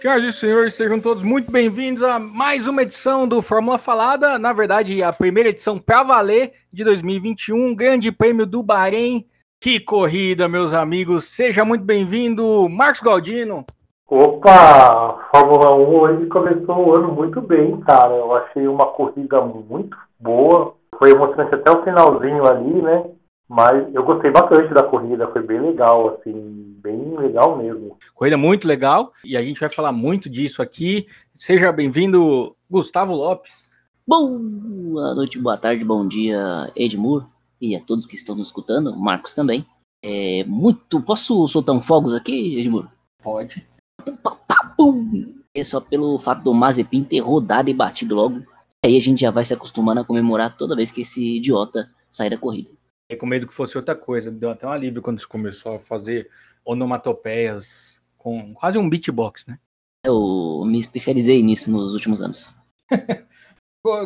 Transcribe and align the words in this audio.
Senhoras 0.00 0.24
e 0.24 0.32
senhores, 0.32 0.74
sejam 0.74 0.98
todos 0.98 1.22
muito 1.22 1.52
bem-vindos 1.52 2.02
a 2.02 2.18
mais 2.18 2.66
uma 2.66 2.80
edição 2.80 3.28
do 3.28 3.42
Fórmula 3.42 3.76
Falada. 3.76 4.38
Na 4.38 4.50
verdade, 4.50 5.02
a 5.02 5.12
primeira 5.12 5.50
edição 5.50 5.78
para 5.78 6.02
valer 6.02 6.54
de 6.72 6.82
2021, 6.84 7.74
Grande 7.74 8.10
Prêmio 8.10 8.46
do 8.46 8.62
Bahrein. 8.62 9.26
Que 9.60 9.78
corrida, 9.78 10.48
meus 10.48 10.72
amigos! 10.72 11.26
Seja 11.26 11.66
muito 11.66 11.84
bem-vindo, 11.84 12.66
Marcos 12.70 13.02
Galdino. 13.02 13.66
Opa, 14.08 15.18
Fórmula 15.34 15.76
1 15.76 15.94
hoje 15.94 16.26
começou 16.28 16.78
o 16.78 16.94
ano 16.94 17.12
muito 17.12 17.42
bem, 17.42 17.78
cara. 17.82 18.14
Eu 18.14 18.34
achei 18.34 18.66
uma 18.66 18.86
corrida 18.86 19.42
muito 19.42 19.94
boa. 20.18 20.76
Foi 20.98 21.10
emocionante 21.10 21.56
até 21.56 21.70
o 21.70 21.84
finalzinho 21.84 22.46
ali, 22.46 22.80
né? 22.80 23.04
Mas 23.50 23.92
eu 23.92 24.04
gostei 24.04 24.30
bastante 24.30 24.72
da 24.72 24.84
corrida, 24.84 25.26
foi 25.32 25.42
bem 25.42 25.60
legal, 25.60 26.10
assim, 26.10 26.32
bem 26.80 27.18
legal 27.18 27.58
mesmo. 27.58 27.98
Corrida 28.14 28.36
muito 28.36 28.68
legal 28.68 29.12
e 29.24 29.36
a 29.36 29.42
gente 29.42 29.58
vai 29.58 29.68
falar 29.68 29.90
muito 29.90 30.30
disso 30.30 30.62
aqui. 30.62 31.08
Seja 31.34 31.72
bem-vindo, 31.72 32.54
Gustavo 32.70 33.12
Lopes. 33.12 33.74
Boa 34.06 34.30
noite, 35.16 35.36
boa 35.36 35.56
tarde, 35.56 35.84
bom 35.84 36.06
dia, 36.06 36.70
Edmur 36.76 37.26
e 37.60 37.74
a 37.74 37.80
todos 37.80 38.06
que 38.06 38.14
estão 38.14 38.36
nos 38.36 38.46
escutando, 38.46 38.96
Marcos 38.96 39.34
também. 39.34 39.66
É 40.00 40.44
muito. 40.44 41.02
Posso 41.02 41.48
soltar 41.48 41.74
um 41.74 41.82
fogos 41.82 42.14
aqui, 42.14 42.56
Edmur? 42.56 42.86
Pode. 43.20 43.66
É 45.52 45.64
só 45.64 45.80
pelo 45.80 46.16
fato 46.20 46.44
do 46.44 46.54
Mazepin 46.54 47.02
ter 47.02 47.18
rodado 47.18 47.68
e 47.68 47.74
batido 47.74 48.14
logo. 48.14 48.44
Aí 48.84 48.96
a 48.96 49.00
gente 49.00 49.22
já 49.22 49.32
vai 49.32 49.44
se 49.44 49.52
acostumando 49.52 50.02
a 50.02 50.04
comemorar 50.04 50.56
toda 50.56 50.76
vez 50.76 50.92
que 50.92 51.00
esse 51.00 51.38
idiota 51.38 51.90
sair 52.08 52.30
da 52.30 52.38
corrida. 52.38 52.78
Fiquei 53.10 53.18
com 53.18 53.26
medo 53.26 53.48
que 53.48 53.54
fosse 53.54 53.76
outra 53.76 53.96
coisa. 53.96 54.30
Deu 54.30 54.50
até 54.50 54.64
um 54.64 54.70
alívio 54.70 55.02
quando 55.02 55.18
você 55.18 55.26
começou 55.26 55.74
a 55.74 55.80
fazer 55.80 56.30
onomatopeias 56.64 58.00
com 58.16 58.54
quase 58.54 58.78
um 58.78 58.88
beatbox, 58.88 59.46
né? 59.48 59.58
Eu 60.06 60.62
me 60.64 60.78
especializei 60.78 61.42
nisso 61.42 61.72
nos 61.72 61.92
últimos 61.92 62.22
anos. 62.22 62.54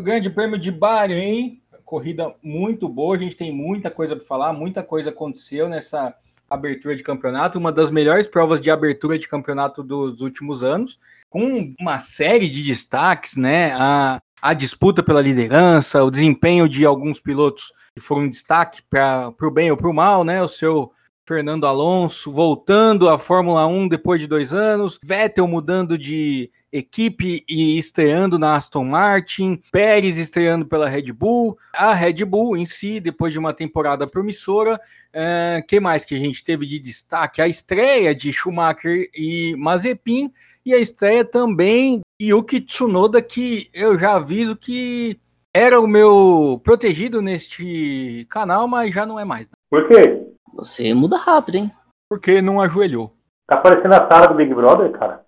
Grande 0.02 0.30
prêmio 0.30 0.58
de 0.58 0.72
Bahrein, 0.72 1.60
corrida 1.84 2.34
muito 2.42 2.88
boa. 2.88 3.14
A 3.14 3.18
gente 3.18 3.36
tem 3.36 3.52
muita 3.52 3.90
coisa 3.90 4.16
para 4.16 4.24
falar, 4.24 4.54
muita 4.54 4.82
coisa 4.82 5.10
aconteceu 5.10 5.68
nessa 5.68 6.16
abertura 6.48 6.96
de 6.96 7.02
campeonato, 7.02 7.58
uma 7.58 7.70
das 7.70 7.90
melhores 7.90 8.26
provas 8.26 8.58
de 8.58 8.70
abertura 8.70 9.18
de 9.18 9.28
campeonato 9.28 9.82
dos 9.82 10.22
últimos 10.22 10.64
anos, 10.64 10.98
com 11.28 11.74
uma 11.78 12.00
série 12.00 12.48
de 12.48 12.62
destaques, 12.62 13.36
né? 13.36 13.74
A, 13.74 14.18
a 14.40 14.54
disputa 14.54 15.02
pela 15.02 15.20
liderança, 15.20 16.02
o 16.02 16.10
desempenho 16.10 16.66
de 16.66 16.86
alguns 16.86 17.20
pilotos 17.20 17.70
que 17.94 18.00
foram 18.00 18.22
um 18.22 18.28
destaque 18.28 18.82
para 18.90 19.32
o 19.40 19.50
bem 19.50 19.70
ou 19.70 19.76
para 19.76 19.88
o 19.88 19.94
mal, 19.94 20.24
né? 20.24 20.42
O 20.42 20.48
seu 20.48 20.92
Fernando 21.26 21.66
Alonso 21.66 22.30
voltando 22.30 23.08
à 23.08 23.18
Fórmula 23.18 23.66
1 23.66 23.88
depois 23.88 24.20
de 24.20 24.26
dois 24.26 24.52
anos, 24.52 24.98
Vettel 25.02 25.46
mudando 25.46 25.96
de 25.96 26.50
equipe 26.70 27.44
e 27.48 27.78
estreando 27.78 28.36
na 28.36 28.56
Aston 28.56 28.84
Martin, 28.84 29.62
Pérez 29.70 30.18
estreando 30.18 30.66
pela 30.66 30.88
Red 30.88 31.12
Bull, 31.12 31.56
a 31.72 31.94
Red 31.94 32.24
Bull 32.24 32.56
em 32.56 32.66
si, 32.66 32.98
depois 32.98 33.32
de 33.32 33.38
uma 33.38 33.54
temporada 33.54 34.08
promissora. 34.08 34.78
É, 35.12 35.64
que 35.66 35.78
mais 35.78 36.04
que 36.04 36.16
a 36.16 36.18
gente 36.18 36.42
teve 36.42 36.66
de 36.66 36.80
destaque? 36.80 37.40
A 37.40 37.46
estreia 37.46 38.12
de 38.12 38.32
Schumacher 38.32 39.08
e 39.14 39.54
Mazepin 39.56 40.32
e 40.66 40.74
a 40.74 40.78
estreia 40.78 41.24
também 41.24 42.00
de 42.20 42.26
Yuki 42.26 42.60
Tsunoda, 42.60 43.22
que 43.22 43.70
eu 43.72 43.96
já 43.96 44.16
aviso 44.16 44.56
que 44.56 45.20
era 45.54 45.80
o 45.80 45.86
meu 45.86 46.60
protegido 46.64 47.22
neste 47.22 48.26
canal, 48.28 48.66
mas 48.66 48.92
já 48.92 49.06
não 49.06 49.20
é 49.20 49.24
mais. 49.24 49.48
Por 49.70 49.86
quê? 49.86 50.26
Você 50.52 50.92
muda 50.92 51.16
rápido, 51.16 51.56
hein? 51.56 51.70
Porque 52.10 52.42
não 52.42 52.60
ajoelhou. 52.60 53.14
Tá 53.46 53.56
parecendo 53.58 53.94
a 53.94 54.08
Sara 54.10 54.26
do 54.26 54.34
Big 54.34 54.52
Brother, 54.52 54.90
cara? 54.90 55.24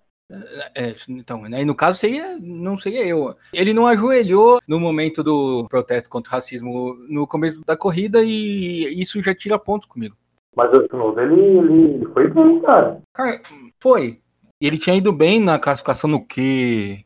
É, 0.75 0.93
então, 1.07 1.43
né, 1.43 1.63
no 1.63 1.73
caso 1.73 1.99
seria, 1.99 2.37
não 2.37 2.77
seria 2.77 3.07
eu. 3.07 3.33
Ele 3.53 3.73
não 3.73 3.87
ajoelhou 3.87 4.59
no 4.67 4.77
momento 4.77 5.23
do 5.23 5.65
protesto 5.69 6.09
contra 6.09 6.29
o 6.29 6.33
racismo 6.33 6.95
no 7.07 7.25
começo 7.25 7.63
da 7.65 7.77
corrida 7.77 8.21
e 8.21 9.01
isso 9.01 9.21
já 9.23 9.33
tira 9.33 9.57
pontos 9.57 9.87
comigo. 9.87 10.17
Mas 10.53 10.69
o 10.71 10.85
Tsunoda, 10.85 11.21
ele, 11.21 11.39
ele 11.39 12.05
foi 12.13 12.27
bem, 12.27 12.59
cara. 12.61 13.01
Cara, 13.13 13.39
foi. 13.79 14.19
Ele 14.59 14.77
tinha 14.77 14.95
ido 14.95 15.13
bem 15.13 15.39
na 15.39 15.57
classificação 15.59 16.09
no 16.09 16.25
Q1, 16.25 17.03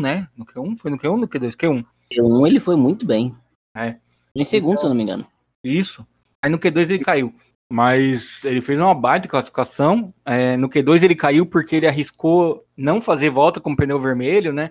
né? 0.00 0.28
No 0.34 0.46
Q1? 0.46 0.78
Foi 0.78 0.90
no 0.90 0.98
Q1 0.98 1.16
no 1.18 1.28
Q2? 1.28 1.56
Q1. 1.56 1.84
Q1 2.14 2.46
ele 2.46 2.60
foi 2.60 2.76
muito 2.76 3.04
bem. 3.04 3.34
É. 3.76 3.96
Em 4.34 4.44
segundo, 4.44 4.78
se 4.78 4.84
eu 4.84 4.88
não 4.88 4.96
me 4.96 5.02
engano. 5.02 5.26
Isso. 5.62 6.06
Aí 6.42 6.50
no 6.50 6.58
Q2 6.58 6.90
ele 6.90 7.04
caiu. 7.04 7.34
Mas 7.70 8.44
ele 8.44 8.60
fez 8.60 8.78
uma 8.78 8.94
baita 8.94 9.28
classificação. 9.28 10.12
É, 10.24 10.56
no 10.56 10.68
Q2 10.68 11.02
ele 11.02 11.14
caiu 11.14 11.46
porque 11.46 11.76
ele 11.76 11.88
arriscou 11.88 12.64
não 12.76 13.00
fazer 13.00 13.30
volta 13.30 13.60
com 13.60 13.74
pneu 13.74 13.98
vermelho, 14.00 14.52
né? 14.52 14.70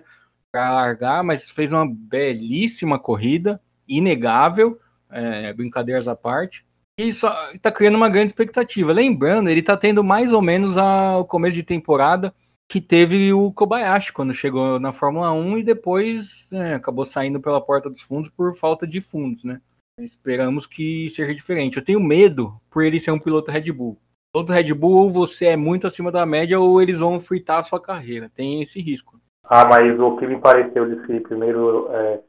Para 0.52 0.74
largar, 0.74 1.24
mas 1.24 1.50
fez 1.50 1.72
uma 1.72 1.86
belíssima 1.86 2.98
corrida, 2.98 3.60
inegável, 3.88 4.78
é, 5.10 5.52
brincadeiras 5.52 6.06
à 6.06 6.14
parte. 6.14 6.64
E 6.96 7.08
isso 7.08 7.26
está 7.52 7.72
criando 7.72 7.96
uma 7.96 8.08
grande 8.08 8.26
expectativa. 8.26 8.92
Lembrando, 8.92 9.50
ele 9.50 9.60
está 9.60 9.76
tendo 9.76 10.04
mais 10.04 10.32
ou 10.32 10.40
menos 10.40 10.76
ao 10.76 11.24
começo 11.24 11.56
de 11.56 11.62
temporada 11.64 12.32
que 12.68 12.80
teve 12.80 13.32
o 13.32 13.52
Kobayashi 13.52 14.12
quando 14.12 14.34
chegou 14.34 14.80
na 14.80 14.92
Fórmula 14.92 15.32
1 15.32 15.58
e 15.58 15.62
depois 15.62 16.50
é, 16.52 16.74
acabou 16.74 17.04
saindo 17.04 17.40
pela 17.40 17.60
porta 17.60 17.90
dos 17.90 18.02
fundos 18.02 18.30
por 18.30 18.54
falta 18.56 18.86
de 18.86 19.00
fundos, 19.00 19.44
né? 19.44 19.60
Esperamos 20.00 20.66
que 20.66 21.08
seja 21.10 21.34
diferente. 21.34 21.76
Eu 21.76 21.84
tenho 21.84 22.00
medo 22.00 22.60
por 22.68 22.82
ele 22.82 22.98
ser 22.98 23.12
um 23.12 23.18
piloto 23.18 23.50
Red 23.50 23.70
Bull. 23.70 23.96
Piloto 24.32 24.52
Red 24.52 24.74
Bull, 24.74 24.96
ou 24.96 25.10
você 25.10 25.46
é 25.46 25.56
muito 25.56 25.86
acima 25.86 26.10
da 26.10 26.26
média, 26.26 26.58
ou 26.58 26.82
eles 26.82 26.98
vão 26.98 27.20
fritar 27.20 27.58
a 27.58 27.62
sua 27.62 27.80
carreira. 27.80 28.28
Tem 28.34 28.60
esse 28.60 28.80
risco. 28.80 29.20
Ah, 29.44 29.64
mas 29.64 29.98
o 30.00 30.16
que 30.16 30.26
me 30.26 30.40
pareceu 30.40 30.88
desse 30.88 31.20
primeiro. 31.20 31.88
É, 31.92 32.20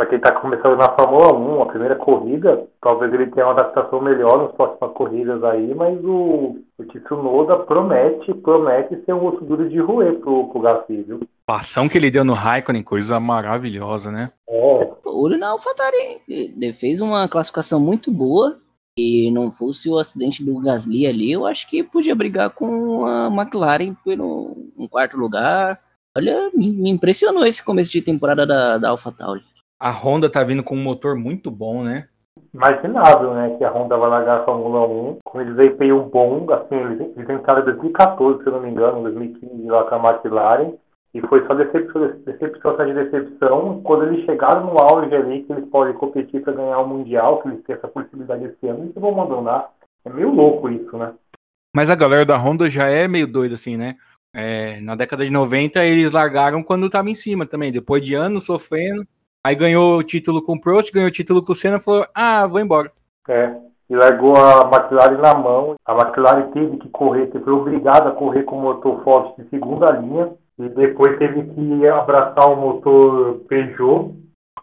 para 0.00 0.08
quem 0.08 0.16
está 0.16 0.32
começando 0.32 0.78
na 0.78 0.88
Fórmula 0.94 1.30
1, 1.34 1.62
a 1.62 1.66
primeira 1.66 1.94
corrida, 1.94 2.66
talvez 2.80 3.12
ele 3.12 3.26
tenha 3.32 3.44
uma 3.44 3.52
adaptação 3.52 4.00
melhor 4.00 4.38
nas 4.38 4.52
próximas 4.52 4.92
corridas 4.94 5.44
aí, 5.44 5.74
mas 5.74 6.02
o, 6.02 6.56
o 6.78 6.84
Tsunoda 6.84 7.58
promete, 7.58 8.32
promete 8.32 8.96
ser 9.04 9.12
um 9.12 9.26
osso 9.26 9.44
duro 9.44 9.68
de 9.68 9.78
roer 9.78 10.18
pro, 10.20 10.48
pro 10.48 10.60
Gasly, 10.62 11.02
viu? 11.02 11.20
Passão 11.44 11.86
que 11.86 11.98
ele 11.98 12.10
deu 12.10 12.24
no 12.24 12.32
Raikkonen, 12.32 12.82
coisa 12.82 13.20
maravilhosa, 13.20 14.10
né? 14.10 14.30
É, 14.48 14.90
Olho 15.04 15.36
na 15.36 15.50
AlphaTauri. 15.50 16.22
Ele 16.26 16.72
fez 16.72 17.02
uma 17.02 17.28
classificação 17.28 17.78
muito 17.78 18.10
boa. 18.10 18.56
E 18.96 19.30
não 19.30 19.52
fosse 19.52 19.88
o 19.88 19.98
acidente 19.98 20.42
do 20.42 20.60
Gasly 20.60 21.06
ali, 21.06 21.30
eu 21.30 21.46
acho 21.46 21.68
que 21.70 21.82
podia 21.82 22.14
brigar 22.14 22.50
com 22.50 23.06
a 23.06 23.28
McLaren 23.28 23.94
pelo 24.04 24.56
um 24.76 24.88
quarto 24.88 25.16
lugar. 25.16 25.80
Olha, 26.16 26.50
me, 26.52 26.70
me 26.70 26.90
impressionou 26.90 27.46
esse 27.46 27.64
começo 27.64 27.90
de 27.90 28.02
temporada 28.02 28.44
da, 28.44 28.78
da 28.78 28.88
AlphaTauri. 28.90 29.44
A 29.80 29.90
Honda 29.90 30.30
tá 30.30 30.44
vindo 30.44 30.62
com 30.62 30.76
um 30.76 30.82
motor 30.82 31.16
muito 31.16 31.50
bom, 31.50 31.82
né? 31.82 32.06
imaginável, 32.52 33.34
né, 33.34 33.56
que 33.56 33.64
a 33.64 33.70
Honda 33.70 33.96
vai 33.96 34.10
largar 34.10 34.40
a 34.40 34.44
Fórmula 34.44 34.86
1 34.86 35.18
com 35.24 35.38
um 35.38 35.54
desempenho 35.54 36.02
bom, 36.02 36.46
assim, 36.52 36.74
eles, 36.74 37.00
eles 37.16 37.30
entraram 37.30 37.62
em 37.62 37.64
2014, 37.64 38.42
se 38.42 38.48
eu 38.48 38.52
não 38.52 38.60
me 38.60 38.70
engano, 38.70 39.02
2015 39.02 39.66
lá 39.66 39.84
com 39.84 39.94
a 39.94 39.98
McLaren, 39.98 40.72
e 41.14 41.20
foi 41.22 41.46
só 41.46 41.54
decepção, 41.54 42.12
decepção 42.24 42.70
atrás 42.70 42.94
de 42.94 43.04
decepção, 43.04 43.80
quando 43.82 44.06
eles 44.06 44.24
chegaram 44.24 44.66
no 44.66 44.80
auge 44.80 45.14
ali, 45.14 45.42
que 45.42 45.52
eles 45.52 45.68
podem 45.68 45.94
competir 45.94 46.42
para 46.42 46.52
ganhar 46.52 46.78
o 46.78 46.88
Mundial, 46.88 47.42
que 47.42 47.48
eles 47.48 47.64
têm 47.64 47.76
essa 47.76 47.88
possibilidade 47.88 48.44
esse 48.44 48.68
ano, 48.68 48.84
eles 48.84 48.94
vão 48.94 49.10
abandonar. 49.10 49.70
É 50.04 50.10
meio 50.10 50.30
louco 50.30 50.68
isso, 50.70 50.96
né? 50.96 51.12
Mas 51.74 51.90
a 51.90 51.96
galera 51.96 52.24
da 52.24 52.36
Honda 52.36 52.70
já 52.70 52.88
é 52.88 53.06
meio 53.08 53.26
doida 53.26 53.54
assim, 53.54 53.76
né? 53.76 53.96
É, 54.32 54.80
na 54.80 54.94
década 54.94 55.24
de 55.24 55.32
90 55.32 55.84
eles 55.84 56.12
largaram 56.12 56.62
quando 56.62 56.88
tava 56.88 57.10
em 57.10 57.14
cima 57.14 57.44
também, 57.44 57.72
depois 57.72 58.02
de 58.02 58.14
anos 58.14 58.44
sofrendo. 58.44 59.04
Aí 59.42 59.54
ganhou 59.54 59.96
o 59.96 60.02
título 60.02 60.42
com 60.42 60.52
o 60.52 60.60
Prost, 60.60 60.92
ganhou 60.92 61.08
o 61.08 61.12
título 61.12 61.42
com 61.42 61.52
o 61.52 61.54
Senna, 61.54 61.80
falou: 61.80 62.06
"Ah, 62.14 62.46
vou 62.46 62.60
embora". 62.60 62.92
É, 63.28 63.54
e 63.88 63.96
largou 63.96 64.36
a 64.36 64.70
McLaren 64.70 65.18
na 65.18 65.34
mão. 65.34 65.76
A 65.84 65.94
McLaren 65.94 66.50
teve 66.52 66.76
que 66.76 66.88
correr, 66.90 67.30
foi 67.32 67.52
obrigada 67.52 68.10
a 68.10 68.14
correr 68.14 68.42
com 68.44 68.58
o 68.58 68.62
motor 68.62 69.02
forte 69.02 69.42
de 69.42 69.48
segunda 69.48 69.90
linha 69.92 70.32
e 70.58 70.68
depois 70.68 71.18
teve 71.18 71.42
que 71.42 71.86
abraçar 71.88 72.52
o 72.52 72.56
motor 72.56 73.40
Peugeot 73.48 74.14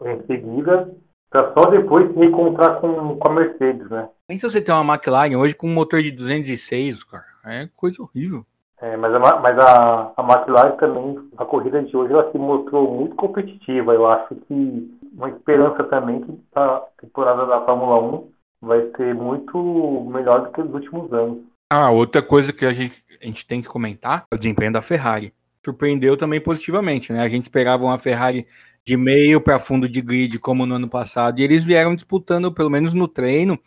em 0.06 0.26
seguida, 0.28 0.94
para 1.30 1.54
só 1.54 1.70
depois 1.72 2.14
se 2.14 2.24
encontrar 2.24 2.80
com, 2.80 3.18
com 3.18 3.32
a 3.32 3.34
Mercedes, 3.34 3.90
né? 3.90 4.08
Nem 4.30 4.38
se 4.38 4.48
você 4.48 4.62
tem 4.62 4.76
uma 4.76 4.94
McLaren 4.94 5.36
hoje 5.36 5.56
com 5.56 5.68
um 5.68 5.74
motor 5.74 6.04
de 6.04 6.12
206, 6.12 7.04
cara. 7.04 7.26
É 7.44 7.68
coisa 7.76 8.02
horrível. 8.02 8.46
É, 8.80 8.96
mas 8.96 9.14
a, 9.14 9.20
mas 9.20 9.58
a, 9.58 10.12
a 10.16 10.24
McLaren 10.24 10.78
também, 10.78 11.30
a 11.38 11.46
corrida 11.46 11.82
de 11.82 11.98
hoje, 11.98 12.14
ela 12.14 12.32
se 12.32 12.38
mostrou 12.38 12.94
muito 12.94 13.16
competitiva. 13.16 13.94
Eu 13.94 14.08
acho 14.08 14.36
que 14.36 14.98
uma 15.14 15.30
esperança 15.30 15.84
também 15.86 16.22
que 16.22 16.40
a 16.56 16.84
temporada 17.02 17.46
da 17.48 17.66
Fórmula 17.66 18.00
1 18.00 18.32
vai 18.62 18.92
ser 18.96 19.16
muito 19.16 20.08
melhor 20.12 20.46
do 20.46 20.52
que 20.52 20.62
os 20.62 20.74
últimos 20.74 21.12
anos. 21.12 21.40
Ah, 21.72 21.90
outra 21.90 22.22
coisa 22.22 22.54
que 22.54 22.66
a 22.66 22.74
gente, 22.74 23.04
a 23.22 23.26
gente 23.26 23.46
tem 23.48 23.62
que 23.62 23.68
comentar 23.68 24.26
é 24.32 24.36
o 24.36 24.38
desempenho 24.38 24.72
da 24.72 24.82
Ferrari. 24.82 25.34
Surpreendeu 25.66 26.16
também 26.16 26.40
positivamente, 26.40 27.12
né? 27.12 27.22
A 27.22 27.28
gente 27.28 27.44
esperava 27.44 27.84
uma 27.84 27.98
Ferrari 27.98 28.48
de 28.86 28.96
meio 28.96 29.42
para 29.42 29.60
fundo 29.60 29.90
de 29.90 30.02
grid 30.02 30.40
como 30.40 30.66
no 30.66 30.76
ano 30.76 30.88
passado 30.88 31.40
e 31.40 31.44
eles 31.44 31.66
vieram 31.66 31.94
disputando, 31.94 32.54
pelo 32.54 32.70
menos 32.70 32.94
no 32.94 33.08
treino, 33.08 33.60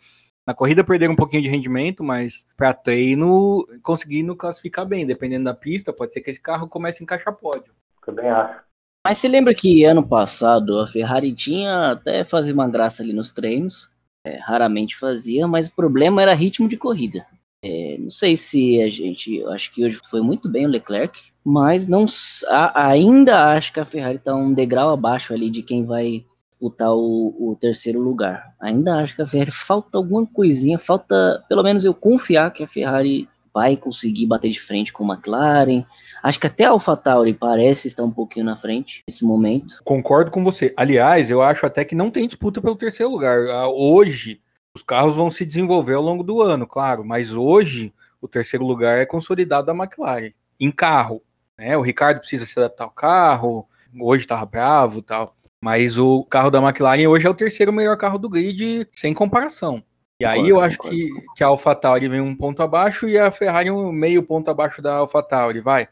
Na 0.47 0.53
corrida 0.53 0.83
perderam 0.83 1.13
um 1.13 1.17
pouquinho 1.17 1.43
de 1.43 1.49
rendimento, 1.49 2.03
mas 2.03 2.47
para 2.57 2.73
treino 2.73 3.65
conseguindo 3.83 4.35
classificar 4.35 4.85
bem. 4.85 5.05
Dependendo 5.05 5.45
da 5.45 5.53
pista, 5.53 5.93
pode 5.93 6.13
ser 6.13 6.21
que 6.21 6.29
esse 6.29 6.41
carro 6.41 6.67
comece 6.67 7.01
a 7.01 7.03
encaixar 7.03 7.35
pódio. 7.35 7.73
Também 8.03 8.29
acho. 8.29 8.61
Mas 9.05 9.17
você 9.17 9.27
lembra 9.27 9.53
que 9.53 9.83
ano 9.83 10.07
passado 10.07 10.79
a 10.79 10.87
Ferrari 10.87 11.33
tinha 11.33 11.91
até 11.91 12.23
fazer 12.23 12.53
uma 12.53 12.69
graça 12.69 13.01
ali 13.01 13.13
nos 13.13 13.31
treinos, 13.31 13.89
é, 14.25 14.37
raramente 14.37 14.97
fazia, 14.97 15.47
mas 15.47 15.67
o 15.67 15.75
problema 15.75 16.21
era 16.21 16.33
ritmo 16.33 16.69
de 16.69 16.77
corrida. 16.77 17.25
É, 17.63 17.95
não 17.99 18.09
sei 18.09 18.37
se 18.37 18.81
a 18.81 18.89
gente, 18.89 19.43
acho 19.45 19.71
que 19.71 19.85
hoje 19.85 19.99
foi 20.07 20.21
muito 20.21 20.49
bem 20.49 20.65
o 20.65 20.69
Leclerc, 20.69 21.19
mas 21.43 21.87
não 21.87 22.05
a, 22.47 22.89
ainda 22.89 23.53
acho 23.53 23.73
que 23.73 23.79
a 23.79 23.85
Ferrari 23.85 24.17
está 24.17 24.35
um 24.35 24.53
degrau 24.53 24.91
abaixo 24.91 25.33
ali 25.33 25.49
de 25.49 25.63
quem 25.63 25.85
vai 25.85 26.25
disputar 26.61 26.93
o, 26.93 27.35
o, 27.39 27.57
terceiro 27.59 27.99
lugar. 27.99 28.53
Ainda 28.61 28.97
acho 28.97 29.15
que 29.15 29.21
a 29.21 29.27
Ferrari 29.27 29.51
falta 29.51 29.97
alguma 29.97 30.25
coisinha, 30.25 30.77
falta 30.77 31.43
pelo 31.49 31.63
menos 31.63 31.83
eu 31.83 31.93
confiar 31.93 32.51
que 32.51 32.63
a 32.63 32.67
Ferrari 32.67 33.27
vai 33.53 33.75
conseguir 33.75 34.27
bater 34.27 34.51
de 34.51 34.59
frente 34.59 34.93
com 34.93 35.11
a 35.11 35.15
McLaren. 35.15 35.83
Acho 36.21 36.39
que 36.39 36.47
até 36.47 36.65
a 36.65 36.69
AlphaTauri 36.69 37.33
parece 37.33 37.87
estar 37.87 38.03
um 38.03 38.11
pouquinho 38.11 38.45
na 38.45 38.55
frente 38.55 39.03
nesse 39.07 39.25
momento. 39.25 39.81
Concordo 39.83 40.29
com 40.29 40.43
você. 40.43 40.71
Aliás, 40.77 41.31
eu 41.31 41.41
acho 41.41 41.65
até 41.65 41.83
que 41.83 41.95
não 41.95 42.11
tem 42.11 42.27
disputa 42.27 42.61
pelo 42.61 42.75
terceiro 42.75 43.11
lugar. 43.11 43.47
Ah, 43.47 43.67
hoje, 43.67 44.39
os 44.73 44.83
carros 44.83 45.15
vão 45.15 45.29
se 45.29 45.45
desenvolver 45.45 45.95
ao 45.95 46.03
longo 46.03 46.23
do 46.23 46.41
ano, 46.41 46.67
claro, 46.67 47.03
mas 47.03 47.33
hoje 47.33 47.91
o 48.21 48.27
terceiro 48.27 48.63
lugar 48.63 48.99
é 48.99 49.05
consolidado 49.05 49.65
da 49.65 49.73
McLaren. 49.73 50.31
Em 50.59 50.71
carro, 50.71 51.23
né? 51.57 51.75
O 51.75 51.81
Ricardo 51.81 52.19
precisa 52.19 52.45
se 52.45 52.57
adaptar 52.57 52.83
ao 52.83 52.91
carro, 52.91 53.67
hoje 53.99 54.23
estava 54.23 54.45
bravo 54.45 55.01
tal. 55.01 55.35
Mas 55.63 55.97
o 55.97 56.23
carro 56.23 56.49
da 56.49 56.61
McLaren 56.61 57.07
hoje 57.07 57.27
é 57.27 57.29
o 57.29 57.35
terceiro 57.35 57.71
melhor 57.71 57.95
carro 57.97 58.17
do 58.17 58.29
grid, 58.29 58.87
sem 58.93 59.13
comparação. 59.13 59.83
E 60.19 60.25
aí 60.25 60.49
eu 60.49 60.59
acho 60.59 60.77
que, 60.77 61.09
que 61.35 61.43
a 61.43 61.47
AlphaTauri 61.47 62.07
vem 62.07 62.21
um 62.21 62.35
ponto 62.35 62.61
abaixo 62.61 63.09
e 63.09 63.17
a 63.17 63.31
Ferrari 63.31 63.71
um 63.71 63.91
meio 63.91 64.21
ponto 64.21 64.49
abaixo 64.51 64.81
da 64.81 64.95
AlphaTauri, 64.95 65.61
vai. 65.61 65.87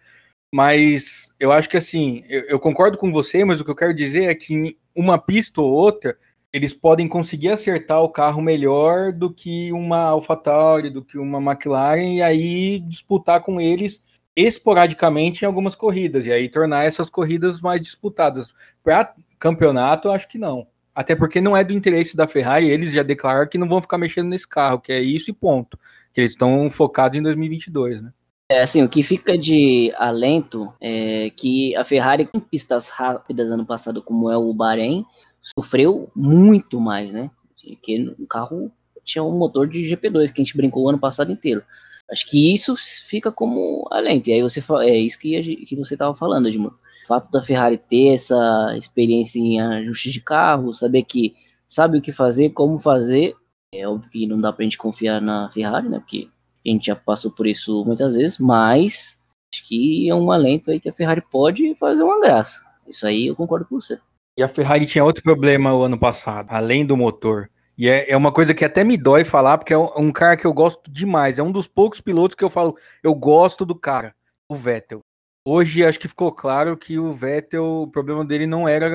Mas 0.53 1.33
eu 1.39 1.51
acho 1.51 1.69
que 1.69 1.77
assim, 1.77 2.23
eu, 2.27 2.41
eu, 2.43 2.59
concordo 2.59 2.97
com 2.97 3.11
você, 3.11 3.43
mas 3.43 3.59
o 3.59 3.65
que 3.65 3.71
eu 3.71 3.75
quero 3.75 3.93
dizer 3.93 4.25
é 4.25 4.35
que 4.35 4.77
uma 4.95 5.17
pista 5.17 5.61
ou 5.61 5.71
outra, 5.71 6.17
eles 6.53 6.73
podem 6.73 7.07
conseguir 7.07 7.49
acertar 7.49 8.01
o 8.01 8.09
carro 8.09 8.41
melhor 8.41 9.11
do 9.11 9.31
que 9.31 9.71
uma 9.71 9.97
AlphaTauri, 10.09 10.89
do 10.89 11.03
que 11.03 11.17
uma 11.17 11.39
McLaren, 11.39 12.15
e 12.15 12.21
aí 12.21 12.79
disputar 12.79 13.41
com 13.41 13.61
eles 13.61 14.03
esporadicamente 14.35 15.43
em 15.43 15.47
algumas 15.47 15.75
corridas, 15.75 16.25
e 16.25 16.31
aí 16.31 16.47
tornar 16.49 16.85
essas 16.85 17.09
corridas 17.09 17.61
mais 17.61 17.81
disputadas. 17.81 18.53
Para 18.83 19.13
campeonato, 19.39 20.09
acho 20.09 20.27
que 20.27 20.37
não. 20.37 20.67
Até 20.93 21.15
porque 21.15 21.39
não 21.39 21.55
é 21.55 21.63
do 21.63 21.73
interesse 21.73 22.17
da 22.17 22.27
Ferrari, 22.27 22.69
eles 22.69 22.91
já 22.91 23.03
declararam 23.03 23.47
que 23.47 23.57
não 23.57 23.69
vão 23.69 23.81
ficar 23.81 23.97
mexendo 23.97 24.27
nesse 24.27 24.47
carro, 24.47 24.79
que 24.79 24.91
é 24.91 24.99
isso 24.99 25.29
e 25.31 25.33
ponto. 25.33 25.79
Que 26.13 26.21
eles 26.21 26.31
estão 26.31 26.69
focados 26.69 27.17
em 27.17 27.21
2022, 27.21 28.01
né? 28.01 28.11
É, 28.51 28.63
assim, 28.63 28.83
o 28.83 28.89
que 28.89 29.03
fica 29.03 29.37
de 29.37 29.93
alento 29.95 30.73
é 30.81 31.29
que 31.29 31.75
a 31.75 31.83
Ferrari 31.83 32.27
em 32.33 32.39
pistas 32.39 32.89
rápidas 32.89 33.51
ano 33.51 33.65
passado, 33.65 34.01
como 34.01 34.29
é 34.29 34.35
o 34.35 34.51
Bahrein, 34.53 35.05
sofreu 35.39 36.09
muito 36.15 36.81
mais, 36.81 37.11
né? 37.11 37.29
Porque 37.47 38.13
o 38.17 38.25
carro 38.25 38.71
tinha 39.03 39.23
um 39.23 39.37
motor 39.37 39.67
de 39.67 39.83
GP2 39.83 40.33
que 40.33 40.41
a 40.41 40.43
gente 40.43 40.57
brincou 40.57 40.83
o 40.83 40.89
ano 40.89 40.99
passado 40.99 41.31
inteiro. 41.31 41.63
Acho 42.11 42.27
que 42.27 42.51
isso 42.51 42.75
fica 42.75 43.31
como 43.31 43.87
alento. 43.91 44.29
E 44.29 44.33
aí 44.33 44.41
você 44.41 44.61
é 44.81 44.97
isso 44.97 45.19
que, 45.19 45.65
que 45.67 45.75
você 45.75 45.93
estava 45.93 46.15
falando, 46.15 46.47
Edmundo. 46.47 46.77
Fato 47.09 47.31
da 47.31 47.41
Ferrari 47.41 47.79
ter 47.79 48.13
essa 48.13 48.75
experiência 48.77 49.39
em 49.39 49.59
ajustes 49.59 50.13
de 50.13 50.21
carro, 50.21 50.71
saber 50.71 51.01
que 51.03 51.33
sabe 51.67 51.97
o 51.97 52.01
que 52.03 52.11
fazer, 52.11 52.51
como 52.51 52.77
fazer. 52.77 53.33
É 53.73 53.87
óbvio 53.87 54.07
que 54.11 54.27
não 54.27 54.37
dá 54.37 54.53
pra 54.53 54.63
gente 54.63 54.77
confiar 54.77 55.19
na 55.19 55.49
Ferrari, 55.49 55.89
né? 55.89 55.97
Porque 55.97 56.29
a 56.63 56.69
gente 56.69 56.85
já 56.85 56.95
passou 56.95 57.31
por 57.31 57.47
isso 57.47 57.83
muitas 57.83 58.15
vezes, 58.15 58.37
mas 58.37 59.19
acho 59.51 59.67
que 59.67 60.07
é 60.07 60.13
um 60.13 60.31
alento 60.31 60.69
aí 60.69 60.79
que 60.79 60.87
a 60.87 60.93
Ferrari 60.93 61.23
pode 61.31 61.73
fazer 61.75 62.03
uma 62.03 62.21
graça. 62.21 62.61
Isso 62.87 63.07
aí 63.07 63.25
eu 63.25 63.35
concordo 63.35 63.65
com 63.65 63.81
você. 63.81 63.97
E 64.37 64.43
a 64.43 64.47
Ferrari 64.47 64.85
tinha 64.85 65.03
outro 65.03 65.23
problema 65.23 65.73
o 65.73 65.81
ano 65.81 65.97
passado, 65.97 66.51
além 66.51 66.85
do 66.85 66.95
motor. 66.95 67.49
E 67.75 67.89
é, 67.89 68.11
é 68.11 68.15
uma 68.15 68.31
coisa 68.31 68.53
que 68.53 68.63
até 68.63 68.83
me 68.83 68.97
dói 68.97 69.25
falar, 69.25 69.57
porque 69.57 69.73
é 69.73 69.77
um, 69.77 69.89
um, 69.97 70.11
cara 70.11 70.37
que 70.37 70.45
eu 70.45 70.53
gosto 70.53 70.91
demais. 70.91 71.39
É 71.39 71.43
um 71.43 71.51
dos 71.51 71.65
poucos 71.65 71.99
pilotos 71.99 72.35
que 72.35 72.43
eu 72.43 72.51
falo, 72.51 72.77
eu 73.01 73.15
gosto 73.15 73.65
do 73.65 73.73
cara, 73.73 74.13
o 74.47 74.55
Vettel. 74.55 75.01
Hoje 75.51 75.83
acho 75.83 75.99
que 75.99 76.07
ficou 76.07 76.31
claro 76.31 76.77
que 76.77 76.99
o 76.99 77.11
Vettel, 77.11 77.81
o 77.81 77.91
problema 77.91 78.23
dele 78.23 78.45
não 78.45 78.67
era 78.67 78.85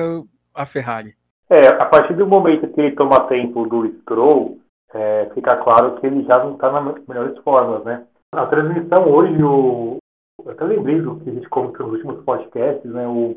a 0.55 0.65
Ferrari. 0.65 1.13
É, 1.49 1.67
a 1.67 1.85
partir 1.85 2.13
do 2.13 2.25
momento 2.25 2.69
que 2.69 2.79
ele 2.79 2.95
toma 2.95 3.27
tempo 3.27 3.67
do 3.67 3.85
Stroll, 3.99 4.57
é, 4.93 5.29
fica 5.33 5.57
claro 5.57 5.99
que 5.99 6.07
ele 6.07 6.23
já 6.23 6.41
não 6.41 6.53
está 6.53 6.71
nas 6.71 7.05
melhores 7.09 7.37
formas, 7.39 7.83
né? 7.83 8.05
A 8.33 8.45
transmissão 8.45 9.05
hoje, 9.05 9.43
o, 9.43 9.97
eu 10.45 10.51
até 10.53 10.63
lembrei 10.63 11.01
do 11.01 11.19
que 11.19 11.29
a 11.29 11.33
gente 11.33 11.49
comentou 11.49 11.87
nos 11.87 11.95
últimos 11.97 12.23
podcasts, 12.23 12.89
né? 12.89 13.05
O, 13.05 13.35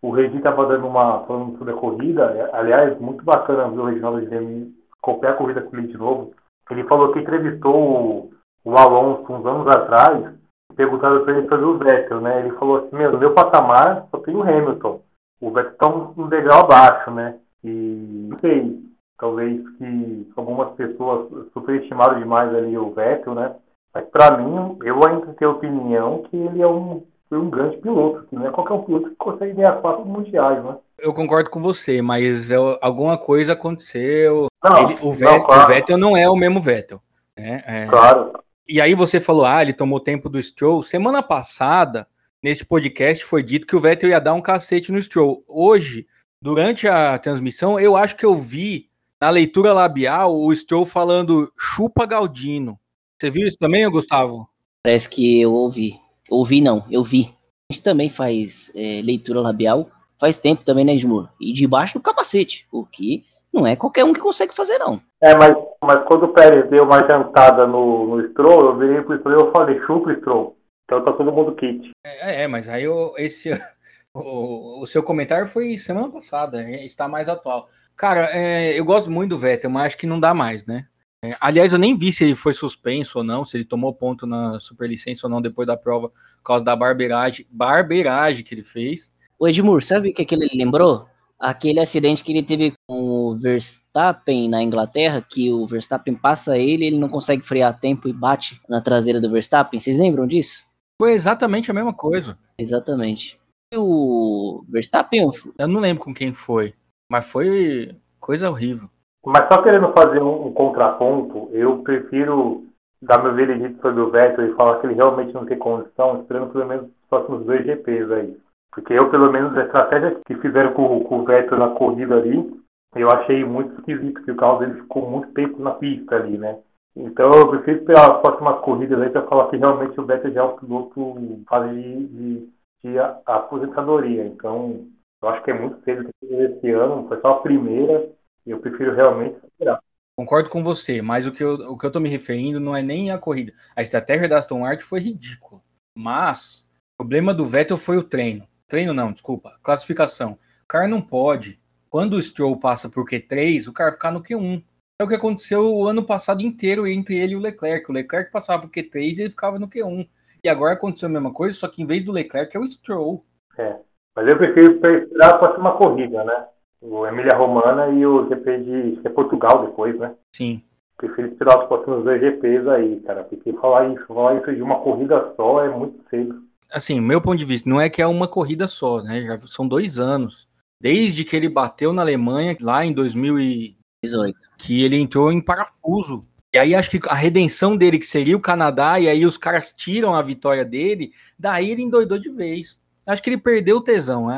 o 0.00 0.10
Regi 0.12 0.38
estava 0.38 0.64
dando 0.64 0.86
uma 0.86 1.22
falando 1.26 1.58
sobre 1.58 1.74
a 1.74 1.76
corrida, 1.76 2.48
aliás, 2.54 2.98
muito 2.98 3.22
bacana 3.26 3.68
ver 3.68 3.78
o 3.78 3.84
Reginaldo 3.84 4.22
de 4.22 4.72
copiar 5.02 5.34
a 5.34 5.36
corrida 5.36 5.60
com 5.60 5.76
ele 5.76 5.88
de 5.88 5.98
novo. 5.98 6.32
Ele 6.70 6.84
falou 6.84 7.12
que 7.12 7.18
entrevistou 7.18 7.74
o, 7.74 8.30
o 8.64 8.74
Alonso 8.78 9.30
uns 9.30 9.44
anos 9.44 9.66
atrás, 9.66 10.32
perguntando 10.76 11.24
para 11.24 11.38
ele 11.38 11.48
sobre 11.48 11.64
o 11.64 11.78
Vettel, 11.78 12.20
né? 12.20 12.40
Ele 12.40 12.56
falou 12.56 12.78
assim, 12.78 12.96
meu, 12.96 13.12
no 13.12 13.18
meu 13.18 13.32
patamar 13.32 14.06
só 14.10 14.18
tem 14.18 14.34
o 14.34 14.42
Hamilton. 14.42 15.00
O 15.40 15.50
Vettel 15.50 15.72
está 15.72 15.88
um 15.88 16.28
degrau 16.28 16.60
abaixo, 16.60 17.10
né? 17.10 17.36
E 17.62 18.28
não 18.30 18.38
sei, 18.40 18.78
talvez 19.18 19.60
que 19.78 20.32
algumas 20.36 20.72
pessoas 20.74 21.28
superestimaram 21.52 22.18
demais 22.18 22.54
ali 22.54 22.76
o 22.76 22.90
Vettel, 22.90 23.34
né? 23.34 23.54
Mas 23.94 24.04
para 24.06 24.36
mim, 24.36 24.76
eu 24.82 25.00
ainda 25.06 25.32
tenho 25.34 25.52
a 25.52 25.54
opinião 25.54 26.22
que 26.24 26.36
ele 26.36 26.60
é 26.60 26.66
um, 26.66 27.02
um 27.30 27.50
grande 27.50 27.76
piloto, 27.78 28.26
que 28.26 28.34
não 28.34 28.46
é 28.46 28.50
qualquer 28.50 28.74
um 28.74 28.82
piloto 28.82 29.10
que 29.10 29.16
consegue 29.16 29.54
ganhar 29.54 29.80
quatro 29.80 30.04
mundiais, 30.04 30.62
né? 30.64 30.76
Eu 30.98 31.14
concordo 31.14 31.50
com 31.50 31.62
você, 31.62 32.02
mas 32.02 32.50
eu, 32.50 32.78
alguma 32.80 33.16
coisa 33.16 33.52
aconteceu. 33.52 34.46
Não, 34.62 34.78
ele, 34.78 34.98
o, 35.02 35.12
Vettel, 35.12 35.38
não, 35.38 35.44
claro. 35.44 35.62
o, 35.62 35.66
Vettel, 35.66 35.98
não 35.98 36.16
é 36.16 36.28
o 36.28 36.36
mesmo 36.36 36.60
Vettel. 36.60 37.00
Né? 37.36 37.62
É, 37.66 37.86
claro. 37.86 38.32
E 38.66 38.80
aí 38.80 38.94
você 38.94 39.20
falou, 39.20 39.44
ah, 39.44 39.62
ele 39.62 39.72
tomou 39.72 40.00
tempo 40.00 40.28
do 40.28 40.42
Stroll. 40.42 40.82
Semana 40.82 41.22
passada, 41.22 42.06
nesse 42.42 42.64
podcast, 42.64 43.24
foi 43.24 43.42
dito 43.42 43.66
que 43.66 43.76
o 43.76 43.80
Vettel 43.80 44.10
ia 44.10 44.20
dar 44.20 44.34
um 44.34 44.40
cacete 44.40 44.90
no 44.90 45.00
Stroll. 45.00 45.44
Hoje, 45.46 46.06
durante 46.40 46.88
a 46.88 47.18
transmissão, 47.18 47.78
eu 47.78 47.96
acho 47.96 48.16
que 48.16 48.24
eu 48.24 48.34
vi 48.34 48.88
na 49.20 49.30
leitura 49.30 49.72
labial 49.72 50.34
o 50.34 50.54
Stroll 50.54 50.86
falando 50.86 51.50
chupa 51.58 52.06
Galdino. 52.06 52.78
Você 53.20 53.30
viu 53.30 53.46
isso 53.46 53.58
também, 53.58 53.88
Gustavo? 53.90 54.48
Parece 54.82 55.08
que 55.08 55.40
eu 55.40 55.52
ouvi. 55.52 55.98
Ouvi 56.30 56.60
não, 56.60 56.84
eu 56.90 57.02
vi. 57.02 57.34
A 57.70 57.72
gente 57.72 57.82
também 57.82 58.08
faz 58.08 58.70
é, 58.74 59.00
leitura 59.02 59.40
labial 59.40 59.90
faz 60.18 60.38
tempo 60.38 60.64
também, 60.64 60.84
né, 60.84 60.94
Edmur? 60.94 61.28
E 61.40 61.52
debaixo 61.52 61.98
do 61.98 62.02
capacete, 62.02 62.66
o 62.72 62.84
que 62.84 63.24
não 63.54 63.66
é 63.66 63.76
qualquer 63.76 64.04
um 64.04 64.12
que 64.12 64.20
consegue 64.20 64.54
fazer, 64.54 64.76
não. 64.78 65.00
É, 65.22 65.34
mas, 65.36 65.56
mas 65.82 66.04
quando 66.06 66.24
o 66.24 66.32
Pérez 66.32 66.68
deu 66.68 66.82
uma 66.82 66.98
jantada 67.08 67.66
no, 67.66 68.16
no 68.16 68.28
Stroll, 68.30 68.66
eu 68.66 68.76
virei 68.76 69.00
pro 69.00 69.16
Stroll 69.18 69.38
e 69.38 69.40
eu 69.40 69.52
falei, 69.52 69.80
chupa 69.86 70.14
Stroll. 70.16 70.58
Então 70.84 71.04
tá 71.04 71.12
todo 71.12 71.32
mundo 71.32 71.54
kit. 71.54 71.92
É, 72.04 72.42
é 72.42 72.48
mas 72.48 72.68
aí 72.68 72.84
eu, 72.84 73.14
esse, 73.16 73.50
o, 74.12 74.82
o 74.82 74.86
seu 74.86 75.02
comentário 75.02 75.46
foi 75.46 75.78
semana 75.78 76.10
passada, 76.10 76.62
é, 76.62 76.84
está 76.84 77.08
mais 77.08 77.28
atual. 77.28 77.68
Cara, 77.96 78.28
é, 78.32 78.78
eu 78.78 78.84
gosto 78.84 79.10
muito 79.10 79.30
do 79.30 79.38
Vettel, 79.38 79.70
mas 79.70 79.86
acho 79.86 79.98
que 79.98 80.06
não 80.06 80.18
dá 80.18 80.34
mais, 80.34 80.66
né? 80.66 80.86
É, 81.24 81.36
aliás, 81.40 81.72
eu 81.72 81.78
nem 81.78 81.96
vi 81.96 82.12
se 82.12 82.24
ele 82.24 82.34
foi 82.34 82.52
suspenso 82.52 83.18
ou 83.18 83.24
não, 83.24 83.44
se 83.44 83.56
ele 83.56 83.64
tomou 83.64 83.94
ponto 83.94 84.26
na 84.26 84.58
superlicença 84.60 85.26
ou 85.26 85.30
não 85.30 85.40
depois 85.40 85.66
da 85.66 85.76
prova, 85.76 86.08
por 86.08 86.42
causa 86.44 86.64
da 86.64 86.74
barbeiragem, 86.74 87.46
barbeiragem 87.48 88.44
que 88.44 88.52
ele 88.52 88.64
fez. 88.64 89.12
O 89.38 89.48
Edmur, 89.48 89.82
sabe 89.82 90.10
o 90.10 90.14
que 90.14 90.22
aquele 90.22 90.50
lembrou? 90.54 91.06
Aquele 91.44 91.78
acidente 91.78 92.24
que 92.24 92.32
ele 92.32 92.42
teve 92.42 92.72
com 92.88 93.02
o 93.02 93.36
Verstappen 93.36 94.48
na 94.48 94.62
Inglaterra, 94.62 95.20
que 95.20 95.52
o 95.52 95.66
Verstappen 95.66 96.14
passa 96.14 96.56
ele, 96.56 96.86
ele 96.86 96.98
não 96.98 97.08
consegue 97.08 97.46
frear 97.46 97.70
a 97.70 97.76
tempo 97.76 98.08
e 98.08 98.14
bate 98.14 98.58
na 98.66 98.80
traseira 98.80 99.20
do 99.20 99.30
Verstappen. 99.30 99.78
Vocês 99.78 99.98
lembram 99.98 100.26
disso? 100.26 100.64
Foi 100.98 101.12
exatamente 101.12 101.70
a 101.70 101.74
mesma 101.74 101.92
coisa. 101.92 102.38
Exatamente. 102.58 103.38
E 103.70 103.76
o 103.76 104.64
Verstappen? 104.70 105.30
Eu 105.58 105.68
não 105.68 105.80
lembro 105.80 106.02
com 106.02 106.14
quem 106.14 106.32
foi, 106.32 106.72
mas 107.10 107.30
foi 107.30 107.94
coisa 108.18 108.48
horrível. 108.48 108.88
Mas 109.26 109.46
só 109.52 109.62
querendo 109.62 109.92
fazer 109.92 110.22
um, 110.22 110.46
um 110.46 110.52
contraponto, 110.52 111.50
eu 111.52 111.82
prefiro 111.82 112.64
dar 113.02 113.22
meu 113.22 113.34
veredito 113.34 113.80
sobre 113.82 114.00
o 114.00 114.10
Vettel 114.10 114.46
e 114.46 114.54
falar 114.54 114.80
que 114.80 114.86
ele 114.86 114.94
realmente 114.94 115.34
não 115.34 115.44
tem 115.44 115.58
condição, 115.58 116.22
esperando 116.22 116.52
pelo 116.52 116.66
menos 116.66 116.84
os 116.86 117.08
próximos 117.10 117.44
dois 117.44 117.66
GPs 117.66 118.12
aí. 118.12 118.36
Porque 118.74 118.92
eu, 118.92 119.08
pelo 119.08 119.30
menos, 119.30 119.56
a 119.56 119.64
estratégia 119.64 120.20
que 120.26 120.34
fizeram 120.36 120.72
com, 120.74 121.04
com 121.04 121.20
o 121.20 121.24
Vettel 121.24 121.58
na 121.58 121.70
corrida 121.70 122.16
ali, 122.16 122.52
eu 122.96 123.08
achei 123.08 123.44
muito 123.44 123.78
esquisito, 123.78 124.14
porque 124.14 124.32
o 124.32 124.36
carro 124.36 124.58
dele 124.58 124.80
ficou 124.80 125.08
muito 125.08 125.32
tempo 125.32 125.62
na 125.62 125.72
pista 125.72 126.16
ali, 126.16 126.36
né? 126.36 126.58
Então 126.96 127.30
eu 127.32 127.48
prefiro 127.48 127.78
esperar 127.78 128.12
as 128.12 128.20
próximas 128.20 128.60
corridas 128.60 129.00
aí 129.00 129.10
para 129.10 129.26
falar 129.26 129.48
que 129.48 129.56
realmente 129.56 129.98
o 130.00 130.06
Vettel 130.06 130.32
já 130.32 130.40
é 130.40 130.44
um 130.44 130.56
piloto 130.56 131.44
fase 131.48 131.74
de, 131.74 132.06
de, 132.06 132.48
de 132.84 132.98
aposentadoria. 133.26 134.26
Então 134.26 134.86
eu 135.22 135.28
acho 135.28 135.42
que 135.42 135.50
é 135.50 135.54
muito 135.58 135.82
cedo 135.84 136.08
esse 136.22 136.70
ano, 136.70 137.08
foi 137.08 137.20
só 137.20 137.32
a 137.32 137.40
primeira, 137.40 138.08
e 138.46 138.50
eu 138.50 138.60
prefiro 138.60 138.94
realmente 138.94 139.36
esperar. 139.44 139.80
Concordo 140.16 140.48
com 140.48 140.62
você, 140.62 141.02
mas 141.02 141.26
o 141.26 141.32
que, 141.32 141.42
eu, 141.42 141.54
o 141.54 141.76
que 141.76 141.84
eu 141.86 141.90
tô 141.90 141.98
me 141.98 142.08
referindo 142.08 142.60
não 142.60 142.76
é 142.76 142.82
nem 142.82 143.10
a 143.10 143.18
corrida. 143.18 143.52
A 143.74 143.82
estratégia 143.82 144.28
da 144.28 144.38
Aston 144.38 144.60
Martin 144.60 144.84
foi 144.84 145.00
ridícula. 145.00 145.60
Mas 145.96 146.68
o 146.94 147.02
problema 147.02 147.34
do 147.34 147.44
Vettel 147.44 147.76
foi 147.76 147.96
o 147.96 148.04
treino. 148.04 148.46
Treino 148.68 148.94
não, 148.94 149.12
desculpa. 149.12 149.58
Classificação. 149.62 150.32
O 150.64 150.66
cara 150.68 150.88
não 150.88 151.00
pode. 151.00 151.60
Quando 151.90 152.14
o 152.14 152.22
Stroll 152.22 152.58
passa 152.58 152.88
por 152.88 153.04
Q3, 153.04 153.68
o 153.68 153.72
cara 153.72 153.92
ficar 153.92 154.10
no 154.10 154.22
Q1. 154.22 154.64
É 155.00 155.04
o 155.04 155.08
que 155.08 155.14
aconteceu 155.14 155.74
o 155.74 155.86
ano 155.86 156.04
passado 156.04 156.42
inteiro 156.42 156.86
entre 156.86 157.16
ele 157.16 157.32
e 157.32 157.36
o 157.36 157.40
Leclerc. 157.40 157.90
O 157.90 157.94
Leclerc 157.94 158.30
passava 158.30 158.62
por 158.62 158.70
Q3 158.70 158.94
e 158.94 159.20
ele 159.22 159.30
ficava 159.30 159.58
no 159.58 159.68
Q1. 159.68 160.08
E 160.42 160.48
agora 160.48 160.74
aconteceu 160.74 161.08
a 161.08 161.12
mesma 161.12 161.32
coisa, 161.32 161.56
só 161.56 161.68
que 161.68 161.82
em 161.82 161.86
vez 161.86 162.04
do 162.04 162.12
Leclerc 162.12 162.56
é 162.56 162.60
o 162.60 162.66
Stroll. 162.68 163.24
É. 163.58 163.76
Mas 164.14 164.28
eu 164.28 164.36
prefiro 164.36 164.74
esperar 164.74 165.30
a 165.30 165.38
próxima 165.38 165.76
corrida, 165.76 166.22
né? 166.22 166.46
O 166.80 167.06
Emília 167.06 167.36
Romana 167.36 167.88
e 167.88 168.06
o 168.06 168.28
GP 168.28 168.58
de 168.58 169.00
é 169.04 169.08
Portugal 169.08 169.66
depois, 169.66 169.98
né? 169.98 170.14
Sim. 170.32 170.62
Prefiro 170.96 171.28
esperar 171.28 171.60
os 171.60 171.66
próximos 171.66 172.04
dois 172.04 172.20
GPs 172.20 172.68
aí, 172.68 173.00
cara. 173.00 173.24
Porque 173.24 173.52
falar 173.54 173.88
isso, 173.88 174.06
falar 174.06 174.36
isso 174.36 174.54
de 174.54 174.62
uma 174.62 174.80
corrida 174.80 175.32
só 175.34 175.64
é 175.64 175.68
muito 175.68 175.98
cedo. 176.08 176.43
Assim, 176.72 177.00
meu 177.00 177.20
ponto 177.20 177.38
de 177.38 177.44
vista, 177.44 177.68
não 177.68 177.80
é 177.80 177.88
que 177.88 178.02
é 178.02 178.06
uma 178.06 178.26
corrida 178.26 178.66
só, 178.66 179.02
né? 179.02 179.22
Já 179.22 179.40
são 179.46 179.66
dois 179.66 179.98
anos. 179.98 180.48
Desde 180.80 181.24
que 181.24 181.34
ele 181.34 181.48
bateu 181.48 181.92
na 181.92 182.02
Alemanha, 182.02 182.56
lá 182.60 182.84
em 182.84 182.92
2018, 182.92 184.38
que 184.58 184.82
ele 184.82 184.98
entrou 184.98 185.32
em 185.32 185.40
parafuso. 185.40 186.26
E 186.52 186.58
aí 186.58 186.74
acho 186.74 186.90
que 186.90 187.00
a 187.08 187.14
redenção 187.14 187.76
dele, 187.76 187.98
que 187.98 188.06
seria 188.06 188.36
o 188.36 188.40
Canadá, 188.40 189.00
e 189.00 189.08
aí 189.08 189.24
os 189.24 189.36
caras 189.36 189.72
tiram 189.72 190.14
a 190.14 190.22
vitória 190.22 190.64
dele, 190.64 191.12
daí 191.38 191.70
ele 191.70 191.82
endoidou 191.82 192.18
de 192.18 192.30
vez. 192.30 192.80
Acho 193.06 193.22
que 193.22 193.30
ele 193.30 193.38
perdeu 193.38 193.78
o 193.78 193.80
tesão. 193.80 194.28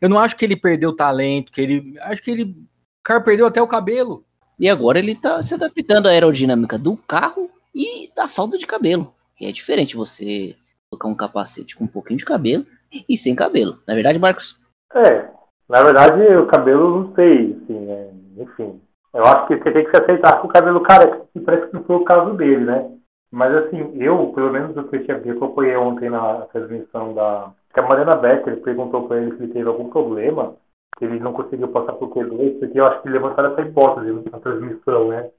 Eu 0.00 0.08
não 0.08 0.18
acho 0.18 0.36
que 0.36 0.44
ele 0.44 0.56
perdeu 0.56 0.90
o 0.90 0.96
talento, 0.96 1.52
que 1.52 1.60
ele. 1.60 1.98
Acho 2.00 2.22
que 2.22 2.30
ele. 2.30 2.44
O 2.44 3.02
cara 3.02 3.20
perdeu 3.20 3.46
até 3.46 3.60
o 3.60 3.66
cabelo. 3.66 4.24
E 4.58 4.68
agora 4.68 4.98
ele 4.98 5.14
tá 5.14 5.42
se 5.42 5.54
adaptando 5.54 6.06
à 6.06 6.10
aerodinâmica 6.10 6.78
do 6.78 6.96
carro 6.96 7.50
e 7.74 8.10
da 8.14 8.28
falta 8.28 8.56
de 8.56 8.66
cabelo. 8.66 9.14
Que 9.36 9.46
é 9.46 9.52
diferente 9.52 9.96
você 9.96 10.54
colocar 10.92 11.08
um 11.08 11.16
capacete 11.16 11.76
com 11.76 11.84
um 11.84 11.88
pouquinho 11.88 12.18
de 12.18 12.24
cabelo 12.24 12.66
e 13.08 13.16
sem 13.16 13.34
cabelo. 13.34 13.78
Na 13.86 13.94
é 13.94 13.96
verdade, 13.96 14.18
Marcos? 14.18 14.60
É. 14.94 15.28
Na 15.68 15.82
verdade, 15.82 16.22
o 16.36 16.46
cabelo 16.46 17.00
não 17.00 17.14
sei, 17.14 17.58
assim, 17.62 17.90
é, 17.90 18.10
enfim. 18.36 18.80
Eu 19.14 19.24
acho 19.24 19.46
que 19.46 19.56
você 19.56 19.72
tem 19.72 19.84
que 19.84 19.90
se 19.90 20.02
aceitar 20.02 20.40
com 20.40 20.48
o 20.48 20.50
cabelo 20.50 20.80
careca, 20.82 21.22
que 21.32 21.40
parece 21.40 21.68
que 21.68 21.74
não 21.74 21.84
foi 21.84 21.96
o 21.96 22.04
caso 22.04 22.34
dele, 22.34 22.64
né? 22.64 22.90
Mas 23.30 23.54
assim, 23.54 23.92
eu, 23.98 24.32
pelo 24.34 24.52
menos 24.52 24.76
o 24.76 24.84
que 24.84 24.96
eu 24.96 25.04
tinha 25.04 25.32
acompanhei 25.32 25.76
ontem 25.76 26.10
na 26.10 26.42
transmissão 26.52 27.14
da, 27.14 27.50
que 27.72 27.80
a 27.80 27.82
Mariana 27.82 28.16
Becker 28.16 28.60
perguntou 28.60 29.08
para 29.08 29.18
ele 29.22 29.36
se 29.36 29.44
ele 29.44 29.52
teve 29.52 29.68
algum 29.68 29.88
problema, 29.88 30.54
que 30.98 31.06
ele 31.06 31.18
não 31.18 31.32
conseguiu 31.32 31.68
passar 31.68 31.94
por 31.94 32.10
Q2, 32.10 32.58
porque 32.58 32.78
eu 32.78 32.86
acho 32.86 33.02
que 33.02 33.08
levantaram 33.08 33.52
essa 33.52 33.62
hipótese 33.62 34.30
na 34.30 34.38
transmissão, 34.40 35.08
né? 35.08 35.30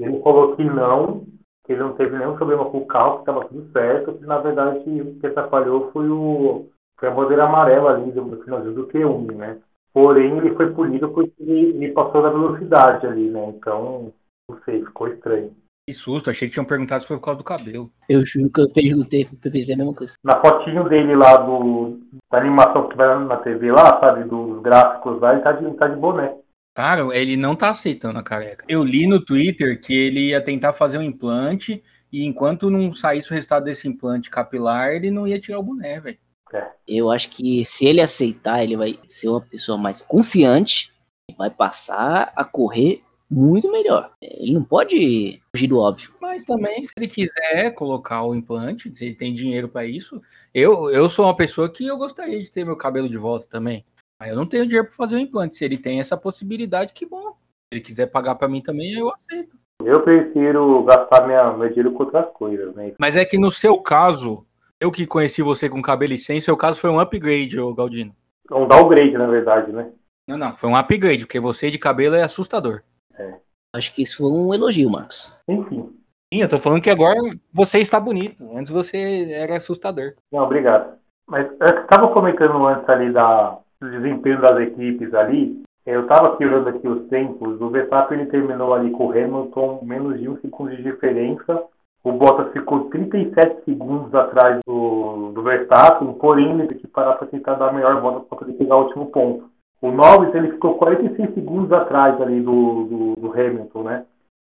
Ele 0.00 0.20
falou 0.22 0.56
que 0.56 0.64
não, 0.64 1.24
que 1.66 1.72
ele 1.72 1.82
não 1.82 1.94
teve 1.94 2.16
nenhum 2.16 2.36
problema 2.36 2.64
com 2.66 2.78
o 2.78 2.86
carro, 2.86 3.16
que 3.16 3.20
estava 3.20 3.44
tudo 3.46 3.70
certo, 3.72 4.14
que 4.14 4.24
na 4.24 4.38
verdade 4.38 4.78
o 4.78 5.18
que 5.18 5.26
atrapalhou 5.26 5.90
foi, 5.92 6.08
o, 6.08 6.66
foi 6.98 7.08
a 7.08 7.12
bandeira 7.12 7.44
amarela 7.44 7.94
ali 7.94 8.12
do 8.12 8.40
finalzinho 8.42 8.74
do 8.74 8.86
Q1, 8.86 9.34
né? 9.34 9.58
Porém, 9.92 10.36
ele 10.36 10.54
foi 10.54 10.72
punido 10.72 11.08
porque 11.10 11.32
ele 11.38 11.90
passou 11.92 12.22
da 12.22 12.30
velocidade 12.30 13.06
ali, 13.06 13.30
né? 13.30 13.48
Então, 13.48 14.12
não 14.48 14.58
sei, 14.64 14.84
ficou 14.84 15.08
estranho. 15.08 15.50
Que 15.88 15.94
susto, 15.94 16.30
achei 16.30 16.48
que 16.48 16.54
tinham 16.54 16.66
perguntado 16.66 17.02
se 17.02 17.08
foi 17.08 17.16
por 17.16 17.24
causa 17.24 17.38
do 17.38 17.44
cabelo. 17.44 17.90
Eu 18.08 18.24
juro 18.24 18.50
que 18.50 18.60
eu 18.60 18.72
perguntei, 18.72 19.24
porque 19.24 19.48
eu 19.48 19.52
pensei 19.52 19.74
a 19.74 19.78
mesma 19.78 19.94
coisa. 19.94 20.14
Na 20.22 20.40
fotinho 20.40 20.88
dele 20.88 21.16
lá 21.16 21.36
do, 21.38 21.98
da 22.30 22.38
animação 22.38 22.88
que 22.88 22.96
vai 22.96 23.24
na 23.24 23.36
TV 23.38 23.72
lá, 23.72 23.98
sabe, 24.00 24.24
dos 24.24 24.60
gráficos 24.62 25.20
lá, 25.20 25.32
ele 25.32 25.42
tá 25.42 25.52
de, 25.52 25.70
tá 25.76 25.88
de 25.88 25.96
boné. 25.96 26.36
Cara, 26.76 27.08
ele 27.16 27.38
não 27.38 27.56
tá 27.56 27.70
aceitando 27.70 28.18
a 28.18 28.22
careca. 28.22 28.62
Eu 28.68 28.84
li 28.84 29.06
no 29.06 29.18
Twitter 29.18 29.80
que 29.80 29.94
ele 29.94 30.28
ia 30.28 30.42
tentar 30.42 30.74
fazer 30.74 30.98
um 30.98 31.02
implante 31.02 31.82
e 32.12 32.22
enquanto 32.22 32.68
não 32.68 32.92
saísse 32.92 33.30
o 33.30 33.34
resultado 33.34 33.64
desse 33.64 33.88
implante 33.88 34.28
capilar, 34.28 34.90
ele 34.90 35.10
não 35.10 35.26
ia 35.26 35.40
tirar 35.40 35.58
o 35.58 35.62
boné, 35.62 35.98
velho. 35.98 36.18
É. 36.52 36.68
Eu 36.86 37.10
acho 37.10 37.30
que 37.30 37.64
se 37.64 37.86
ele 37.86 38.02
aceitar, 38.02 38.62
ele 38.62 38.76
vai 38.76 38.98
ser 39.08 39.30
uma 39.30 39.40
pessoa 39.40 39.78
mais 39.78 40.02
confiante, 40.02 40.92
vai 41.38 41.48
passar 41.48 42.30
a 42.36 42.44
correr 42.44 43.02
muito 43.28 43.72
melhor. 43.72 44.12
Ele 44.20 44.52
não 44.52 44.62
pode 44.62 45.40
fugir 45.50 45.68
do 45.68 45.78
óbvio. 45.78 46.12
Mas 46.20 46.44
também, 46.44 46.84
se 46.84 46.92
ele 46.94 47.08
quiser 47.08 47.70
colocar 47.70 48.22
o 48.22 48.34
implante, 48.34 48.92
se 48.94 49.02
ele 49.02 49.14
tem 49.14 49.32
dinheiro 49.32 49.66
para 49.66 49.86
isso, 49.86 50.20
eu, 50.52 50.90
eu 50.90 51.08
sou 51.08 51.24
uma 51.24 51.34
pessoa 51.34 51.70
que 51.70 51.86
eu 51.86 51.96
gostaria 51.96 52.38
de 52.38 52.50
ter 52.50 52.66
meu 52.66 52.76
cabelo 52.76 53.08
de 53.08 53.16
volta 53.16 53.46
também. 53.48 53.82
Mas 54.18 54.30
eu 54.30 54.36
não 54.36 54.46
tenho 54.46 54.64
dinheiro 54.64 54.86
para 54.86 54.96
fazer 54.96 55.16
o 55.16 55.18
implante. 55.18 55.56
Se 55.56 55.64
ele 55.64 55.78
tem 55.78 56.00
essa 56.00 56.16
possibilidade, 56.16 56.92
que 56.92 57.06
bom. 57.06 57.32
Se 57.32 57.72
ele 57.72 57.80
quiser 57.80 58.06
pagar 58.06 58.34
para 58.34 58.48
mim 58.48 58.62
também, 58.62 58.94
eu 58.94 59.12
aceito. 59.12 59.56
Eu 59.84 60.02
prefiro 60.02 60.82
gastar 60.84 61.26
minha, 61.26 61.52
meu 61.52 61.68
dinheiro 61.68 61.92
com 61.92 62.04
outras 62.04 62.26
coisas, 62.32 62.74
né? 62.74 62.94
Mas 62.98 63.14
é 63.14 63.24
que 63.24 63.38
no 63.38 63.50
seu 63.50 63.78
caso, 63.78 64.46
eu 64.80 64.90
que 64.90 65.06
conheci 65.06 65.42
você 65.42 65.68
com 65.68 65.82
cabelo 65.82 66.14
e 66.14 66.18
sem, 66.18 66.40
seu 66.40 66.56
caso 66.56 66.80
foi 66.80 66.90
um 66.90 66.98
upgrade, 66.98 67.60
ô 67.60 67.74
Galdino. 67.74 68.14
Um 68.50 68.66
downgrade, 68.66 69.12
na 69.12 69.26
verdade, 69.26 69.72
né? 69.72 69.90
Não, 70.26 70.38
não, 70.38 70.56
foi 70.56 70.70
um 70.70 70.76
upgrade, 70.76 71.24
porque 71.24 71.38
você 71.38 71.70
de 71.70 71.78
cabelo 71.78 72.16
é 72.16 72.22
assustador. 72.22 72.82
É. 73.18 73.34
Acho 73.74 73.94
que 73.94 74.02
isso 74.02 74.18
foi 74.18 74.30
um 74.30 74.54
elogio, 74.54 74.90
Marcos. 74.90 75.32
Enfim. 75.46 75.92
Sim, 76.32 76.40
eu 76.40 76.48
tô 76.48 76.58
falando 76.58 76.82
que 76.82 76.90
agora 76.90 77.18
você 77.52 77.78
está 77.78 78.00
bonito. 78.00 78.42
Antes 78.56 78.72
você 78.72 79.30
era 79.30 79.56
assustador. 79.56 80.14
Não, 80.32 80.42
obrigado. 80.42 80.98
Mas 81.28 81.46
eu 81.60 81.82
estava 81.82 82.08
comentando 82.08 82.66
antes 82.66 82.88
ali 82.88 83.12
da, 83.12 83.58
do 83.80 83.90
desempenho 83.90 84.40
das 84.40 84.58
equipes 84.60 85.12
ali. 85.14 85.62
Eu 85.84 86.02
estava 86.02 86.32
aqui 86.32 86.44
olhando 86.44 86.68
aqui 86.68 86.88
os 86.88 87.08
tempos. 87.08 87.60
O 87.60 87.70
Verstappen 87.70 88.18
ele 88.18 88.30
terminou 88.30 88.74
ali 88.74 88.90
com 88.90 89.06
o 89.06 89.10
Hamilton 89.10 89.80
menos 89.84 90.18
de 90.18 90.28
um 90.28 90.36
segundo 90.38 90.74
de 90.74 90.82
diferença. 90.82 91.62
O 92.02 92.12
Bottas 92.12 92.52
ficou 92.52 92.88
37 92.90 93.64
segundos 93.64 94.14
atrás 94.14 94.60
do, 94.66 95.32
do 95.32 95.42
Verstappen, 95.42 96.12
porém 96.14 96.52
ele 96.52 96.68
teve 96.68 96.80
que 96.82 96.86
parar 96.86 97.14
para 97.14 97.26
tentar 97.26 97.54
dar 97.54 97.68
a 97.68 97.72
melhor 97.72 98.00
volta 98.00 98.20
para 98.20 98.38
poder 98.38 98.52
pegar 98.52 98.76
o 98.76 98.84
último 98.84 99.06
ponto. 99.06 99.50
O 99.82 99.90
Norris 99.90 100.34
ele 100.34 100.52
ficou 100.52 100.78
46 100.78 101.34
segundos 101.34 101.72
atrás 101.72 102.20
ali 102.20 102.40
do, 102.40 102.84
do, 102.84 103.20
do, 103.20 103.32
Hamilton, 103.32 103.82
né? 103.82 104.06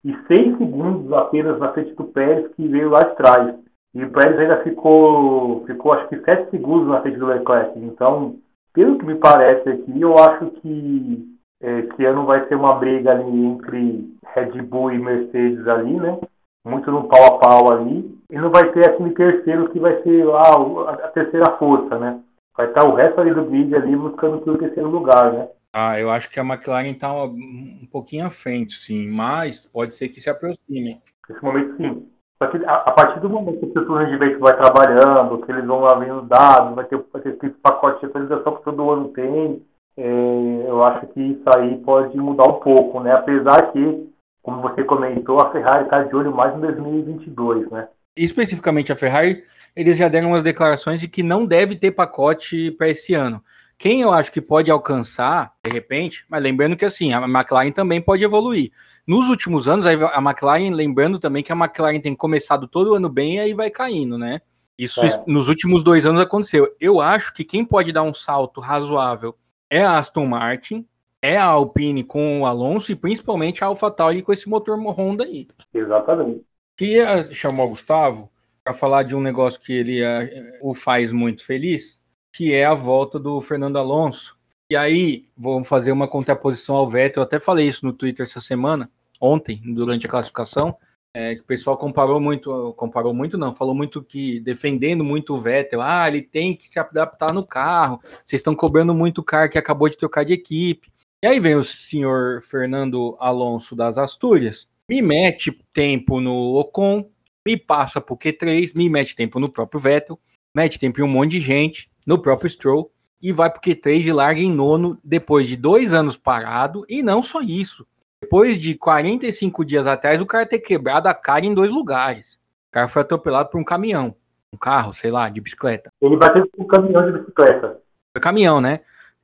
E 0.05 0.15
6 0.27 0.59
segundos 0.59 1.13
apenas 1.13 1.59
na 1.59 1.73
frente 1.73 1.95
do 1.95 2.05
Pérez, 2.05 2.49
que 2.55 2.67
veio 2.67 2.91
lá 2.91 3.01
atrás. 3.01 3.55
E 3.95 4.03
o 4.03 4.11
Pérez 4.11 4.39
ainda 4.39 4.63
ficou, 4.63 5.65
ficou 5.67 5.95
acho 5.95 6.09
que 6.09 6.21
7 6.21 6.51
segundos 6.51 6.89
na 6.89 7.01
frente 7.03 7.19
do 7.19 7.27
Leclerc. 7.27 7.79
Então, 7.79 8.37
pelo 8.73 8.99
que 8.99 9.07
me 9.07 9.17
parece 9.17 9.69
aqui, 9.69 10.01
eu 10.01 10.17
acho 10.19 10.51
que 10.61 11.39
é, 11.63 11.79
esse 11.81 12.05
ano 12.05 12.27
vai 12.27 12.47
ser 12.49 12.55
uma 12.55 12.75
briga 12.75 13.13
ali 13.13 13.45
entre 13.45 14.17
Red 14.35 14.63
Bull 14.63 14.93
e 14.93 14.99
Mercedes 14.99 15.67
ali, 15.69 15.95
né? 15.95 16.19
Muito 16.65 16.91
no 16.91 17.09
pau 17.09 17.25
a 17.25 17.39
pau 17.39 17.73
ali. 17.73 18.19
E 18.31 18.37
não 18.37 18.51
vai 18.51 18.71
ter 18.73 18.89
aquele 18.89 19.11
terceiro 19.11 19.69
que 19.71 19.79
vai 19.79 20.01
ser 20.03 20.25
lá 20.25 20.43
a 20.89 21.09
terceira 21.09 21.57
força, 21.59 21.99
né? 21.99 22.21
vai 22.57 22.69
estar 22.69 22.87
o 22.87 22.95
resto 22.95 23.21
ali 23.21 23.35
do 23.35 23.45
grid 23.45 23.75
ali 23.75 23.97
buscando 23.97 24.41
pelo 24.41 24.59
terceiro 24.59 24.89
lugar, 24.89 25.33
né? 25.33 25.49
Ah, 25.73 25.99
eu 25.99 26.11
acho 26.11 26.29
que 26.29 26.39
a 26.39 26.45
McLaren 26.45 26.91
está 26.91 27.13
um 27.25 27.89
pouquinho 27.91 28.27
à 28.27 28.31
frente, 28.31 28.75
sim, 28.75 29.09
mas 29.09 29.67
pode 29.67 29.95
ser 29.95 30.09
que 30.11 30.21
se 30.21 30.29
aproxime. 30.29 31.01
Nesse 31.29 31.43
momento, 31.43 31.77
sim. 31.77 32.12
Só 32.43 32.49
que 32.49 32.65
a, 32.65 32.75
a 32.75 32.93
partir 32.93 33.21
do 33.21 33.31
momento 33.31 33.61
que 33.61 33.67
o 33.67 33.73
setor 33.73 34.05
de 34.07 34.17
vento 34.17 34.41
vai 34.41 34.57
trabalhando, 34.57 35.39
que 35.47 35.53
eles 35.53 35.65
vão 35.65 35.81
lá 35.81 35.95
vendo 35.95 36.23
dados, 36.23 36.75
vai 36.75 36.85
ter, 36.87 37.01
vai 37.13 37.23
ter 37.23 37.37
esse 37.37 37.51
pacote 37.51 38.01
de 38.01 38.07
atualização 38.07 38.57
que 38.57 38.65
todo 38.65 38.91
ano 38.91 39.09
tem, 39.09 39.63
é, 39.97 40.65
eu 40.67 40.83
acho 40.83 41.07
que 41.09 41.21
isso 41.21 41.45
aí 41.57 41.77
pode 41.85 42.17
mudar 42.17 42.49
um 42.49 42.55
pouco, 42.55 42.99
né? 42.99 43.13
Apesar 43.13 43.71
que, 43.71 44.09
como 44.43 44.61
você 44.61 44.83
comentou, 44.83 45.39
a 45.39 45.53
Ferrari 45.53 45.85
está 45.85 46.03
de 46.03 46.17
olho 46.17 46.35
mais 46.35 46.53
em 46.57 46.61
2022, 46.61 47.71
né? 47.71 47.87
Especificamente 48.17 48.93
a 48.93 48.97
Ferrari, 48.97 49.45
eles 49.77 49.97
já 49.97 50.09
deram 50.09 50.31
umas 50.31 50.43
declarações 50.43 51.01
de 51.01 51.07
que 51.07 51.23
não 51.23 51.47
deve 51.47 51.77
ter 51.77 51.93
pacote 51.93 52.73
para 52.73 52.89
esse 52.89 53.15
ano. 53.15 53.41
Quem 53.79 54.01
eu 54.01 54.13
acho 54.13 54.33
que 54.33 54.41
pode 54.41 54.69
alcançar, 54.69 55.53
de 55.65 55.71
repente, 55.71 56.25
mas 56.29 56.43
lembrando 56.43 56.77
que 56.77 56.85
assim, 56.85 57.13
a 57.13 57.23
McLaren 57.23 57.71
também 57.71 58.01
pode 58.01 58.25
evoluir. 58.25 58.73
Nos 59.07 59.29
últimos 59.29 59.69
anos, 59.69 59.85
a 59.87 59.93
McLaren, 59.93 60.71
lembrando 60.71 61.19
também 61.19 61.43
que 61.43 61.53
a 61.53 61.57
McLaren 61.57 62.01
tem 62.01 62.15
começado 62.15 62.69
todo 62.69 62.95
ano 62.95 63.09
bem 63.09 63.37
e 63.37 63.41
aí 63.41 63.55
vai 63.55 63.71
caindo, 63.71 64.17
né? 64.17 64.41
Isso 64.79 65.05
é. 65.05 65.25
nos 65.27 65.49
últimos 65.49 65.83
dois 65.83 66.07
anos 66.07 66.21
aconteceu. 66.21 66.75
Eu 66.81 67.01
acho 67.01 67.33
que 67.35 67.45
quem 67.45 67.65
pode 67.65 67.93
dar 67.93 68.03
um 68.03 68.15
salto 68.15 68.61
razoável 68.61 69.37
é 69.69 69.83
a 69.83 69.99
Aston 69.99 70.27
Martin, 70.27 70.87
é 71.21 71.37
a 71.37 71.45
Alpine 71.45 72.03
com 72.03 72.41
o 72.41 72.47
Alonso 72.47 72.91
e 72.91 72.97
principalmente 72.97 73.63
a 73.63 73.69
AlphaTauri 73.69 74.23
com 74.23 74.33
esse 74.33 74.49
motor 74.49 74.79
Honda 74.79 75.25
aí. 75.25 75.47
Exatamente. 75.73 76.43
Queria 76.77 77.33
chamar 77.33 77.65
o 77.65 77.69
Gustavo 77.71 78.31
para 78.65 78.75
falar 78.75 79.03
de 79.03 79.15
um 79.15 79.21
negócio 79.21 79.61
que 79.61 79.73
ele 79.73 80.03
uh, 80.03 80.59
o 80.61 80.75
faz 80.75 81.13
muito 81.13 81.45
feliz, 81.45 82.03
que 82.33 82.53
é 82.53 82.65
a 82.65 82.75
volta 82.75 83.19
do 83.19 83.41
Fernando 83.41 83.79
Alonso. 83.79 84.37
E 84.73 84.77
aí, 84.77 85.27
vamos 85.37 85.69
fazer 85.69 85.93
uma 85.93 86.09
contraposição 86.09 86.75
ao 86.77 86.89
Vettel. 86.89 87.21
Eu 87.21 87.25
até 87.25 87.39
falei 87.39 87.69
isso 87.69 87.85
no 87.85 87.93
Twitter 87.93 88.25
essa 88.25 88.41
semana, 88.41 88.91
ontem, 89.21 89.61
durante 89.63 90.07
a 90.07 90.09
classificação, 90.09 90.75
é, 91.15 91.35
o 91.35 91.45
pessoal 91.45 91.77
comparou 91.77 92.19
muito, 92.19 92.73
comparou 92.75 93.13
muito 93.13 93.37
não, 93.37 93.55
falou 93.55 93.75
muito 93.75 94.03
que 94.03 94.41
defendendo 94.41 95.05
muito 95.05 95.35
o 95.35 95.39
Vettel, 95.39 95.83
ah, 95.83 96.09
ele 96.09 96.23
tem 96.23 96.57
que 96.57 96.67
se 96.67 96.79
adaptar 96.79 97.35
no 97.35 97.47
carro, 97.47 98.01
vocês 98.25 98.41
estão 98.41 98.55
cobrando 98.55 98.95
muito 98.95 99.19
o 99.19 99.23
cara 99.23 99.47
que 99.47 99.59
acabou 99.59 99.91
de 99.91 99.99
trocar 99.99 100.25
de 100.25 100.33
equipe. 100.33 100.91
E 101.23 101.27
aí 101.27 101.39
vem 101.39 101.55
o 101.55 101.63
senhor 101.63 102.41
Fernando 102.41 103.15
Alonso 103.21 103.77
das 103.77 103.99
Astúrias, 103.99 104.71
me 104.89 105.03
mete 105.03 105.53
tempo 105.75 106.19
no 106.19 106.55
Ocon, 106.55 107.11
me 107.47 107.59
passa 107.59 108.01
pro 108.01 108.17
Q3, 108.17 108.75
me 108.75 108.89
mete 108.89 109.15
tempo 109.15 109.39
no 109.39 109.51
próprio 109.51 109.79
Vettel, 109.79 110.19
mete 110.57 110.79
tempo 110.79 110.99
em 110.99 111.05
um 111.05 111.09
monte 111.09 111.33
de 111.33 111.43
gente, 111.43 111.91
no 112.07 112.19
próprio 112.19 112.49
Stroll, 112.49 112.91
e 113.23 113.33
vai 113.33 113.49
pro 113.49 113.61
Q3 113.61 114.05
e 114.05 114.13
larga 114.13 114.41
em 114.41 114.51
nono 114.51 114.99
depois 115.05 115.47
de 115.47 115.57
dois 115.57 115.93
anos 115.93 116.17
parado, 116.17 116.85
e 116.89 117.03
não 117.03 117.23
só 117.23 117.41
isso. 117.41 117.87
Depois 118.21 118.59
de 118.59 118.75
45 118.75 119.65
dias 119.65 119.87
atrás, 119.87 120.21
o 120.21 120.27
cara 120.27 120.47
ter 120.47 120.59
quebrado 120.59 121.09
a 121.09 121.15
cara 121.15 121.47
em 121.47 121.55
dois 121.55 121.71
lugares. 121.71 122.35
O 122.71 122.73
cara 122.73 122.89
foi 122.89 123.03
atropelado 123.03 123.51
por 123.51 123.61
um 123.61 123.65
caminhão, 123.65 124.15
um 124.53 124.57
carro, 124.57 124.93
sei 124.93 125.11
lá, 125.11 125.29
de 125.29 125.41
bicicleta. 125.41 125.93
Ele 126.01 126.17
bateu 126.17 126.49
com 126.49 126.65
um 126.65 126.67
caminhão 126.67 127.07
de 127.07 127.19
bicicleta. 127.19 127.81
Foi 128.13 128.21
caminhão, 128.21 128.61
né? 128.61 128.81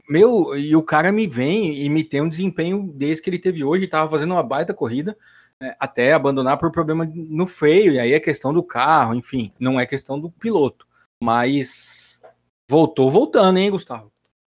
Meu, 0.08 0.56
e 0.56 0.74
o 0.74 0.82
cara 0.82 1.12
me 1.12 1.26
vem 1.26 1.82
e 1.82 1.88
me 1.90 2.02
tem 2.02 2.22
um 2.22 2.28
desempenho 2.28 2.90
desse 2.94 3.20
que 3.20 3.28
ele 3.28 3.38
teve 3.38 3.62
hoje, 3.62 3.86
tava 3.86 4.10
fazendo 4.10 4.32
uma 4.32 4.42
baita 4.42 4.72
corrida, 4.72 5.16
né, 5.60 5.74
até 5.78 6.12
abandonar 6.14 6.56
por 6.56 6.70
problema 6.70 7.06
no 7.14 7.46
freio, 7.46 7.92
e 7.92 7.98
aí 7.98 8.14
é 8.14 8.20
questão 8.20 8.52
do 8.54 8.62
carro, 8.62 9.14
enfim, 9.14 9.52
não 9.60 9.78
é 9.78 9.84
questão 9.84 10.18
do 10.18 10.30
piloto. 10.30 10.86
Mas 11.22 11.97
voltou 12.68 13.10
voltando, 13.10 13.58
hein, 13.58 13.70
Gustavo? 13.70 14.12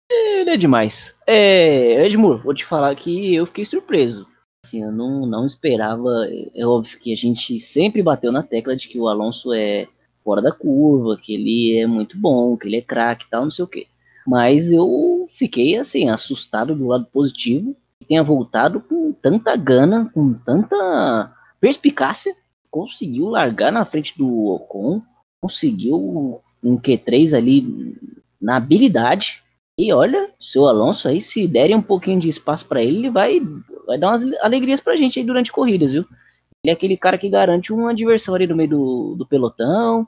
Ele 0.10 0.52
é 0.52 0.58
demais. 0.58 1.16
É, 1.26 2.06
Edmur, 2.06 2.44
vou 2.44 2.54
te 2.54 2.64
falar 2.64 2.96
que 2.96 3.34
eu 3.34 3.46
fiquei 3.46 3.66
surpreso. 3.66 4.28
Assim, 4.64 4.84
eu 4.84 4.92
não, 4.92 5.26
não 5.26 5.46
esperava. 5.46 6.10
É 6.56 6.66
óbvio 6.66 7.00
que 7.00 7.12
a 7.12 7.18
gente 7.18 7.60
sempre 7.60 8.04
bateu 8.04 8.32
na 8.32 8.44
tecla 8.44 8.76
de 8.76 8.88
que 8.88 9.00
o 9.00 9.08
Alonso 9.08 9.54
é 9.54 9.88
fora 10.24 10.42
da 10.42 10.52
curva, 10.52 11.18
que 11.22 11.34
ele 11.34 11.78
é 11.78 11.88
muito 11.88 12.18
bom, 12.18 12.56
que 12.56 12.68
ele 12.68 12.78
é 12.78 12.82
craque 12.82 13.26
e 13.26 13.30
tal, 13.30 13.44
não 13.44 13.52
sei 13.52 13.66
o 13.66 13.68
quê. 13.68 13.88
Mas 14.26 14.72
eu 14.72 15.26
fiquei, 15.30 15.78
assim, 15.78 16.10
assustado 16.10 16.76
do 16.76 16.88
lado 16.88 17.06
positivo. 17.12 17.76
Que 18.00 18.08
tenha 18.08 18.24
voltado 18.24 18.82
com 18.82 19.12
tanta 19.14 19.56
gana, 19.56 20.10
com 20.14 20.34
tanta 20.34 21.34
perspicácia. 21.60 22.36
Conseguiu 22.70 23.30
largar 23.30 23.72
na 23.72 23.86
frente 23.86 24.18
do 24.18 24.48
Ocon. 24.48 25.02
Conseguiu 25.42 26.42
um 26.64 26.78
Q3 26.78 27.36
ali 27.36 27.98
na 28.42 28.58
habilidade. 28.58 29.44
E 29.78 29.92
olha, 29.92 30.30
seu 30.40 30.68
Alonso 30.68 31.08
aí, 31.08 31.20
se 31.20 31.48
derem 31.48 31.76
um 31.76 31.82
pouquinho 31.82 32.20
de 32.20 32.30
espaço 32.30 32.68
para 32.68 32.82
ele, 32.82 32.98
ele 32.98 33.10
vai, 33.10 33.42
vai 33.88 33.98
dar 33.98 34.10
umas 34.10 34.24
alegrias 34.42 34.80
pra 34.80 34.96
gente 34.96 35.20
aí 35.20 35.26
durante 35.26 35.52
corridas, 35.52 35.94
viu? 35.94 36.06
Ele 36.64 36.72
é 36.72 36.74
aquele 36.74 36.96
cara 36.96 37.18
que 37.18 37.30
garante 37.30 37.74
uma 37.74 37.94
diversão 37.94 38.36
ali 38.36 38.48
no 38.48 38.56
meio 38.56 38.70
do, 38.70 39.16
do 39.18 39.26
pelotão, 39.26 40.08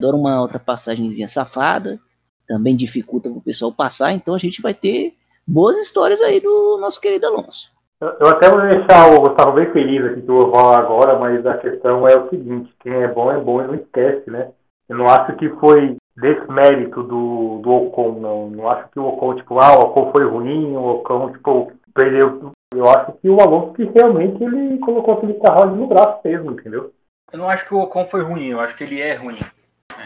adora 0.00 0.16
uma 0.16 0.40
ultrapassagemzinha 0.40 1.28
safada, 1.28 2.00
também 2.46 2.76
dificulta 2.76 3.28
o 3.28 3.40
pessoal 3.40 3.72
passar, 3.72 4.12
então 4.12 4.34
a 4.34 4.38
gente 4.38 4.62
vai 4.62 4.72
ter 4.72 5.14
boas 5.46 5.76
histórias 5.76 6.20
aí 6.22 6.40
do 6.40 6.78
nosso 6.80 7.00
querido 7.00 7.26
Alonso. 7.26 7.70
Eu 8.00 8.28
até 8.28 8.48
vou 8.48 8.62
deixar 8.62 9.12
o 9.12 9.20
Gustavo 9.20 9.52
bem 9.52 9.70
feliz 9.72 10.02
aqui 10.04 10.22
que 10.22 10.30
eu 10.30 10.40
vou 10.40 10.52
falar 10.52 10.78
agora, 10.78 11.18
mas 11.18 11.44
a 11.44 11.58
questão 11.58 12.08
é 12.08 12.16
o 12.16 12.30
seguinte, 12.30 12.72
quem 12.80 12.94
é 12.94 13.08
bom 13.08 13.30
é 13.30 13.38
bom 13.38 13.60
e 13.60 13.66
não 13.66 13.74
esquece, 13.74 14.30
né? 14.30 14.52
Eu 14.90 14.96
não 14.96 15.06
acho 15.06 15.36
que 15.36 15.48
foi 15.50 15.96
desmérito 16.16 17.04
do, 17.04 17.60
do 17.62 17.70
Ocon, 17.70 18.18
não. 18.18 18.50
Não 18.50 18.68
acho 18.68 18.90
que 18.90 18.98
o 18.98 19.06
Ocon, 19.06 19.36
tipo, 19.36 19.60
ah, 19.60 19.78
o 19.78 19.82
Ocon 19.82 20.10
foi 20.10 20.24
ruim, 20.28 20.74
o 20.74 20.96
Ocon, 20.96 21.32
tipo, 21.32 21.72
perdeu. 21.94 22.50
Eu 22.74 22.90
acho 22.90 23.12
que 23.12 23.28
o 23.28 23.40
Alonso 23.40 23.74
que 23.74 23.84
realmente 23.84 24.42
ele 24.42 24.78
colocou 24.80 25.14
aquele 25.14 25.34
carro 25.34 25.62
ali 25.62 25.76
no 25.76 25.86
braço 25.86 26.20
mesmo, 26.24 26.50
entendeu? 26.50 26.92
Eu 27.32 27.38
não 27.38 27.48
acho 27.48 27.68
que 27.68 27.72
o 27.72 27.78
Ocon 27.78 28.04
foi 28.06 28.22
ruim, 28.22 28.48
eu 28.48 28.58
acho 28.58 28.76
que 28.76 28.82
ele 28.82 29.00
é 29.00 29.14
ruim. 29.14 29.38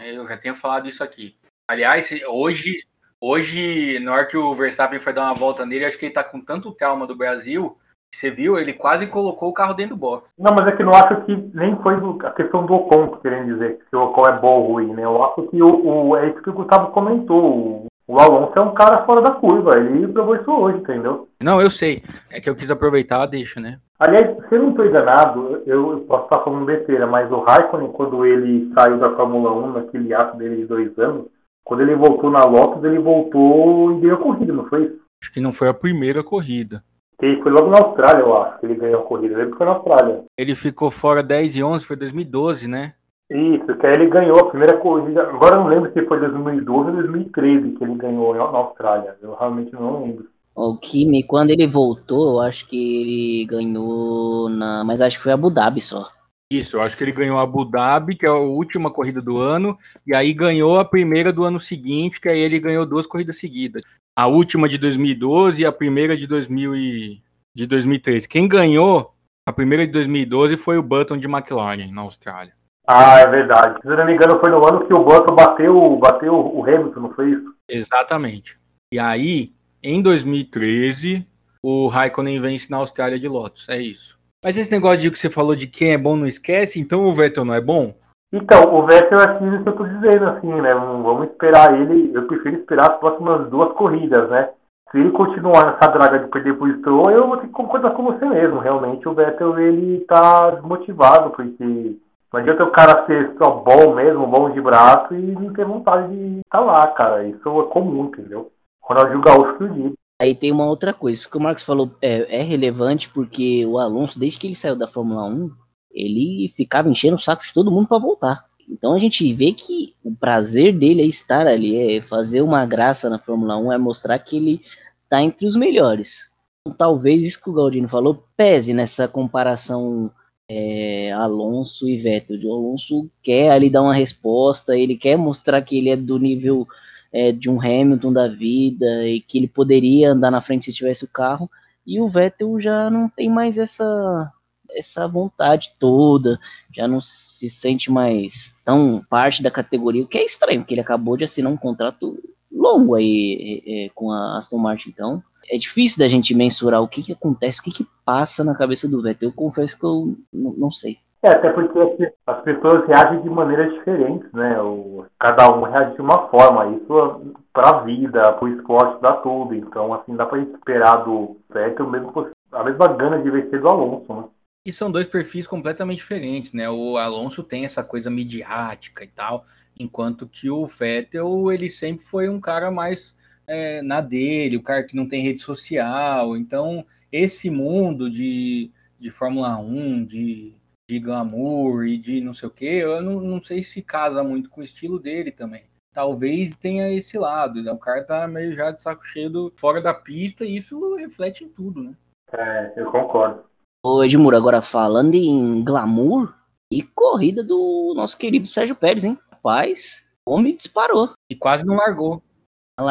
Eu 0.05 0.29
já 0.29 0.37
tenho 0.37 0.55
falado 0.55 0.87
isso 0.87 1.03
aqui. 1.03 1.35
Aliás, 1.67 2.11
hoje, 2.29 2.85
hoje, 3.19 3.99
na 4.01 4.13
hora 4.13 4.27
que 4.27 4.37
o 4.37 4.55
Verstappen 4.55 5.01
foi 5.01 5.15
dar 5.15 5.23
uma 5.23 5.35
volta 5.35 5.65
nele, 5.65 5.87
acho 5.87 5.99
que 5.99 6.05
ele 6.05 6.15
tá 6.15 6.23
com 6.23 6.43
tanto 6.43 6.73
trauma 6.73 7.07
do 7.07 7.17
Brasil 7.17 7.79
você 8.17 8.31
viu? 8.31 8.59
Ele 8.59 8.73
quase 8.73 9.07
colocou 9.07 9.51
o 9.51 9.55
carro 9.55 9.75
dentro 9.75 9.95
do 9.95 10.01
box. 10.01 10.33
Não, 10.39 10.55
mas 10.59 10.69
é 10.69 10.77
que 10.77 10.83
não 10.83 10.93
acho 10.93 11.23
que 11.23 11.37
nem 11.55 11.77
foi 11.77 11.95
a 12.25 12.31
questão 12.31 12.65
do 12.67 12.75
Ocon, 12.75 13.09
querendo 13.23 13.53
dizer, 13.53 13.79
se 13.89 13.97
o 13.97 14.05
Ocon 14.05 14.23
é 14.29 14.39
bom 14.41 14.61
ou 14.61 14.73
ruim, 14.73 14.93
né? 14.95 15.05
Eu 15.05 15.23
acho 15.25 15.43
que 15.49 15.63
o, 15.63 16.09
o, 16.09 16.17
é 16.17 16.29
isso 16.29 16.43
que 16.43 16.51
o 16.51 16.55
Gustavo 16.55 16.93
comentou. 16.93 17.45
O, 17.45 17.87
o 18.07 18.19
Alonso 18.19 18.53
é 18.57 18.63
um 18.63 18.75
cara 18.75 19.05
fora 19.05 19.23
da 19.23 19.33
curva, 19.33 19.79
ele 19.79 20.09
provou 20.09 20.37
isso 20.37 20.51
hoje, 20.51 20.79
entendeu? 20.79 21.29
Não, 21.43 21.61
eu 21.61 21.71
sei. 21.71 22.03
É 22.31 22.41
que 22.41 22.51
eu 22.51 22.55
quis 22.55 22.71
aproveitar, 22.71 23.25
deixa, 23.27 23.61
né? 23.61 23.79
Aliás, 23.99 24.37
se 24.49 24.55
eu 24.55 24.63
não 24.63 24.71
estou 24.71 24.85
enganado, 24.85 25.63
eu 25.67 26.05
posso 26.07 26.25
estar 26.25 26.41
falando 26.41 26.67
besteira, 26.67 27.07
mas 27.07 27.31
o 27.33 27.41
Raikkonen, 27.41 27.93
quando 27.93 28.27
ele 28.27 28.71
saiu 28.75 28.99
da 28.99 29.15
Fórmula 29.17 29.53
1, 29.53 29.73
naquele 29.73 30.13
ato 30.13 30.37
dele 30.37 30.57
de 30.57 30.67
dois 30.67 30.99
anos, 30.99 31.27
quando 31.65 31.81
ele 31.81 31.95
voltou 31.95 32.31
na 32.31 32.45
Lotus, 32.45 32.85
ele 32.85 32.99
voltou 32.99 33.93
e 33.93 34.01
ganhou 34.01 34.19
a 34.19 34.23
corrida, 34.23 34.53
não 34.53 34.69
foi 34.69 34.85
isso? 34.85 35.01
Acho 35.23 35.33
que 35.33 35.41
não 35.41 35.53
foi 35.53 35.69
a 35.69 35.75
primeira 35.75 36.23
corrida. 36.23 36.83
Que 37.19 37.41
foi 37.43 37.53
logo 37.53 37.71
na 37.71 37.79
Austrália, 37.79 38.21
eu 38.21 38.37
acho, 38.37 38.59
que 38.59 38.67
ele 38.67 38.75
ganhou 38.75 39.01
a 39.01 39.05
corrida. 39.05 39.35
Eu 39.35 39.39
lembro 39.39 39.53
que 39.53 39.59
foi 39.59 39.67
na 39.67 39.73
Austrália. 39.73 40.25
Ele 40.37 40.55
ficou 40.55 40.91
fora 40.91 41.23
10 41.23 41.57
e 41.57 41.63
11, 41.63 41.85
foi 41.85 41.97
2012, 41.97 42.69
né? 42.69 42.95
Isso, 43.31 43.75
que 43.77 43.87
aí 43.87 43.95
ele 43.95 44.11
ganhou 44.11 44.39
a 44.39 44.51
primeira 44.51 44.77
corrida. 44.77 45.23
Agora 45.23 45.57
eu 45.57 45.61
não 45.61 45.69
lembro 45.69 45.93
se 45.93 46.05
foi 46.07 46.21
2012 46.21 46.91
ou 46.91 46.97
2013 46.97 47.71
que 47.71 47.85
ele 47.85 47.95
ganhou 47.95 48.35
na 48.35 48.59
Austrália. 48.59 49.17
Eu 49.23 49.35
realmente 49.35 49.73
não 49.73 50.03
lembro. 50.03 50.27
O 50.55 50.77
Kimi, 50.77 51.23
quando 51.23 51.51
ele 51.51 51.67
voltou, 51.67 52.35
eu 52.35 52.41
acho 52.41 52.69
que 52.69 52.77
ele 52.77 53.47
ganhou 53.47 54.49
na. 54.49 54.85
Mas 54.85 55.01
acho 55.01 55.17
que 55.17 55.23
foi 55.25 55.33
Abu 55.33 55.51
Dhabi 55.51 55.81
só. 55.81 56.05
Isso, 56.53 56.77
eu 56.77 56.83
acho 56.83 56.97
que 56.97 57.03
ele 57.03 57.13
ganhou 57.13 57.39
Abu 57.39 57.65
Dhabi, 57.65 58.17
que 58.17 58.27
é 58.27 58.29
a 58.29 58.35
última 58.35 58.91
corrida 58.91 59.21
do 59.21 59.39
ano, 59.39 59.79
e 60.07 60.15
aí 60.15 60.33
ganhou 60.33 60.79
a 60.79 60.85
primeira 60.85 61.33
do 61.33 61.43
ano 61.43 61.59
seguinte, 61.59 62.21
que 62.21 62.29
aí 62.29 62.39
ele 62.39 62.61
ganhou 62.61 62.87
duas 62.87 63.07
corridas 63.07 63.39
seguidas 63.39 63.83
a 64.17 64.27
última 64.27 64.69
de 64.69 64.79
2012 64.79 65.63
e 65.63 65.67
a 65.67 65.73
primeira 65.73 66.17
de, 66.17 66.27
2000 66.27 66.77
e, 66.77 67.23
de 67.55 67.67
2013. 67.67 68.29
Quem 68.29 68.47
ganhou 68.47 69.13
a 69.47 69.53
primeira 69.53 69.87
de 69.87 69.93
2012 69.93 70.57
foi 70.57 70.79
o 70.79 70.83
Button 70.83 71.19
de 71.19 71.29
McLaren, 71.29 71.91
na 71.91 72.03
Austrália. 72.03 72.55
Ah, 72.87 73.19
é 73.19 73.27
verdade. 73.27 73.81
Se 73.83 73.89
não 73.89 74.07
me 74.07 74.15
engano, 74.15 74.39
foi 74.39 74.51
no 74.51 74.67
ano 74.67 74.87
que 74.87 74.93
o 74.93 75.05
Button 75.05 75.35
bateu, 75.35 75.97
bateu 75.97 76.35
o 76.35 76.63
Hamilton, 76.63 77.01
não 77.01 77.15
foi 77.15 77.33
isso? 77.33 77.55
Exatamente. 77.69 78.59
E 78.93 78.99
aí, 78.99 79.53
em 79.83 80.01
2013, 80.01 81.27
o 81.63 81.89
Raikkonen 81.89 82.39
vence 82.39 82.71
na 82.71 82.77
Austrália 82.77 83.19
de 83.19 83.27
Lotus. 83.27 83.69
É 83.69 83.81
isso. 83.81 84.19
Mas 84.45 84.59
esse 84.59 84.71
negócio 84.71 84.99
de 84.99 85.11
que 85.11 85.19
você 85.19 85.31
falou 85.31 85.57
de 85.57 85.67
quem 85.67 85.95
é 85.95 85.99
bom 85.99 86.17
não 86.17 86.27
esquece, 86.27 86.79
então 86.79 87.09
o 87.09 87.15
Vettel 87.15 87.47
não 87.47 87.55
é 87.55 87.63
bom? 87.63 87.95
Então, 88.31 88.75
o 88.75 88.85
Vettel 88.85 89.19
é 89.19 89.25
aquilo 89.25 89.63
que 89.63 89.69
eu 89.71 89.73
tô 89.73 89.85
dizendo, 89.85 90.27
assim, 90.27 90.53
né? 90.61 90.75
Vamos 90.75 91.31
esperar 91.31 91.73
ele. 91.81 92.11
Eu 92.15 92.27
prefiro 92.27 92.57
esperar 92.57 92.91
as 92.91 92.99
próximas 92.99 93.49
duas 93.49 93.73
corridas, 93.73 94.29
né? 94.29 94.51
Se 94.91 94.99
ele 94.99 95.13
continuar 95.13 95.65
nessa 95.65 95.91
draga 95.91 96.19
de 96.19 96.29
perder 96.29 96.59
pro 96.59 96.71
Stroll, 96.79 97.11
eu 97.11 97.27
vou 97.27 97.39
ter 97.39 97.47
que 97.47 97.53
concordar 97.55 97.93
com 97.93 98.03
você 98.05 98.23
mesmo. 98.27 98.59
Realmente, 98.59 99.09
o 99.09 99.15
Vettel, 99.15 99.59
ele 99.59 100.01
tá 100.01 100.51
desmotivado, 100.51 101.31
porque 101.31 101.97
não 102.31 102.41
adianta 102.41 102.65
o 102.65 102.71
cara 102.71 103.07
ser 103.07 103.33
só 103.43 103.51
bom 103.51 103.95
mesmo, 103.95 104.27
bom 104.27 104.51
de 104.51 104.61
braço, 104.61 105.15
e 105.15 105.33
não 105.33 105.55
ter 105.55 105.65
vontade 105.65 106.09
de 106.09 106.41
estar 106.41 106.59
tá 106.59 106.61
lá, 106.61 106.87
cara. 106.89 107.25
Isso 107.25 107.49
é 107.49 107.73
comum, 107.73 108.07
entendeu? 108.07 108.51
Ronaldinho 108.83 109.23
Gaúcho 109.23 109.57
que 109.57 109.65
eu 109.65 109.69
digo. 109.69 109.95
Aí 110.21 110.35
tem 110.35 110.53
uma 110.53 110.67
outra 110.67 110.93
coisa. 110.93 111.29
Que 111.29 111.37
o 111.37 111.41
Marcos 111.41 111.65
falou 111.65 111.97
é, 112.01 112.39
é 112.39 112.43
relevante 112.43 113.09
porque 113.09 113.65
o 113.67 113.79
Alonso, 113.79 114.19
desde 114.19 114.39
que 114.39 114.47
ele 114.47 114.55
saiu 114.55 114.77
da 114.77 114.89
Fórmula 114.89 115.25
1, 115.27 115.51
ele 115.93 116.53
ficava 116.55 116.89
enchendo 116.89 117.17
o 117.17 117.21
saco 117.21 117.43
de 117.43 117.53
todo 117.53 117.71
mundo 117.71 117.89
para 117.89 117.99
voltar. 117.99 118.45
Então 118.69 118.95
a 118.95 118.99
gente 118.99 119.33
vê 119.35 119.53
que 119.53 119.95
o 120.03 120.15
prazer 120.15 120.73
dele 120.73 121.03
é 121.03 121.07
estar 121.07 121.47
ali, 121.47 121.77
é 121.77 122.03
fazer 122.03 122.41
uma 122.41 122.65
graça 122.65 123.11
na 123.11 123.19
Fórmula 123.19 123.57
1, 123.57 123.73
é 123.73 123.79
mostrar 123.79 124.19
que 124.19 124.37
ele 124.37 124.63
tá 125.09 125.23
entre 125.23 125.47
os 125.47 125.57
melhores. 125.57 126.31
Então, 126.67 126.77
talvez 126.77 127.23
isso 127.23 127.43
que 127.43 127.51
o 127.51 127.53
Galdino 127.53 127.89
falou 127.89 128.25
pese 128.37 128.73
nessa 128.73 129.07
comparação 129.07 130.11
é, 130.49 131.13
Alonso 131.13 131.89
e 131.89 131.99
Vettel. 131.99 132.39
O 132.43 132.53
Alonso 132.53 133.11
quer 133.23 133.51
ali 133.51 133.69
dar 133.69 133.83
uma 133.83 133.95
resposta, 133.95 134.77
ele 134.77 134.97
quer 134.97 135.17
mostrar 135.17 135.61
que 135.63 135.77
ele 135.77 135.91
é 135.91 135.97
do 135.97 136.19
nível 136.19 136.67
é, 137.15 137.31
de 137.31 137.49
um 137.49 137.61
Hamilton 137.61 138.13
da 138.13 138.27
vida 138.27 139.07
e 139.07 139.21
que 139.21 139.39
ele 139.39 139.47
poderia 139.47 140.11
andar 140.11 140.33
na 140.33 140.43
frente 140.43 140.67
se 140.67 140.73
tivesse 140.73 141.05
o 141.05 141.09
carro. 141.09 141.49
E 141.87 142.01
o 142.01 142.09
Vettel 142.09 142.61
já 142.61 142.91
não 142.91 143.09
tem 143.09 143.31
mais 143.31 143.57
essa 143.57 144.33
essa 144.77 145.07
vontade 145.07 145.71
toda, 145.79 146.37
já 146.75 146.89
não 146.89 147.01
se 147.01 147.49
sente 147.49 147.93
mais 147.93 148.57
tão 148.65 149.01
parte 149.09 149.41
da 149.41 149.49
categoria, 149.49 150.03
o 150.03 150.07
que 150.09 150.19
é 150.19 150.27
estranho, 150.27 150.63
porque 150.63 150.75
ele 150.75 150.81
acabou 150.81 151.17
de 151.17 151.23
assinar 151.23 151.53
um 151.53 151.57
contrato 151.57 152.19
longo 152.51 152.97
aí 152.97 153.63
é, 153.65 153.85
é, 153.85 153.89
com 153.91 154.11
a 154.11 154.37
Aston 154.37 154.59
Martin, 154.59 154.89
então 154.89 155.23
é 155.49 155.57
difícil 155.57 156.01
da 156.01 156.09
gente 156.09 156.35
mensurar 156.35 156.83
o 156.83 156.89
que, 156.89 157.05
que 157.05 157.13
acontece, 157.13 157.61
o 157.61 157.63
que, 157.63 157.71
que 157.71 157.87
passa 158.05 158.43
na 158.43 158.57
cabeça 158.57 158.89
do 158.89 159.01
Vettel. 159.01 159.29
Eu 159.29 159.33
confesso 159.33 159.79
que 159.79 159.85
eu 159.85 160.17
não 160.33 160.73
sei. 160.73 160.99
É, 161.25 161.29
até 161.31 161.51
porque 161.55 162.13
as 162.27 162.43
pessoas 162.43 162.87
reagem 162.87 163.23
de 163.23 163.31
maneiras 163.31 163.73
diferentes, 163.73 164.31
né? 164.35 164.61
O, 164.61 165.07
cada 165.19 165.51
um 165.57 165.63
reage 165.63 165.95
de 165.95 166.03
uma 166.03 166.29
forma. 166.29 166.77
Isso 166.77 167.35
para 167.51 167.71
a 167.71 167.81
vida, 167.81 168.21
para 168.35 168.45
o 168.45 168.49
esporte, 168.49 169.01
dá 169.01 169.15
tudo. 169.15 169.55
Então, 169.55 169.95
assim, 169.95 170.15
dá 170.15 170.27
para 170.27 170.41
esperar 170.41 171.03
do 171.03 171.39
Vettel 171.51 171.89
mesmo 171.89 172.13
a 172.53 172.63
mesma 172.63 172.89
gana 172.89 173.23
de 173.23 173.31
vencer 173.31 173.59
do 173.59 173.69
Alonso, 173.69 174.13
né? 174.13 174.25
E 174.67 174.73
são 174.73 174.91
dois 174.91 175.07
perfis 175.07 175.47
completamente 175.47 175.97
diferentes, 175.97 176.53
né? 176.53 176.69
O 176.69 176.99
Alonso 176.99 177.43
tem 177.43 177.65
essa 177.65 177.83
coisa 177.83 178.11
midiática 178.11 179.03
e 179.03 179.09
tal, 179.09 179.47
enquanto 179.81 180.29
que 180.29 180.51
o 180.51 180.67
Vettel, 180.67 181.51
ele 181.51 181.71
sempre 181.71 182.05
foi 182.05 182.29
um 182.29 182.41
cara 182.41 182.71
mais 182.71 183.17
é, 183.47 183.81
na 183.81 184.03
dele, 184.03 184.59
o 184.59 184.63
cara 184.63 184.83
que 184.83 184.95
não 184.95 185.09
tem 185.09 185.23
rede 185.23 185.41
social. 185.41 186.37
Então, 186.37 186.85
esse 187.11 187.49
mundo 187.49 188.11
de, 188.11 188.71
de 188.99 189.11
Fórmula 189.11 189.57
1, 189.57 190.05
de, 190.05 190.55
de 190.89 190.99
glamour 190.99 191.85
e 191.85 191.97
de 191.97 192.21
não 192.21 192.33
sei 192.33 192.49
o 192.49 192.53
que, 192.53 192.67
eu 192.67 193.01
não, 193.01 193.21
não 193.21 193.43
sei 193.43 193.65
se 193.65 193.83
casa 193.83 194.23
muito 194.23 194.51
com 194.51 194.61
o 194.61 194.65
estilo 194.65 194.99
dele 194.99 195.31
também. 195.31 195.65
Talvez 195.93 196.57
tenha 196.57 196.93
esse 196.93 197.17
lado, 197.17 197.63
né? 197.63 197.71
o 197.71 197.79
cara 197.79 198.05
tá 198.05 198.27
meio 198.27 198.53
já 198.55 198.71
de 198.71 198.83
saco 198.83 199.05
cheio 199.05 199.31
do, 199.31 199.53
fora 199.57 199.81
da 199.81 199.95
pista 199.95 200.45
e 200.45 200.57
isso 200.57 200.97
reflete 200.97 201.45
em 201.45 201.49
tudo, 201.49 201.83
né? 201.83 201.95
É, 202.33 202.73
eu 202.77 202.91
concordo. 202.91 203.45
Ô 203.83 204.03
Edmuro, 204.03 204.37
agora 204.37 204.61
falando 204.61 205.15
em 205.15 205.63
glamour 205.63 206.35
e 206.73 206.83
corrida 206.83 207.45
do 207.45 207.93
nosso 207.95 208.19
querido 208.19 208.49
Sérgio 208.49 208.75
Pérez, 208.75 209.05
hein? 209.05 209.19
Rapaz, 209.31 210.05
o 210.27 210.35
homem 210.35 210.57
disparou. 210.57 211.13
E 211.31 211.37
quase 211.37 211.65
não 211.65 211.77
largou. 211.77 212.23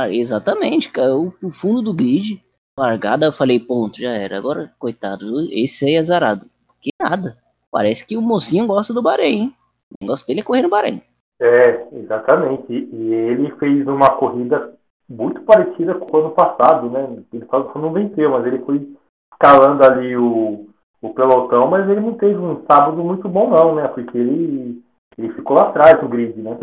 Exatamente, 0.10 0.90
caiu 0.90 1.32
pro 1.40 1.52
fundo 1.52 1.82
do 1.82 1.94
grid. 1.94 2.42
Largada, 2.80 3.26
eu 3.26 3.34
falei, 3.34 3.60
ponto, 3.60 4.00
já 4.00 4.12
era. 4.12 4.38
Agora, 4.38 4.74
coitado, 4.80 5.42
esse 5.52 5.86
aí 5.86 5.96
é 5.96 6.04
zarado. 6.04 6.50
Que 6.80 6.90
nada. 7.00 7.43
Parece 7.74 8.06
que 8.06 8.16
o 8.16 8.22
mocinho 8.22 8.68
gosta 8.68 8.94
do 8.94 9.02
Bahrein, 9.02 9.40
hein? 9.42 9.56
O 10.00 10.06
negócio 10.06 10.28
dele 10.28 10.42
é 10.42 10.44
correr 10.44 10.62
no 10.62 10.70
Bahrein. 10.70 11.02
É, 11.42 11.88
exatamente. 11.92 12.72
E 12.72 13.14
ele 13.14 13.52
fez 13.58 13.88
uma 13.88 14.12
corrida 14.12 14.76
muito 15.10 15.42
parecida 15.42 15.96
com 15.96 16.16
o 16.16 16.20
ano 16.20 16.30
passado, 16.36 16.88
né? 16.92 17.18
Ele 17.34 17.46
só 17.50 17.72
não 17.80 17.92
venceu, 17.92 18.30
mas 18.30 18.46
ele 18.46 18.60
foi 18.60 18.88
escalando 19.34 19.84
ali 19.84 20.16
o, 20.16 20.68
o 21.02 21.14
pelotão, 21.16 21.68
mas 21.68 21.90
ele 21.90 22.00
não 22.00 22.14
teve 22.14 22.36
um 22.36 22.64
sábado 22.72 23.04
muito 23.04 23.28
bom 23.28 23.50
não, 23.50 23.74
né? 23.74 23.88
Porque 23.88 24.20
ele, 24.20 24.80
ele 25.18 25.34
ficou 25.34 25.58
lá 25.58 25.70
atrás 25.70 26.00
do 26.00 26.08
grid, 26.08 26.40
né? 26.40 26.60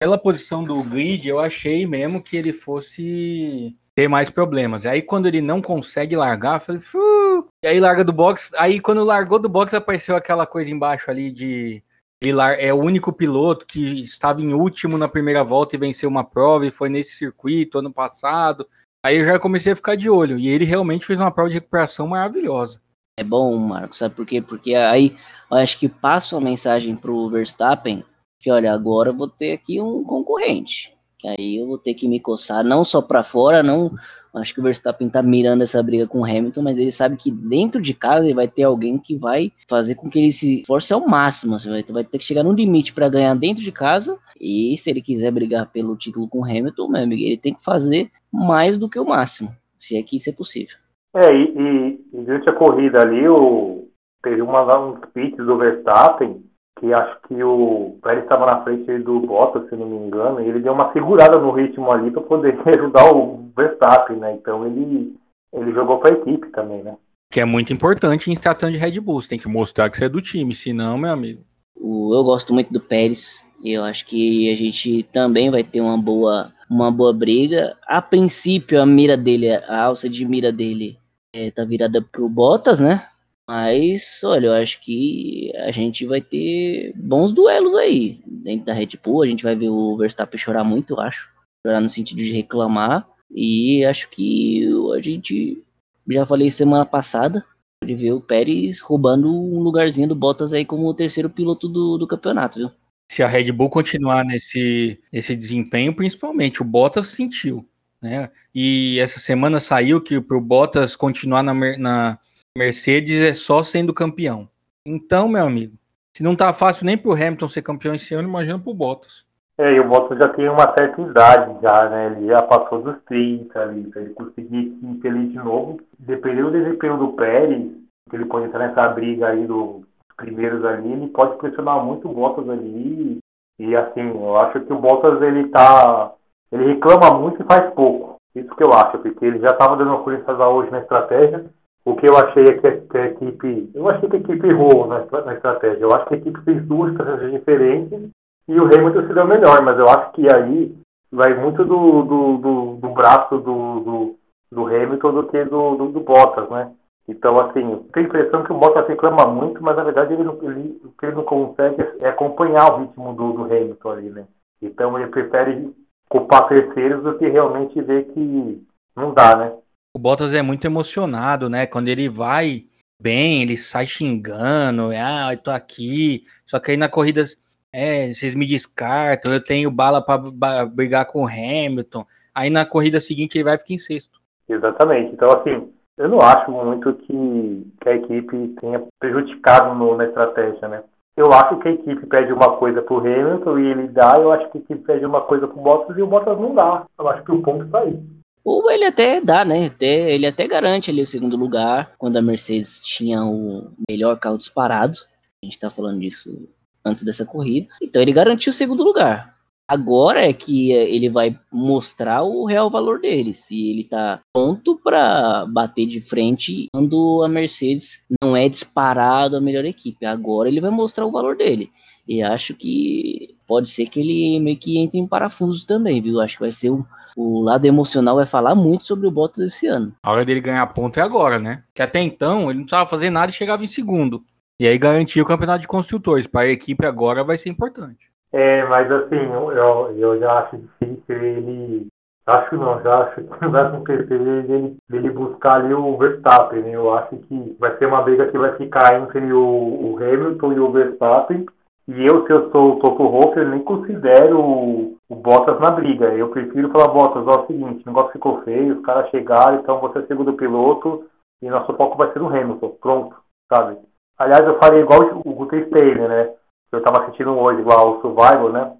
Pela 0.00 0.18
posição 0.18 0.64
do 0.64 0.82
grid, 0.82 1.28
eu 1.28 1.38
achei 1.38 1.86
mesmo 1.86 2.20
que 2.20 2.36
ele 2.36 2.52
fosse 2.52 3.76
ter 3.98 4.06
mais 4.06 4.30
problemas. 4.30 4.86
Aí 4.86 5.02
quando 5.02 5.26
ele 5.26 5.40
não 5.40 5.60
consegue 5.60 6.14
largar, 6.14 6.58
eu 6.58 6.60
falei, 6.60 6.80
Fu! 6.80 7.48
e 7.64 7.66
aí 7.66 7.80
larga 7.80 8.04
do 8.04 8.12
box. 8.12 8.52
Aí 8.56 8.78
quando 8.78 9.02
largou 9.02 9.40
do 9.40 9.48
box 9.48 9.74
apareceu 9.74 10.14
aquela 10.14 10.46
coisa 10.46 10.70
embaixo 10.70 11.10
ali 11.10 11.32
de 11.32 11.82
ele 12.22 12.40
é 12.60 12.72
o 12.72 12.80
único 12.80 13.12
piloto 13.12 13.66
que 13.66 14.04
estava 14.04 14.40
em 14.40 14.54
último 14.54 14.96
na 14.96 15.08
primeira 15.08 15.42
volta 15.42 15.74
e 15.74 15.80
venceu 15.80 16.08
uma 16.08 16.22
prova 16.22 16.64
e 16.64 16.70
foi 16.70 16.88
nesse 16.88 17.16
circuito 17.16 17.80
ano 17.80 17.92
passado. 17.92 18.68
Aí 19.04 19.16
eu 19.16 19.24
já 19.24 19.36
comecei 19.36 19.72
a 19.72 19.76
ficar 19.76 19.96
de 19.96 20.08
olho 20.08 20.38
e 20.38 20.46
ele 20.46 20.64
realmente 20.64 21.04
fez 21.04 21.18
uma 21.18 21.32
prova 21.32 21.48
de 21.48 21.56
recuperação 21.56 22.06
maravilhosa. 22.06 22.80
É 23.18 23.24
bom, 23.24 23.56
Marcos, 23.56 23.98
sabe 23.98 24.14
por 24.14 24.24
quê? 24.24 24.40
Porque 24.40 24.76
aí 24.76 25.16
eu 25.50 25.56
acho 25.56 25.76
que 25.76 25.88
passa 25.88 26.36
uma 26.36 26.48
mensagem 26.48 26.94
pro 26.94 27.28
Verstappen 27.30 28.04
que, 28.38 28.48
olha, 28.48 28.72
agora 28.72 29.10
eu 29.10 29.16
vou 29.16 29.28
ter 29.28 29.54
aqui 29.54 29.80
um 29.80 30.04
concorrente. 30.04 30.96
Que 31.18 31.26
aí 31.26 31.56
eu 31.56 31.66
vou 31.66 31.78
ter 31.78 31.94
que 31.94 32.06
me 32.06 32.20
coçar, 32.20 32.62
não 32.62 32.84
só 32.84 33.02
para 33.02 33.24
fora, 33.24 33.62
não. 33.62 33.90
Acho 34.34 34.54
que 34.54 34.60
o 34.60 34.62
Verstappen 34.62 35.08
tá 35.10 35.20
mirando 35.20 35.62
essa 35.62 35.82
briga 35.82 36.06
com 36.06 36.20
o 36.20 36.24
Hamilton, 36.24 36.62
mas 36.62 36.78
ele 36.78 36.92
sabe 36.92 37.16
que 37.16 37.30
dentro 37.30 37.82
de 37.82 37.92
casa 37.92 38.24
ele 38.24 38.34
vai 38.34 38.46
ter 38.46 38.62
alguém 38.62 38.96
que 38.98 39.16
vai 39.16 39.50
fazer 39.68 39.96
com 39.96 40.08
que 40.08 40.18
ele 40.18 40.32
se 40.32 40.62
force 40.64 40.92
ao 40.92 41.06
máximo. 41.08 41.58
Você 41.58 41.68
vai, 41.68 41.82
vai 41.82 42.04
ter 42.04 42.18
que 42.18 42.24
chegar 42.24 42.44
no 42.44 42.52
limite 42.52 42.94
para 42.94 43.08
ganhar 43.08 43.34
dentro 43.34 43.64
de 43.64 43.72
casa. 43.72 44.16
E 44.40 44.76
se 44.78 44.90
ele 44.90 45.02
quiser 45.02 45.32
brigar 45.32 45.70
pelo 45.72 45.96
título 45.96 46.28
com 46.28 46.40
o 46.40 46.44
Hamilton, 46.44 46.88
meu 46.88 47.02
amigo, 47.02 47.22
ele 47.22 47.36
tem 47.36 47.52
que 47.52 47.64
fazer 47.64 48.10
mais 48.32 48.76
do 48.76 48.88
que 48.88 48.98
o 48.98 49.04
máximo, 49.04 49.50
se 49.76 49.96
é 49.96 50.02
que 50.02 50.16
isso 50.16 50.30
é 50.30 50.32
possível. 50.32 50.76
É, 51.14 51.34
e, 51.34 51.98
e, 52.12 52.22
durante 52.24 52.48
a 52.48 52.52
corrida 52.52 52.98
ali, 53.02 53.26
o, 53.26 53.88
teve 54.22 54.42
uma, 54.42 54.78
uns 54.78 55.00
pits 55.12 55.44
do 55.44 55.56
Verstappen, 55.56 56.42
que 56.78 56.92
acho 56.92 57.18
que 57.26 57.42
o 57.42 57.96
Pérez 58.02 58.22
estava 58.22 58.46
na 58.46 58.62
frente 58.62 58.98
do 58.98 59.20
Bottas, 59.20 59.68
se 59.68 59.76
não 59.76 59.86
me 59.86 59.96
engano, 59.96 60.40
e 60.40 60.48
ele 60.48 60.60
deu 60.60 60.72
uma 60.72 60.92
segurada 60.92 61.38
no 61.38 61.50
ritmo 61.52 61.90
ali 61.90 62.10
para 62.10 62.22
poder 62.22 62.58
ajudar 62.66 63.12
o 63.14 63.50
Verstappen, 63.56 64.16
né? 64.16 64.34
Então 64.34 64.66
ele, 64.66 65.14
ele 65.52 65.72
jogou 65.72 65.98
para 65.98 66.14
a 66.14 66.18
equipe 66.18 66.48
também, 66.48 66.82
né? 66.82 66.96
Que 67.30 67.40
é 67.40 67.44
muito 67.44 67.72
importante 67.72 68.30
em 68.30 68.34
se 68.34 68.40
tratando 68.40 68.72
de 68.72 68.78
Red 68.78 69.00
Bull, 69.00 69.20
você 69.20 69.30
tem 69.30 69.38
que 69.38 69.48
mostrar 69.48 69.90
que 69.90 69.96
você 69.96 70.06
é 70.06 70.08
do 70.08 70.22
time, 70.22 70.54
senão, 70.54 70.96
meu 70.96 71.10
amigo. 71.10 71.42
Eu 71.76 72.24
gosto 72.24 72.54
muito 72.54 72.72
do 72.72 72.80
Pérez, 72.80 73.46
eu 73.62 73.84
acho 73.84 74.06
que 74.06 74.52
a 74.52 74.56
gente 74.56 75.02
também 75.12 75.50
vai 75.50 75.62
ter 75.62 75.80
uma 75.80 76.00
boa 76.00 76.52
uma 76.70 76.90
boa 76.90 77.12
briga. 77.12 77.76
A 77.86 78.02
princípio, 78.02 78.80
a 78.80 78.86
mira 78.86 79.16
dele, 79.16 79.50
a 79.50 79.84
alça 79.84 80.08
de 80.08 80.24
mira 80.24 80.52
dele 80.52 80.98
é, 81.32 81.50
tá 81.50 81.64
virada 81.64 82.02
pro 82.02 82.28
Bottas, 82.28 82.80
né? 82.80 83.02
Mas, 83.48 84.20
olha, 84.24 84.48
eu 84.48 84.52
acho 84.52 84.80
que 84.82 85.50
a 85.56 85.70
gente 85.70 86.04
vai 86.04 86.20
ter 86.20 86.92
bons 86.94 87.32
duelos 87.32 87.74
aí. 87.74 88.20
Dentro 88.26 88.66
da 88.66 88.74
Red 88.74 88.90
Bull, 89.02 89.22
a 89.22 89.26
gente 89.26 89.42
vai 89.42 89.56
ver 89.56 89.70
o 89.70 89.96
Verstappen 89.96 90.38
chorar 90.38 90.64
muito, 90.64 90.92
eu 90.92 91.00
acho. 91.00 91.30
Chorar 91.66 91.80
no 91.80 91.88
sentido 91.88 92.18
de 92.18 92.30
reclamar. 92.30 93.08
E 93.34 93.84
acho 93.86 94.10
que 94.10 94.68
a 94.94 95.00
gente, 95.00 95.62
já 96.06 96.26
falei 96.26 96.50
semana 96.50 96.84
passada, 96.84 97.42
de 97.82 97.94
ver 97.94 98.12
o 98.12 98.20
Pérez 98.20 98.80
roubando 98.80 99.28
um 99.28 99.60
lugarzinho 99.60 100.08
do 100.08 100.14
Bottas 100.14 100.52
aí 100.52 100.64
como 100.64 100.86
o 100.86 100.94
terceiro 100.94 101.30
piloto 101.30 101.68
do, 101.68 101.96
do 101.96 102.06
campeonato, 102.06 102.58
viu? 102.58 102.70
se 103.10 103.22
a 103.22 103.26
Red 103.26 103.50
Bull 103.52 103.70
continuar 103.70 104.24
nesse, 104.24 105.00
nesse 105.10 105.34
desempenho, 105.34 105.94
principalmente 105.94 106.60
o 106.60 106.64
Bottas 106.64 107.08
sentiu, 107.08 107.66
né? 108.02 108.30
E 108.54 108.98
essa 109.00 109.18
semana 109.18 109.58
saiu 109.58 110.00
que 110.00 110.20
para 110.20 110.36
o 110.36 110.40
Bottas 110.40 110.94
continuar 110.94 111.42
na, 111.42 111.54
na 111.78 112.18
Mercedes 112.58 113.22
é 113.22 113.32
só 113.32 113.62
sendo 113.62 113.94
campeão. 113.94 114.48
Então, 114.84 115.28
meu 115.28 115.46
amigo, 115.46 115.74
se 116.12 116.24
não 116.24 116.34
tá 116.34 116.52
fácil 116.52 116.84
nem 116.86 116.98
para 116.98 117.10
o 117.10 117.14
Hamilton 117.14 117.46
ser 117.46 117.62
campeão 117.62 117.94
esse 117.94 118.12
ano, 118.14 118.28
imagina 118.28 118.58
para 118.58 118.70
o 118.70 118.74
Bottas. 118.74 119.24
É, 119.56 119.74
e 119.74 119.78
o 119.78 119.88
Bottas 119.88 120.18
já 120.18 120.28
tem 120.30 120.48
uma 120.48 120.74
certa 120.76 121.00
idade 121.00 121.56
já, 121.62 121.88
né? 121.88 122.16
Ele 122.16 122.26
já 122.26 122.42
passou 122.42 122.82
dos 122.82 122.96
30 123.04 123.60
ali, 123.60 123.84
para 123.84 124.02
ele 124.02 124.12
conseguir 124.12 124.76
se 124.80 125.00
feliz 125.00 125.30
de 125.30 125.36
novo. 125.36 125.80
Dependendo 126.00 126.50
do 126.50 126.58
desempenho 126.58 126.96
do 126.96 127.12
Pérez, 127.12 127.70
que 128.10 128.16
ele 128.16 128.24
pode 128.24 128.46
entrar 128.46 128.66
nessa 128.66 128.88
briga 128.88 129.28
aí 129.28 129.46
do 129.46 129.84
primeiros 130.16 130.64
ali, 130.64 130.92
ele 130.92 131.06
pode 131.08 131.38
pressionar 131.38 131.84
muito 131.84 132.08
o 132.08 132.12
Bottas 132.12 132.48
ali. 132.48 133.18
E 133.56 133.76
assim, 133.76 134.00
eu 134.00 134.36
acho 134.36 134.60
que 134.60 134.72
o 134.72 134.78
Bottas 134.78 135.22
ele 135.22 135.46
tá. 135.48 136.12
Ele 136.50 136.74
reclama 136.74 137.16
muito 137.16 137.40
e 137.40 137.46
faz 137.46 137.72
pouco. 137.74 138.16
Isso 138.34 138.54
que 138.56 138.64
eu 138.64 138.72
acho, 138.72 138.98
porque 138.98 139.24
ele 139.24 139.38
já 139.38 139.50
estava 139.50 139.76
dando 139.76 139.98
coisas 139.98 140.26
hoje 140.28 140.70
na 140.72 140.80
estratégia. 140.80 141.44
O 141.88 141.96
que 141.96 142.06
eu 142.06 142.18
achei 142.18 142.44
é 142.44 142.58
que 142.58 142.66
a, 142.66 142.80
que 142.82 142.98
a, 142.98 143.06
equipe. 143.06 143.70
Eu 143.74 143.88
achei 143.88 144.10
que 144.10 144.16
a 144.16 144.18
equipe 144.18 144.46
errou 144.46 144.86
na, 144.86 145.06
na 145.22 145.32
estratégia. 145.32 145.82
Eu 145.82 145.94
acho 145.94 146.04
que 146.04 146.14
a 146.14 146.18
equipe 146.18 146.38
fez 146.42 146.62
duas 146.66 146.92
estratégias 146.92 147.32
diferentes 147.32 148.10
e 148.46 148.60
o 148.60 148.64
Hamilton 148.64 149.06
se 149.06 149.14
deu 149.14 149.26
melhor, 149.26 149.62
mas 149.64 149.78
eu 149.78 149.86
acho 149.88 150.12
que 150.12 150.26
aí 150.30 150.76
vai 151.10 151.32
muito 151.32 151.64
do, 151.64 152.02
do, 152.02 152.36
do, 152.36 152.76
do 152.76 152.88
braço 152.90 153.38
do, 153.38 153.80
do, 153.80 154.16
do, 154.52 154.66
Hamilton 154.66 155.12
do 155.14 155.26
que 155.28 155.42
do, 155.46 155.76
do, 155.76 155.88
do 155.88 156.00
Bottas, 156.00 156.50
né? 156.50 156.70
Então, 157.08 157.34
assim, 157.36 157.82
tem 157.94 158.02
a 158.02 158.06
impressão 158.06 158.44
que 158.44 158.52
o 158.52 158.58
Bottas 158.58 158.86
reclama 158.86 159.26
muito, 159.26 159.64
mas 159.64 159.74
na 159.74 159.84
verdade 159.84 160.12
ele, 160.12 160.28
ele, 160.42 160.80
o 160.84 160.90
que 160.90 161.06
ele 161.06 161.16
não 161.16 161.24
consegue 161.24 161.82
é 162.00 162.08
acompanhar 162.10 162.70
o 162.70 162.80
ritmo 162.80 163.14
do, 163.14 163.32
do 163.32 163.44
Hamilton 163.44 163.90
ali, 163.90 164.10
né? 164.10 164.26
Então 164.60 164.98
ele 164.98 165.08
prefere 165.08 165.74
culpar 166.10 166.48
terceiros 166.48 167.02
do 167.02 167.16
que 167.16 167.26
realmente 167.28 167.80
ver 167.80 168.04
que 168.12 168.62
não 168.94 169.14
dá, 169.14 169.34
né? 169.34 169.52
O 169.94 169.98
Bottas 169.98 170.34
é 170.34 170.42
muito 170.42 170.66
emocionado, 170.66 171.48
né? 171.48 171.66
Quando 171.66 171.88
ele 171.88 172.08
vai 172.08 172.64
bem, 173.00 173.42
ele 173.42 173.56
sai 173.56 173.86
xingando, 173.86 174.90
ah, 174.90 175.32
eu 175.32 175.38
tô 175.38 175.50
aqui. 175.50 176.24
Só 176.46 176.58
que 176.58 176.72
aí 176.72 176.76
na 176.76 176.88
corrida, 176.88 177.24
é, 177.72 178.12
vocês 178.12 178.34
me 178.34 178.46
descartam, 178.46 179.32
eu 179.32 179.42
tenho 179.42 179.70
bala 179.70 180.02
para 180.02 180.66
brigar 180.66 181.06
com 181.06 181.22
o 181.22 181.26
Hamilton. 181.26 182.04
Aí 182.34 182.50
na 182.50 182.66
corrida 182.66 183.00
seguinte 183.00 183.36
ele 183.36 183.44
vai 183.44 183.58
ficar 183.58 183.74
em 183.74 183.78
sexto. 183.78 184.20
Exatamente. 184.48 185.12
Então, 185.12 185.28
assim, 185.30 185.72
eu 185.96 186.08
não 186.08 186.20
acho 186.20 186.50
muito 186.50 186.92
que, 186.94 187.66
que 187.80 187.88
a 187.88 187.96
equipe 187.96 188.54
tenha 188.60 188.82
prejudicado 188.98 189.74
no, 189.74 189.96
na 189.96 190.04
estratégia, 190.04 190.68
né? 190.68 190.82
Eu 191.16 191.32
acho 191.32 191.58
que 191.58 191.68
a 191.68 191.72
equipe 191.72 192.06
pede 192.06 192.32
uma 192.32 192.56
coisa 192.56 192.80
pro 192.80 192.98
Hamilton 192.98 193.58
e 193.58 193.66
ele 193.66 193.88
dá, 193.88 194.14
eu 194.16 194.32
acho 194.32 194.48
que 194.50 194.58
a 194.58 194.60
equipe 194.60 194.84
pede 194.84 195.04
uma 195.04 195.22
coisa 195.22 195.48
pro 195.48 195.60
Bottas 195.60 195.96
e 195.98 196.02
o 196.02 196.06
Bottas 196.06 196.38
não 196.38 196.54
dá. 196.54 196.86
Eu 196.96 197.08
acho 197.08 197.24
que 197.24 197.32
o 197.32 197.42
ponto 197.42 197.64
está 197.64 197.80
aí. 197.80 197.98
Ou 198.44 198.70
ele 198.70 198.84
até 198.84 199.20
dá, 199.20 199.44
né? 199.44 199.66
Até, 199.66 200.12
ele 200.12 200.26
até 200.26 200.46
garante 200.46 200.90
ali 200.90 201.02
o 201.02 201.06
segundo 201.06 201.36
lugar, 201.36 201.94
quando 201.98 202.16
a 202.16 202.22
Mercedes 202.22 202.80
tinha 202.80 203.24
o 203.24 203.70
melhor 203.88 204.18
carro 204.18 204.38
disparado. 204.38 204.98
A 205.42 205.46
gente 205.46 205.58
tá 205.58 205.70
falando 205.70 206.00
disso 206.00 206.48
antes 206.84 207.02
dessa 207.02 207.24
corrida. 207.24 207.68
Então 207.82 208.00
ele 208.00 208.12
garantiu 208.12 208.50
o 208.50 208.54
segundo 208.54 208.82
lugar. 208.82 209.36
Agora 209.68 210.26
é 210.26 210.32
que 210.32 210.72
ele 210.72 211.10
vai 211.10 211.38
mostrar 211.52 212.22
o 212.22 212.46
real 212.46 212.70
valor 212.70 212.98
dele, 213.00 213.34
se 213.34 213.68
ele 213.70 213.84
tá 213.84 214.18
pronto 214.32 214.80
para 214.82 215.44
bater 215.44 215.86
de 215.86 216.00
frente 216.00 216.68
quando 216.72 217.22
a 217.22 217.28
Mercedes 217.28 218.00
não 218.22 218.34
é 218.34 218.48
disparado 218.48 219.36
a 219.36 219.40
melhor 219.42 219.66
equipe. 219.66 220.06
Agora 220.06 220.48
ele 220.48 220.62
vai 220.62 220.70
mostrar 220.70 221.04
o 221.04 221.10
valor 221.10 221.36
dele. 221.36 221.70
E 222.08 222.22
acho 222.22 222.54
que 222.54 223.36
pode 223.46 223.68
ser 223.68 223.86
que 223.86 224.00
ele 224.00 224.40
meio 224.40 224.56
que 224.56 224.78
entre 224.78 224.98
em 224.98 225.06
parafuso 225.06 225.66
também, 225.66 226.00
viu? 226.00 226.18
Acho 226.18 226.36
que 226.36 226.44
vai 226.44 226.52
ser 226.52 226.70
o, 226.70 226.86
o 227.18 227.42
lado 227.42 227.64
emocional 227.64 228.14
vai 228.14 228.26
falar 228.26 228.54
muito 228.54 228.86
sobre 228.86 229.08
o 229.08 229.10
Bottas 229.10 229.44
esse 229.44 229.66
ano. 229.66 229.92
A 230.00 230.12
hora 230.12 230.24
dele 230.24 230.40
ganhar 230.40 230.64
ponto 230.68 231.00
é 231.00 231.02
agora, 231.02 231.40
né? 231.40 231.64
Que 231.74 231.82
até 231.82 232.00
então 232.00 232.42
ele 232.42 232.60
não 232.60 232.64
precisava 232.64 232.88
fazer 232.88 233.10
nada 233.10 233.30
e 233.30 233.34
chegava 233.34 233.64
em 233.64 233.66
segundo. 233.66 234.22
E 234.60 234.68
aí 234.68 234.78
garantia 234.78 235.22
o 235.22 235.26
campeonato 235.26 235.60
de 235.60 235.68
construtores. 235.68 236.28
Para 236.28 236.46
a 236.46 236.50
equipe 236.50 236.86
agora 236.86 237.24
vai 237.24 237.36
ser 237.36 237.48
importante. 237.48 238.08
É, 238.32 238.64
mas 238.66 238.90
assim, 238.92 239.16
eu, 239.16 239.98
eu 239.98 240.20
já 240.20 240.38
acho 240.38 240.58
difícil 240.58 241.16
ele 241.16 241.88
Acho 242.28 242.50
que 242.50 242.56
não, 242.56 242.78
já 242.82 243.04
acho 243.04 243.22
que 243.22 243.22
vai 243.48 243.62
acontecer 243.62 244.12
ele, 244.12 244.76
ele 244.92 245.10
buscar 245.10 245.56
ali 245.56 245.72
o 245.72 245.96
Verstappen. 245.96 246.60
Né? 246.60 246.72
Eu 246.72 246.92
acho 246.92 247.16
que 247.16 247.56
vai 247.58 247.74
ser 247.78 247.86
uma 247.86 248.02
briga 248.02 248.26
que 248.26 248.36
vai 248.36 248.54
ficar 248.56 249.00
entre 249.00 249.32
o, 249.32 249.40
o 249.40 249.96
Hamilton 249.96 250.52
e 250.52 250.60
o 250.60 250.70
Verstappen. 250.70 251.46
E 251.88 252.04
eu, 252.04 252.26
se 252.26 252.32
eu 252.32 252.50
sou 252.50 252.76
o 252.76 252.78
Toto 252.80 253.08
Wolff, 253.08 253.38
eu 253.38 253.48
nem 253.48 253.64
considero 253.64 254.38
o, 254.38 254.98
o, 255.08 255.14
Bottas 255.16 255.58
na 255.58 255.70
briga. 255.70 256.12
Eu 256.14 256.28
prefiro 256.28 256.70
falar, 256.70 256.88
Bottas, 256.88 257.26
ó, 257.26 257.40
é 257.40 257.42
o 257.42 257.46
seguinte, 257.46 257.82
o 257.82 257.88
negócio 257.88 258.12
ficou 258.12 258.42
feio, 258.42 258.76
os 258.76 258.84
caras 258.84 259.10
chegaram, 259.10 259.58
então 259.58 259.80
você 259.80 260.00
é 260.00 260.06
segundo 260.06 260.34
piloto 260.34 261.08
e 261.40 261.48
nosso 261.48 261.74
foco 261.78 261.96
vai 261.96 262.12
ser 262.12 262.18
no 262.18 262.28
Hamilton. 262.28 262.76
Pronto, 262.78 263.16
sabe? 263.50 263.78
Aliás, 264.18 264.44
eu 264.46 264.58
falei 264.58 264.82
igual 264.82 265.22
o 265.24 265.32
Guter 265.32 265.66
Steiner, 265.68 266.08
né? 266.10 266.34
Eu 266.70 266.82
tava 266.82 267.04
assistindo 267.04 267.30
hoje 267.30 267.62
igual 267.62 267.96
o 267.96 268.00
Survival, 268.02 268.52
né? 268.52 268.76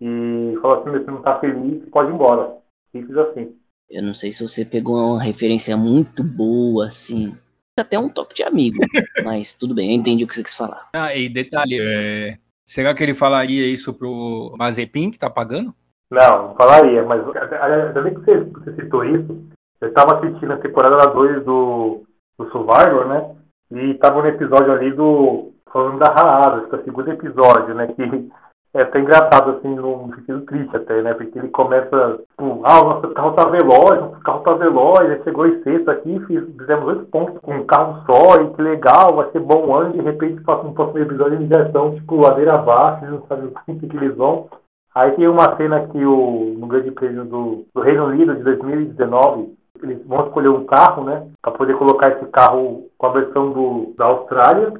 E 0.00 0.56
falou 0.62 0.78
assim, 0.78 1.04
se 1.04 1.10
não 1.10 1.22
tá 1.22 1.40
feliz, 1.40 1.88
pode 1.90 2.10
ir 2.10 2.14
embora. 2.14 2.58
Simples 2.92 3.16
assim. 3.18 3.56
Eu 3.90 4.04
não 4.04 4.14
sei 4.14 4.30
se 4.30 4.46
você 4.46 4.64
pegou 4.64 4.96
uma 4.96 5.22
referência 5.22 5.76
muito 5.76 6.22
boa, 6.22 6.86
assim. 6.86 7.36
Até 7.76 7.98
um 7.98 8.08
toque 8.08 8.34
de 8.34 8.44
amigo. 8.44 8.78
mas 9.24 9.54
tudo 9.54 9.74
bem, 9.74 9.90
eu 9.90 9.96
entendi 9.96 10.22
o 10.22 10.28
que 10.28 10.34
você 10.34 10.44
quis 10.44 10.54
falar. 10.54 10.90
Ah, 10.94 11.14
e 11.14 11.28
detalhe, 11.28 11.80
é... 11.80 12.38
será 12.64 12.94
que 12.94 13.02
ele 13.02 13.14
falaria 13.14 13.66
isso 13.66 13.92
pro 13.92 14.54
Mazepin 14.58 15.10
que 15.10 15.18
tá 15.18 15.30
pagando? 15.30 15.74
Não, 16.10 16.54
falaria, 16.56 17.02
mas 17.04 17.22
ainda 17.26 18.02
bem 18.02 18.14
que 18.14 18.20
você, 18.20 18.74
citou 18.74 19.04
isso. 19.04 19.48
Eu 19.80 19.92
tava 19.94 20.18
assistindo 20.18 20.52
a 20.52 20.58
temporada 20.58 21.10
2 21.10 21.44
do, 21.44 22.02
do 22.38 22.50
Survivor, 22.50 23.08
né? 23.08 23.34
E 23.72 23.94
tava 23.94 24.20
no 24.20 24.28
episódio 24.28 24.72
ali 24.72 24.92
do. 24.92 25.52
falando 25.72 25.98
da 25.98 26.12
acho 26.12 26.68
que 26.68 26.74
é 26.74 26.78
o 26.78 26.84
segundo 26.84 27.10
episódio, 27.10 27.74
né? 27.74 27.86
Que 27.88 28.30
é 28.74 28.82
até 28.82 29.00
engraçado, 29.00 29.50
assim, 29.50 29.74
num 29.74 30.10
sentido 30.14 30.40
triste 30.42 30.74
até, 30.76 31.02
né? 31.02 31.12
Porque 31.12 31.38
ele 31.38 31.48
começa, 31.48 32.18
tipo, 32.30 32.62
ah, 32.64 32.80
o 32.80 32.84
nosso 32.84 33.08
carro 33.08 33.32
tá 33.32 33.44
veloz, 33.48 34.00
nosso 34.00 34.20
carro 34.20 34.40
tá 34.40 34.54
veloz, 34.54 35.10
aí 35.10 35.22
chegou 35.24 35.46
em 35.46 35.62
sexto 35.62 35.90
aqui, 35.90 36.18
fiz, 36.26 36.42
fizemos 36.58 36.86
oito 36.86 37.04
pontos 37.06 37.38
com 37.42 37.54
um 37.54 37.66
carro 37.66 38.02
só, 38.06 38.40
e 38.40 38.50
que 38.54 38.62
legal, 38.62 39.14
vai 39.14 39.30
ser 39.30 39.40
bom 39.40 39.74
ano, 39.74 39.92
de 39.92 40.00
repente 40.00 40.42
passa 40.42 40.66
um 40.66 40.72
próximo 40.72 41.00
episódio 41.00 41.38
de 41.38 41.44
injeção, 41.44 41.94
tipo, 41.96 42.16
ladeira 42.16 42.52
abaixo, 42.52 43.04
não 43.04 43.22
sabem 43.26 43.46
o 43.46 43.50
que, 43.78 43.86
que 43.88 43.96
eles 43.96 44.16
vão. 44.16 44.48
Aí 44.94 45.10
tem 45.12 45.28
uma 45.28 45.56
cena 45.56 45.86
que 45.88 46.04
o, 46.04 46.54
no 46.58 46.66
grande 46.66 46.90
prêmio 46.90 47.24
do, 47.24 47.64
do 47.74 47.80
Reino 47.80 48.06
Unido 48.06 48.34
de 48.36 48.42
2019, 48.42 49.54
eles 49.82 50.06
vão 50.06 50.26
escolher 50.26 50.50
um 50.50 50.64
carro, 50.64 51.04
né? 51.04 51.26
Para 51.40 51.52
poder 51.52 51.76
colocar 51.76 52.12
esse 52.12 52.26
carro 52.30 52.86
com 52.96 53.06
a 53.06 53.12
versão 53.12 53.52
do, 53.52 53.94
da 53.96 54.04
Austrália. 54.04 54.72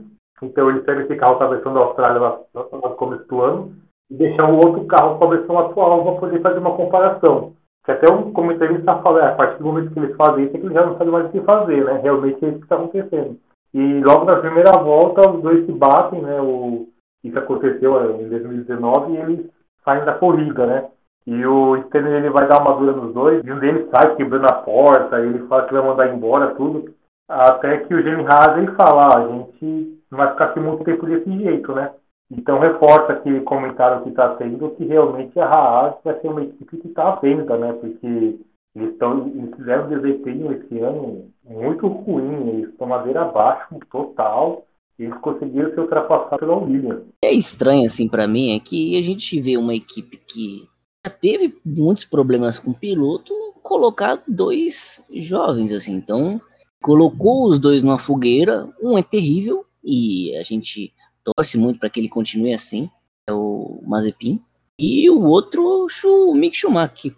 Então 0.43 0.69
eles 0.71 0.85
pegam 0.85 1.03
esse 1.05 1.17
carro 1.17 1.37
com 1.37 1.45
a 1.45 1.49
versão 1.49 1.75
da 1.75 1.81
Austrália 1.81 2.21
lá, 2.21 2.41
no 2.55 2.81
começo 2.97 3.25
do 3.29 3.41
ano 3.41 3.73
e 4.11 4.17
deixar 4.17 4.51
o 4.51 4.57
outro 4.57 4.85
carro 4.85 5.19
com 5.19 5.25
a 5.25 5.37
versão 5.37 5.59
atual 5.59 6.05
para 6.05 6.21
poder 6.21 6.41
fazer 6.43 6.59
uma 6.59 6.77
comparação. 6.77 7.55
Que 7.85 7.93
até 7.93 8.13
um 8.13 8.33
comentarista 8.33 8.99
fala, 8.99 9.21
é, 9.21 9.29
a 9.29 9.35
partir 9.35 9.59
do 9.59 9.65
momento 9.65 9.93
que 9.93 9.99
eles 9.99 10.15
fazem 10.17 10.45
isso, 10.45 10.57
é 10.57 10.61
que 10.61 10.67
eles 10.67 10.75
já 10.75 10.87
não 10.87 10.99
sabem 10.99 11.13
mais 11.13 11.27
o 11.27 11.31
que 11.31 11.41
fazer, 11.41 11.85
né? 11.85 12.01
Realmente 12.03 12.45
é 12.45 12.49
isso 12.49 12.59
que 12.59 12.65
está 12.65 12.77
acontecendo. 12.77 13.39
E 13.75 14.01
logo 14.05 14.27
na 14.27 14.37
primeira 14.37 14.73
volta, 14.73 15.29
os 15.31 15.43
dois 15.43 15.65
se 15.65 15.73
batem, 15.73 16.21
né? 16.21 16.41
O, 16.41 16.89
isso 17.25 17.39
aconteceu 17.39 18.01
é, 18.01 18.23
em 18.23 18.29
2019 18.29 19.13
e 19.13 19.17
eles 19.17 19.51
saem 19.85 20.05
da 20.05 20.15
corrida, 20.15 20.67
né? 20.67 20.89
E 21.27 21.47
o 21.47 21.77
Stanley 21.77 22.15
ele 22.15 22.31
vai 22.31 22.47
dar 22.47 22.61
uma 22.61 22.77
dura 22.77 22.93
nos 22.93 23.15
dois, 23.15 23.45
e 23.45 23.53
um 23.53 23.59
deles 23.59 23.89
sai 23.95 24.15
quebrando 24.17 24.47
a 24.47 24.55
porta, 24.55 25.21
ele 25.21 25.47
fala 25.47 25.67
que 25.67 25.73
vai 25.73 25.83
mandar 25.83 26.13
embora 26.13 26.55
tudo. 26.55 26.93
Até 27.29 27.79
que 27.79 27.95
o 27.95 28.03
Jamie 28.03 28.27
Haas 28.27 28.75
fala, 28.77 29.03
ah, 29.07 29.19
a 29.19 29.29
gente 29.29 30.02
não 30.13 30.19
vai 30.19 30.31
ficar 30.33 30.45
aqui 30.45 30.61
muito 30.61 30.85
tempo 30.85 31.07
desse 31.07 31.39
jeito, 31.39 31.73
né? 31.73 31.91
Então 32.31 32.59
reforça 32.59 33.15
aquele 33.15 33.41
comentário 33.41 34.03
que 34.03 34.11
está 34.11 34.35
tendo 34.37 34.71
que 34.73 34.85
realmente 34.85 35.39
a 35.41 35.47
Haas 35.47 35.95
vai 36.05 36.21
ser 36.21 36.29
uma 36.29 36.43
equipe 36.43 36.77
que 36.77 36.89
está 36.89 37.15
à 37.15 37.17
venda, 37.17 37.57
né? 37.57 37.73
Porque 37.73 38.39
eles, 38.77 38.97
tão, 38.99 39.27
eles 39.29 39.55
fizeram 39.57 39.87
um 39.87 39.89
desempenho 39.89 40.53
esse 40.53 40.79
ano 40.81 41.31
muito 41.45 41.89
ruim, 41.89 42.49
eles 42.49 42.71
estão 42.71 42.87
madeira 42.87 43.23
abaixo 43.23 43.75
total. 43.91 44.67
Eles 44.99 45.17
conseguiram 45.21 45.71
ser 45.71 45.81
ultrapassados 45.81 46.39
pela 46.39 46.59
Williams. 46.59 47.03
É 47.25 47.33
estranho 47.33 47.87
assim 47.87 48.07
para 48.07 48.29
mim 48.29 48.55
é 48.55 48.61
que 48.61 48.99
a 48.99 49.03
gente 49.03 49.41
vê 49.41 49.57
uma 49.57 49.75
equipe 49.75 50.19
que 50.19 50.69
teve 51.21 51.55
muitos 51.65 52.05
problemas 52.05 52.59
com 52.59 52.71
o 52.71 52.79
piloto, 52.79 53.33
colocar 53.63 54.23
dois 54.29 55.03
jovens, 55.11 55.73
assim. 55.73 55.95
Então, 55.95 56.41
colocou 56.83 57.49
os 57.49 57.59
dois 57.59 57.83
numa 57.83 57.99
fogueira, 57.99 58.69
um 58.83 58.97
é 58.97 59.03
terrível, 59.03 59.65
e 59.85 60.37
a 60.37 60.43
gente 60.43 60.93
torce 61.25 61.57
muito 61.57 61.79
para 61.79 61.91
que 61.91 62.01
ele 62.01 62.09
continue 62.09 62.53
assim, 62.53 62.91
é 63.27 63.33
o 63.33 63.83
Mazepin. 63.87 64.43
E 64.79 65.09
o 65.11 65.23
outro, 65.23 65.87
o 66.05 66.35
Mick 66.35 66.57
Schumacher, 66.57 67.15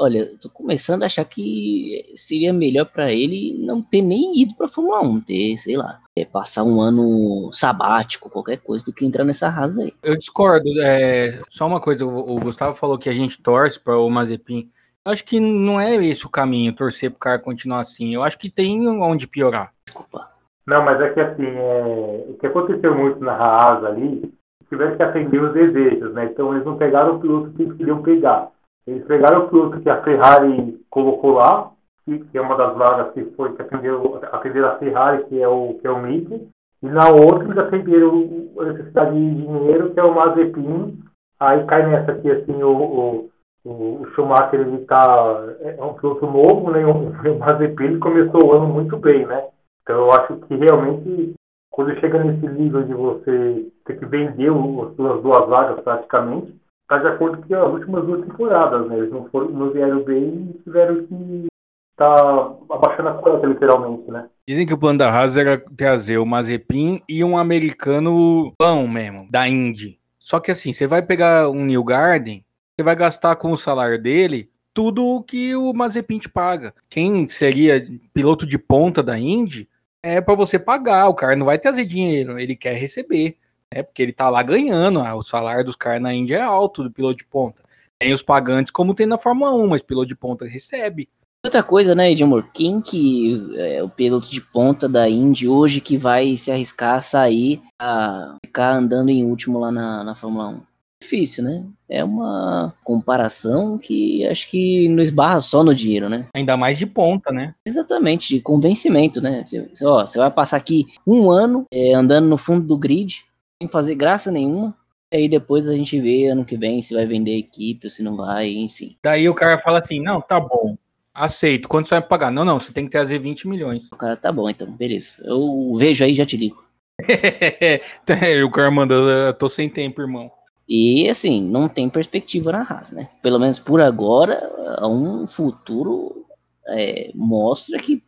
olha, 0.00 0.20
eu 0.20 0.38
tô 0.38 0.48
começando 0.48 1.02
a 1.02 1.06
achar 1.06 1.24
que 1.24 2.12
seria 2.16 2.52
melhor 2.52 2.86
para 2.86 3.12
ele 3.12 3.56
não 3.58 3.82
ter 3.82 4.00
nem 4.00 4.40
ido 4.40 4.54
para 4.54 4.68
Fórmula 4.68 5.02
1, 5.02 5.20
ter, 5.20 5.56
sei 5.58 5.76
lá, 5.76 6.00
é, 6.16 6.24
passar 6.24 6.64
um 6.64 6.80
ano 6.80 7.50
sabático, 7.52 8.30
qualquer 8.30 8.58
coisa, 8.58 8.84
do 8.84 8.92
que 8.92 9.04
entrar 9.04 9.24
nessa 9.24 9.48
rasa 9.48 9.82
aí. 9.82 9.92
Eu 10.02 10.16
discordo. 10.16 10.68
É, 10.80 11.40
só 11.50 11.66
uma 11.66 11.80
coisa, 11.80 12.06
o, 12.06 12.36
o 12.36 12.40
Gustavo 12.40 12.74
falou 12.74 12.98
que 12.98 13.08
a 13.10 13.14
gente 13.14 13.38
torce 13.42 13.78
para 13.78 13.98
o 13.98 14.08
Mazepin. 14.08 14.70
Acho 15.04 15.24
que 15.24 15.38
não 15.38 15.80
é 15.80 15.94
esse 16.04 16.26
o 16.26 16.30
caminho, 16.30 16.74
torcer 16.74 17.10
pro 17.10 17.18
cara 17.18 17.38
continuar 17.38 17.80
assim. 17.80 18.14
Eu 18.14 18.22
acho 18.22 18.38
que 18.38 18.50
tem 18.50 18.86
onde 18.88 19.26
piorar. 19.26 19.72
Desculpa. 19.84 20.30
Não, 20.70 20.84
mas 20.84 21.00
é 21.00 21.10
que 21.10 21.18
assim, 21.18 21.44
é... 21.44 22.26
o 22.28 22.34
que 22.34 22.46
aconteceu 22.46 22.94
muito 22.94 23.18
na 23.18 23.32
Haas 23.32 23.84
ali, 23.84 24.32
tiveram 24.68 24.96
que 24.96 25.02
atender 25.02 25.42
os 25.42 25.52
desejos, 25.52 26.14
né? 26.14 26.26
Então 26.26 26.52
eles 26.52 26.64
não 26.64 26.76
pegaram 26.76 27.16
o 27.16 27.20
piloto 27.20 27.50
que 27.50 27.62
eles 27.62 27.76
queriam 27.76 28.00
pegar. 28.02 28.50
Eles 28.86 29.04
pegaram 29.04 29.46
o 29.46 29.48
piloto 29.48 29.80
que 29.80 29.90
a 29.90 30.00
Ferrari 30.02 30.80
colocou 30.88 31.32
lá, 31.32 31.72
que 32.04 32.38
é 32.38 32.40
uma 32.40 32.56
das 32.56 32.76
vagas 32.76 33.12
que 33.14 33.24
foi 33.36 33.52
que 33.56 33.62
atendeu, 33.62 34.20
atendeu 34.30 34.68
a 34.68 34.76
Ferrari, 34.76 35.24
que 35.24 35.42
é 35.42 35.48
o, 35.48 35.74
que 35.80 35.88
é 35.88 35.90
o 35.90 36.00
Mick, 36.00 36.48
e 36.84 36.86
na 36.86 37.08
outra 37.08 37.46
eles 37.46 37.58
atenderam 37.58 38.48
a 38.60 38.64
necessidade 38.66 39.12
de 39.12 39.34
dinheiro, 39.34 39.90
que 39.90 39.98
é 39.98 40.04
o 40.04 40.14
Mazepin. 40.14 41.00
Aí 41.40 41.64
cai 41.66 41.84
nessa 41.84 42.12
aqui, 42.12 42.30
assim, 42.30 42.62
o, 42.62 43.28
o, 43.64 43.70
o 43.70 44.06
Schumacher, 44.14 44.60
ele 44.60 44.84
tá, 44.84 45.46
é 45.62 45.82
um 45.82 45.94
piloto 45.94 46.26
novo, 46.26 46.70
né? 46.70 46.86
O, 46.86 47.32
o 47.32 47.38
Mazepin 47.40 47.84
ele 47.84 47.98
começou 47.98 48.46
o 48.46 48.52
ano 48.52 48.68
muito 48.68 48.96
bem, 48.96 49.26
né? 49.26 49.48
Então 49.82 49.96
eu 49.96 50.12
acho 50.12 50.36
que 50.36 50.54
realmente, 50.54 51.34
quando 51.70 51.98
chega 52.00 52.22
nesse 52.22 52.46
nível 52.48 52.82
de 52.82 52.94
você 52.94 53.66
ter 53.86 53.98
que 53.98 54.06
vender 54.06 54.50
as 54.50 54.96
suas 54.96 55.22
duas 55.22 55.48
vagas 55.48 55.80
praticamente, 55.82 56.54
está 56.82 56.98
de 56.98 57.08
acordo 57.08 57.46
com 57.46 57.54
as 57.54 57.72
últimas 57.72 58.04
duas 58.04 58.26
temporadas, 58.26 58.88
né? 58.88 58.98
Eles 58.98 59.12
não, 59.12 59.28
foram, 59.30 59.48
não 59.50 59.70
vieram 59.70 60.02
bem 60.02 60.50
e 60.54 60.62
tiveram 60.64 61.06
que 61.06 61.46
estar 61.92 62.16
tá 62.16 62.54
abaixando 62.70 63.08
a 63.10 63.14
conta, 63.14 63.46
literalmente, 63.46 64.10
né? 64.10 64.28
Dizem 64.48 64.66
que 64.66 64.74
o 64.74 64.78
plano 64.78 64.98
da 64.98 65.10
Haas 65.10 65.36
era 65.36 65.58
trazer 65.76 66.18
o 66.18 66.26
Mazepin 66.26 67.00
e 67.08 67.22
um 67.22 67.38
americano 67.38 68.52
pão 68.58 68.88
mesmo, 68.88 69.28
da 69.30 69.46
Indy. 69.46 69.98
Só 70.18 70.40
que 70.40 70.50
assim, 70.50 70.72
você 70.72 70.86
vai 70.86 71.02
pegar 71.02 71.48
um 71.48 71.64
New 71.64 71.84
Garden, 71.84 72.44
você 72.76 72.82
vai 72.82 72.96
gastar 72.96 73.36
com 73.36 73.52
o 73.52 73.56
salário 73.56 74.00
dele 74.00 74.50
tudo 74.72 75.04
o 75.04 75.22
que 75.22 75.54
o 75.54 75.72
Mazepin 75.72 76.18
te 76.18 76.28
paga. 76.28 76.74
Quem 76.88 77.26
seria 77.26 77.84
piloto 78.12 78.46
de 78.46 78.58
ponta 78.58 79.02
da 79.02 79.18
Indy 79.18 79.68
é 80.02 80.20
para 80.20 80.34
você 80.34 80.58
pagar. 80.58 81.08
O 81.08 81.14
cara 81.14 81.36
não 81.36 81.46
vai 81.46 81.58
trazer 81.58 81.84
dinheiro, 81.84 82.38
ele 82.38 82.56
quer 82.56 82.74
receber 82.74 83.36
né? 83.72 83.82
Porque 83.82 84.02
ele 84.02 84.12
tá 84.12 84.28
lá 84.28 84.42
ganhando, 84.42 85.00
ah, 85.00 85.14
o 85.14 85.22
salário 85.22 85.64
dos 85.64 85.76
caras 85.76 86.02
na 86.02 86.12
Índia 86.12 86.36
é 86.36 86.42
alto 86.42 86.82
do 86.82 86.90
piloto 86.90 87.18
de 87.18 87.24
ponta. 87.24 87.62
Tem 87.98 88.12
os 88.12 88.22
pagantes 88.22 88.72
como 88.72 88.94
tem 88.94 89.06
na 89.06 89.18
Fórmula 89.18 89.52
1, 89.52 89.68
mas 89.68 89.82
piloto 89.82 90.08
de 90.08 90.16
ponta 90.16 90.44
recebe. 90.44 91.08
Outra 91.44 91.62
coisa, 91.62 91.94
né, 91.94 92.10
Edmur, 92.10 92.50
quem 92.52 92.82
que 92.82 93.56
é 93.56 93.82
o 93.82 93.88
piloto 93.88 94.30
de 94.30 94.40
ponta 94.40 94.86
da 94.86 95.08
Indy 95.08 95.48
hoje 95.48 95.80
que 95.80 95.96
vai 95.96 96.36
se 96.36 96.50
arriscar 96.50 96.96
a 96.96 97.00
sair 97.00 97.62
a 97.80 98.36
ficar 98.44 98.74
andando 98.74 99.08
em 99.08 99.24
último 99.24 99.58
lá 99.58 99.70
na, 99.70 100.04
na 100.04 100.14
Fórmula 100.14 100.48
1? 100.48 100.69
Difícil, 101.02 101.42
né? 101.44 101.64
É 101.88 102.04
uma 102.04 102.74
comparação 102.84 103.78
que 103.78 104.26
acho 104.26 104.48
que 104.48 104.88
não 104.88 105.02
esbarra 105.02 105.40
só 105.40 105.64
no 105.64 105.74
dinheiro, 105.74 106.08
né? 106.08 106.26
Ainda 106.34 106.56
mais 106.56 106.78
de 106.78 106.86
ponta, 106.86 107.32
né? 107.32 107.54
Exatamente, 107.64 108.34
de 108.34 108.40
convencimento, 108.40 109.20
né? 109.20 109.44
Você, 109.44 109.66
ó, 109.82 110.06
você 110.06 110.18
vai 110.18 110.30
passar 110.30 110.58
aqui 110.58 110.86
um 111.06 111.30
ano 111.30 111.66
é, 111.72 111.94
andando 111.94 112.28
no 112.28 112.36
fundo 112.36 112.66
do 112.66 112.76
grid, 112.76 113.24
sem 113.60 113.68
fazer 113.68 113.94
graça 113.94 114.30
nenhuma. 114.30 114.76
E 115.12 115.16
aí 115.16 115.28
depois 115.28 115.66
a 115.66 115.74
gente 115.74 115.98
vê 116.00 116.28
ano 116.28 116.44
que 116.44 116.56
vem 116.56 116.80
se 116.82 116.94
vai 116.94 117.06
vender 117.06 117.36
equipe 117.36 117.86
ou 117.86 117.90
se 117.90 118.02
não 118.02 118.16
vai, 118.16 118.48
enfim. 118.50 118.96
Daí 119.02 119.28
o 119.28 119.34
cara 119.34 119.58
fala 119.58 119.80
assim: 119.80 120.00
não, 120.00 120.20
tá 120.20 120.38
bom. 120.38 120.76
Aceito. 121.12 121.68
Quanto 121.68 121.88
você 121.88 121.94
vai 121.96 122.02
pagar? 122.02 122.30
Não, 122.30 122.44
não, 122.44 122.60
você 122.60 122.72
tem 122.72 122.84
que 122.84 122.90
trazer 122.90 123.18
20 123.18 123.48
milhões. 123.48 123.90
O 123.90 123.96
cara 123.96 124.16
tá 124.16 124.30
bom, 124.30 124.48
então, 124.48 124.70
beleza. 124.70 125.16
Eu 125.20 125.74
vejo 125.76 126.04
aí 126.04 126.12
e 126.12 126.14
já 126.14 126.24
te 126.24 126.36
ligo. 126.36 126.64
o 128.44 128.50
cara 128.50 128.70
manda, 128.70 129.32
tô 129.32 129.48
sem 129.48 129.68
tempo, 129.68 130.00
irmão. 130.00 130.30
E 130.72 131.10
assim, 131.10 131.42
não 131.42 131.68
tem 131.68 131.90
perspectiva 131.90 132.52
na 132.52 132.62
raça, 132.62 132.94
né? 132.94 133.08
Pelo 133.20 133.40
menos 133.40 133.58
por 133.58 133.80
agora, 133.80 134.38
um 134.82 135.26
futuro 135.26 136.24
é, 136.68 137.10
mostra 137.12 137.76
que, 137.76 138.00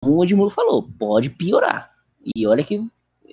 como 0.00 0.18
o 0.18 0.24
Edmundo 0.24 0.50
falou, 0.50 0.86
pode 0.96 1.28
piorar. 1.28 1.90
E 2.36 2.46
olha 2.46 2.62
que 2.62 2.80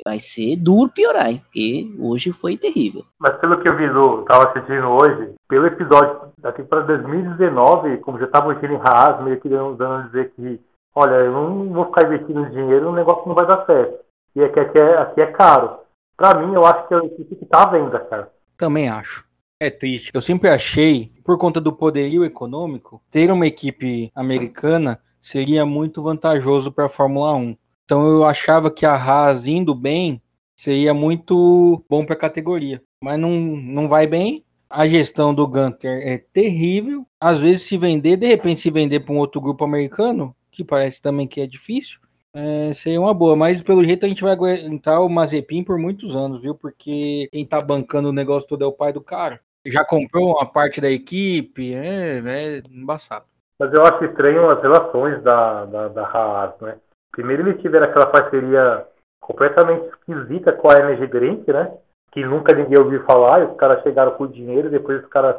vai 0.04 0.18
ser 0.18 0.56
duro 0.56 0.92
piorar, 0.92 1.30
hein? 1.30 1.44
Porque 1.44 1.96
hoje 2.00 2.34
foi 2.34 2.58
terrível. 2.58 3.04
Mas 3.20 3.38
pelo 3.38 3.62
que 3.62 3.70
eu 3.70 3.78
vi, 3.78 3.88
do, 3.88 4.24
tava 4.24 4.50
assistindo 4.50 4.88
hoje, 4.88 5.36
pelo 5.48 5.68
episódio 5.68 6.34
daqui 6.40 6.64
para 6.64 6.82
2019, 6.82 7.98
como 7.98 8.18
já 8.18 8.26
tava 8.26 8.48
mexendo 8.48 8.74
em 8.74 8.82
Haas, 8.84 9.24
meio 9.24 9.40
que 9.40 9.48
dando 9.48 9.86
a 9.86 10.02
dizer 10.08 10.34
que, 10.36 10.60
olha, 10.96 11.16
eu 11.18 11.32
não 11.32 11.70
vou 11.70 11.86
ficar 11.86 12.08
investindo 12.08 12.50
dinheiro, 12.50 12.90
o 12.90 12.96
negócio 12.96 13.28
não 13.28 13.36
vai 13.36 13.46
dar 13.46 13.64
certo. 13.68 14.00
E 14.36 14.44
aqui, 14.44 14.60
aqui, 14.60 14.82
é, 14.82 14.98
aqui 14.98 15.22
é 15.22 15.28
caro. 15.28 15.82
Pra 16.18 16.34
mim, 16.34 16.52
eu 16.56 16.66
acho 16.66 16.88
que 16.88 16.94
é 16.96 16.98
o 16.98 17.06
equipe 17.06 17.36
que 17.36 17.46
tá 17.46 17.62
à 17.62 17.70
venda, 17.70 18.00
cara. 18.00 18.32
Também 18.62 18.88
acho. 18.88 19.26
É 19.60 19.72
triste. 19.72 20.12
Eu 20.14 20.22
sempre 20.22 20.48
achei, 20.48 21.12
por 21.24 21.36
conta 21.36 21.60
do 21.60 21.74
poderio 21.74 22.24
econômico, 22.24 23.02
ter 23.10 23.32
uma 23.32 23.48
equipe 23.48 24.12
americana 24.14 25.02
seria 25.20 25.66
muito 25.66 26.04
vantajoso 26.04 26.72
para 26.72 26.86
a 26.86 26.90
Fórmula 26.90 27.34
1. 27.34 27.58
Então 27.84 28.08
eu 28.08 28.24
achava 28.24 28.70
que 28.70 28.86
a 28.86 28.94
Haas 28.94 29.48
indo 29.48 29.74
bem 29.74 30.22
seria 30.56 30.94
muito 30.94 31.84
bom 31.90 32.06
para 32.06 32.14
a 32.14 32.20
categoria. 32.20 32.84
Mas 33.04 33.18
não, 33.18 33.32
não 33.32 33.90
vai 33.90 34.06
bem. 34.06 34.46
A 34.70 34.88
gestão 34.88 35.34
do 35.34 35.48
Gunter 35.48 36.08
é 36.08 36.20
terrível. 36.20 37.04
Às 37.20 37.42
vezes 37.42 37.64
se 37.64 37.80
vender, 37.80 38.18
de 38.18 38.28
repente 38.28 38.62
se 38.62 38.70
vender 38.70 39.00
para 39.00 39.16
um 39.16 39.18
outro 39.18 39.42
grupo 39.42 39.66
americano, 39.66 40.36
que 40.52 40.64
parece 40.64 41.02
também 41.02 41.28
que 41.28 41.42
é 41.42 41.48
difícil, 41.48 42.00
é, 42.34 42.74
seria 42.74 43.00
uma 43.00 43.14
boa. 43.14 43.36
Mas 43.36 43.62
pelo 43.62 43.84
jeito 43.84 44.06
a 44.06 44.10
gente 44.10 44.24
vai 44.24 44.34
aguentar 44.34 45.02
o 45.02 45.10
Mazepin 45.10 45.64
por 45.64 45.78
muitos 45.78 46.16
anos, 46.16 46.42
viu? 46.42 46.56
Porque 46.56 47.28
quem 47.32 47.46
tá 47.46 47.62
bancando 47.62 48.10
o 48.10 48.14
negócio 48.14 48.48
todo 48.48 48.64
é 48.64 48.68
o 48.68 48.72
pai 48.72 48.94
do 48.94 49.02
cara 49.02 49.40
já 49.66 49.86
comprou 49.86 50.32
uma 50.32 50.46
parte 50.46 50.82
da 50.82 50.90
equipe, 50.90 51.74
é, 51.74 52.18
é 52.18 52.62
embaçado. 52.72 53.26
Mas 53.60 53.72
eu 53.74 53.84
acho 53.84 54.06
estranho 54.06 54.50
as 54.50 54.62
relações 54.62 55.22
da, 55.22 55.66
da, 55.66 55.88
da 55.90 56.08
Haas, 56.08 56.60
né? 56.62 56.78
Primeiro 57.12 57.48
eles 57.48 57.62
tiveram 57.62 57.86
aquela 57.86 58.08
parceria 58.08 58.86
completamente 59.20 59.88
esquisita 59.88 60.52
com 60.54 60.72
a 60.72 60.78
MG 60.78 61.08
Drink, 61.08 61.52
né? 61.52 61.72
Que 62.12 62.26
nunca 62.26 62.56
ninguém 62.56 62.80
ouviu 62.80 63.04
falar, 63.06 63.42
e 63.42 63.46
os 63.46 63.58
caras 63.58 63.84
chegaram 63.84 64.14
com 64.14 64.26
dinheiro, 64.26 64.70
depois 64.70 65.04
os 65.04 65.10
caras 65.10 65.36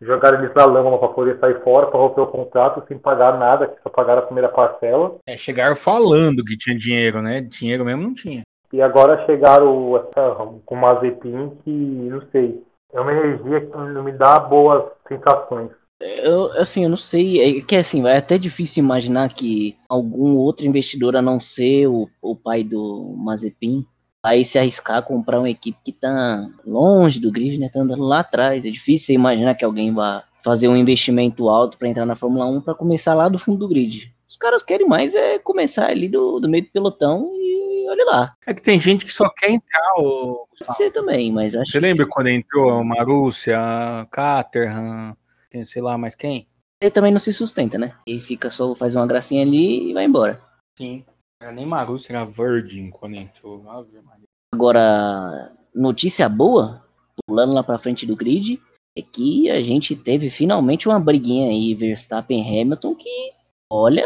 jogaram 0.00 0.38
eles 0.38 0.54
na 0.54 0.64
lama 0.64 0.98
para 0.98 1.08
poder 1.08 1.38
sair 1.38 1.62
fora, 1.62 1.86
para 1.86 1.98
romper 1.98 2.20
o 2.20 2.26
contrato 2.26 2.82
sem 2.86 2.98
pagar 2.98 3.38
nada, 3.38 3.68
que 3.68 3.82
só 3.82 3.88
pagaram 3.88 4.22
a 4.22 4.26
primeira 4.26 4.48
parcela. 4.48 5.16
É, 5.26 5.36
chegaram 5.36 5.76
falando 5.76 6.44
que 6.44 6.56
tinha 6.56 6.76
dinheiro, 6.76 7.22
né? 7.22 7.40
Dinheiro 7.40 7.84
mesmo 7.84 8.02
não 8.02 8.14
tinha. 8.14 8.42
E 8.72 8.82
agora 8.82 9.24
chegaram 9.26 9.96
essa, 9.96 10.34
com 10.64 10.74
o 10.74 10.78
Mazepin 10.78 11.56
que, 11.64 11.70
não 11.70 12.20
sei, 12.32 12.62
é 12.92 13.00
uma 13.00 13.12
energia 13.12 13.60
que 13.60 13.76
não 13.76 14.02
me 14.02 14.12
dá 14.12 14.38
boas 14.38 14.84
sensações. 15.08 15.70
Eu, 15.98 16.52
assim, 16.60 16.84
eu 16.84 16.90
não 16.90 16.98
sei, 16.98 17.58
é 17.58 17.62
que 17.62 17.74
assim, 17.74 18.06
é 18.06 18.18
até 18.18 18.36
difícil 18.36 18.84
imaginar 18.84 19.32
que 19.32 19.76
algum 19.88 20.36
outro 20.36 20.66
investidor 20.66 21.16
a 21.16 21.22
não 21.22 21.40
ser 21.40 21.86
o, 21.86 22.06
o 22.20 22.36
pai 22.36 22.62
do 22.62 23.14
Mazepin 23.16 23.86
vai 24.26 24.42
se 24.42 24.58
arriscar 24.58 24.96
a 24.96 25.02
comprar 25.02 25.38
uma 25.38 25.48
equipe 25.48 25.78
que 25.84 25.92
tá 25.92 26.50
longe 26.66 27.20
do 27.20 27.30
grid, 27.30 27.58
né, 27.58 27.70
tá 27.72 27.78
andando 27.78 28.02
lá 28.02 28.20
atrás. 28.20 28.66
É 28.66 28.70
difícil 28.70 29.14
imaginar 29.14 29.54
que 29.54 29.64
alguém 29.64 29.94
vá 29.94 30.24
fazer 30.42 30.66
um 30.66 30.76
investimento 30.76 31.48
alto 31.48 31.78
para 31.78 31.88
entrar 31.88 32.04
na 32.04 32.16
Fórmula 32.16 32.44
1 32.44 32.60
para 32.60 32.74
começar 32.74 33.14
lá 33.14 33.28
do 33.28 33.38
fundo 33.38 33.60
do 33.60 33.68
grid. 33.68 34.12
Os 34.28 34.36
caras 34.36 34.64
querem 34.64 34.88
mais 34.88 35.14
é 35.14 35.38
começar 35.38 35.88
ali 35.88 36.08
do, 36.08 36.40
do 36.40 36.48
meio 36.48 36.64
do 36.64 36.70
pelotão 36.70 37.30
e 37.36 37.86
olha 37.88 38.04
lá. 38.04 38.34
É 38.44 38.52
que 38.52 38.60
tem 38.60 38.80
gente 38.80 39.06
que 39.06 39.12
só 39.12 39.28
quer 39.30 39.50
entrar. 39.50 39.94
Ou... 39.98 40.48
Pode 40.58 40.76
ser 40.76 40.90
também, 40.90 41.30
mas 41.30 41.54
acho 41.54 41.70
Você 41.70 41.78
lembra 41.78 42.04
quando 42.08 42.26
entrou 42.26 42.70
a 42.70 42.82
Marúcia, 42.82 43.56
Caterham, 44.10 45.16
sei 45.64 45.80
lá 45.80 45.96
mais 45.96 46.16
quem? 46.16 46.48
Ele 46.82 46.90
também 46.90 47.12
não 47.12 47.20
se 47.20 47.32
sustenta, 47.32 47.78
né? 47.78 47.92
E 48.04 48.20
fica 48.20 48.50
só, 48.50 48.74
faz 48.74 48.96
uma 48.96 49.06
gracinha 49.06 49.42
ali 49.42 49.90
e 49.90 49.94
vai 49.94 50.04
embora. 50.04 50.42
Sim. 50.76 51.04
Era 51.40 51.52
nem 51.52 51.66
Marúcia, 51.66 52.12
era 52.12 52.24
Virgin 52.24 52.90
quando 52.90 53.14
entrou. 53.14 53.62
Agora, 54.52 55.52
notícia 55.74 56.28
boa, 56.28 56.84
pulando 57.26 57.52
lá 57.52 57.62
pra 57.62 57.78
frente 57.78 58.06
do 58.06 58.16
grid, 58.16 58.60
é 58.96 59.02
que 59.02 59.50
a 59.50 59.62
gente 59.62 59.94
teve 59.94 60.30
finalmente 60.30 60.88
uma 60.88 60.98
briguinha 60.98 61.50
aí, 61.50 61.74
Verstappen 61.74 62.40
e 62.40 62.60
Hamilton, 62.62 62.94
que 62.94 63.36
Olha, 63.70 64.04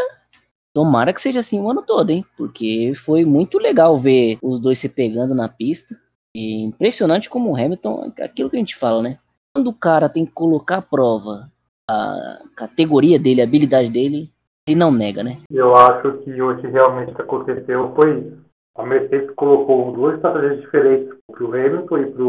tomara 0.75 1.13
que 1.13 1.21
seja 1.21 1.41
assim 1.41 1.61
o 1.61 1.71
ano 1.71 1.83
todo, 1.83 2.11
hein? 2.11 2.25
Porque 2.37 2.93
foi 2.95 3.25
muito 3.25 3.59
legal 3.59 3.99
ver 3.99 4.39
os 4.43 4.59
dois 4.59 4.79
se 4.79 4.89
pegando 4.89 5.35
na 5.35 5.49
pista. 5.49 5.99
E 6.35 6.63
impressionante 6.63 7.29
como 7.29 7.51
o 7.51 7.57
Hamilton, 7.57 8.13
aquilo 8.21 8.49
que 8.49 8.57
a 8.57 8.59
gente 8.59 8.77
fala, 8.77 9.03
né? 9.03 9.19
Quando 9.55 9.69
o 9.69 9.75
cara 9.75 10.09
tem 10.09 10.25
que 10.25 10.33
colocar 10.33 10.79
à 10.79 10.83
prova 10.83 11.53
a 11.89 12.39
categoria 12.57 13.19
dele, 13.19 13.41
a 13.41 13.45
habilidade 13.45 13.91
dele, 13.91 14.33
ele 14.71 14.79
não 14.79 14.93
nega, 14.93 15.23
né? 15.23 15.39
Eu 15.51 15.75
acho 15.75 16.13
que 16.19 16.41
hoje 16.41 16.67
realmente 16.69 17.13
o 17.13 17.15
que 17.15 17.23
aconteceu 17.23 17.93
foi. 17.95 18.33
A 18.77 18.85
Mercedes 18.85 19.31
colocou 19.35 19.93
duas 19.93 20.15
estratégias 20.15 20.61
diferentes 20.61 21.15
para 21.31 21.45
o 21.45 21.49
Hamilton 21.49 21.99
e 21.99 22.07
para 22.07 22.23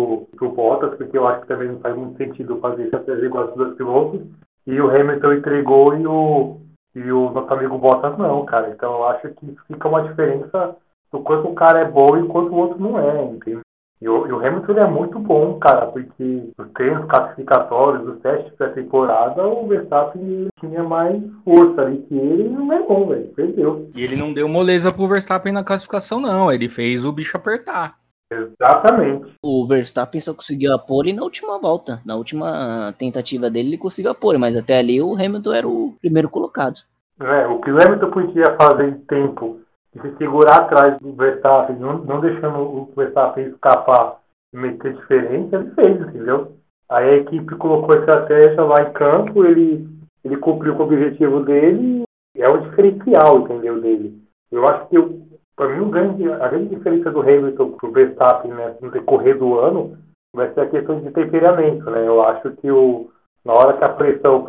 o 0.48 0.52
Bottas, 0.52 0.98
porque 0.98 1.18
eu 1.18 1.28
acho 1.28 1.42
que 1.42 1.48
também 1.48 1.70
não 1.70 1.80
faz 1.80 1.96
muito 1.96 2.18
sentido 2.18 2.60
fazer 2.60 2.86
estratégia 2.86 3.26
igual 3.26 3.48
dos 3.48 3.56
dois 3.56 3.76
pilotos. 3.76 4.22
E 4.66 4.82
o 4.82 4.90
Hamilton 4.90 5.34
entregou 5.34 5.96
e 5.96 6.08
o, 6.08 6.58
e 6.96 7.12
o 7.12 7.32
nosso 7.32 7.54
amigo 7.54 7.78
Bottas 7.78 8.18
não, 8.18 8.44
cara. 8.46 8.70
Então 8.70 8.94
eu 8.94 9.08
acho 9.08 9.30
que 9.30 9.56
fica 9.68 9.88
uma 9.88 10.04
diferença 10.04 10.76
do 11.12 11.20
quanto 11.20 11.48
o 11.48 11.56
cara 11.56 11.80
é 11.80 11.86
bom 11.86 12.18
e 12.18 12.28
quanto 12.28 12.52
o 12.52 12.58
outro 12.58 12.80
não 12.80 13.00
é, 13.00 13.24
entendeu? 13.24 13.62
E 14.02 14.10
o, 14.10 14.26
e 14.26 14.32
o 14.32 14.44
Hamilton 14.44 14.74
é 14.74 14.88
muito 14.88 15.20
bom, 15.20 15.60
cara, 15.60 15.86
porque 15.86 16.50
os 16.58 16.72
treinos 16.74 17.06
classificatórios, 17.06 18.08
os 18.08 18.20
testes 18.22 18.52
pré-temporada, 18.54 19.46
o 19.46 19.68
Verstappen 19.68 20.48
tinha 20.60 20.84
mais 20.84 21.22
força 21.46 21.82
ali 21.82 22.00
que 22.10 22.18
ele 22.18 22.50
não 22.50 22.74
é 22.74 22.82
bom, 22.82 23.08
velho. 23.08 23.28
Perdeu. 23.36 23.92
E 23.94 24.04
ele 24.04 24.16
não 24.16 24.34
deu 24.34 24.50
moleza 24.50 24.92
pro 24.92 25.08
Verstappen 25.08 25.54
na 25.54 25.64
classificação, 25.64 26.20
não. 26.20 26.52
Ele 26.52 26.68
fez 26.68 27.06
o 27.06 27.12
bicho 27.12 27.38
apertar. 27.38 27.96
Exatamente. 28.32 29.36
O 29.44 29.68
Verstappen 29.68 30.20
só 30.20 30.34
conseguiu 30.34 30.74
a 30.74 30.80
pole 30.80 31.14
na 31.14 31.22
última 31.22 31.60
volta. 31.60 32.02
Na 32.04 32.16
última 32.16 32.94
tentativa 32.98 33.52
dele, 33.52 33.70
ele 33.70 33.78
conseguiu 33.78 34.10
a 34.10 34.16
pole, 34.16 34.40
mas 34.40 34.58
até 34.58 34.80
ali 34.80 35.00
o 35.00 35.14
Hamilton 35.14 35.54
era 35.54 35.68
o 35.68 35.96
primeiro 36.02 36.30
colocado. 36.30 36.80
É, 37.20 37.46
o 37.46 37.60
que 37.60 37.70
o 37.70 37.80
Hamilton 37.80 38.10
podia 38.10 38.58
fazer 38.60 38.88
em 38.88 38.98
tempo 39.02 39.60
de 39.94 40.02
se 40.02 40.18
segurar 40.18 40.62
atrás 40.62 40.98
do 41.00 41.14
Verstappen, 41.14 41.76
não, 41.76 41.98
não 42.00 42.22
deixando 42.22 42.60
o 42.60 42.90
Verstappen 42.96 43.48
escapar 43.48 44.20
e 44.54 44.58
meter 44.58 44.94
diferença, 44.94 45.58
ele 45.58 45.72
fez, 45.72 46.02
entendeu? 46.02 46.54
Aí 46.90 47.10
a 47.10 47.18
equipe 47.18 47.56
colocou 47.56 47.96
a 47.96 48.00
estratégia 48.00 48.64
lá 48.64 48.82
em 48.84 48.94
campo, 48.94 49.46
ele, 49.46 49.88
ele 50.24 50.38
cumpriu 50.38 50.76
com 50.76 50.84
o 50.84 50.86
objetivo 50.86 51.42
dele, 51.42 52.04
é 52.36 52.48
o 52.48 52.58
diferencial, 52.58 53.40
entendeu, 53.40 53.82
dele. 53.82 54.22
Eu 54.52 54.66
acho 54.66 54.88
que, 54.88 54.98
para 55.56 55.70
mim, 55.70 55.82
o 55.82 55.90
grande, 55.90 56.30
a 56.32 56.48
grande 56.48 56.76
diferença 56.76 57.12
do 57.12 57.22
Hamilton 57.22 57.72
para 57.72 57.90
o 57.90 57.92
Verstappen 57.92 58.52
né, 58.52 58.76
no 58.82 58.92
decorrer 58.92 59.38
do 59.38 59.60
ano 59.60 59.98
vai 60.34 60.54
ser 60.54 60.62
a 60.62 60.70
questão 60.70 61.00
de 61.00 61.12
temperamento, 61.12 61.90
né? 61.90 62.08
Eu 62.08 62.22
acho 62.24 62.52
que 62.58 62.72
o, 62.72 63.10
na 63.44 63.54
hora 63.54 63.78
que 63.78 63.84
a 63.84 63.94
pressão 63.94 64.44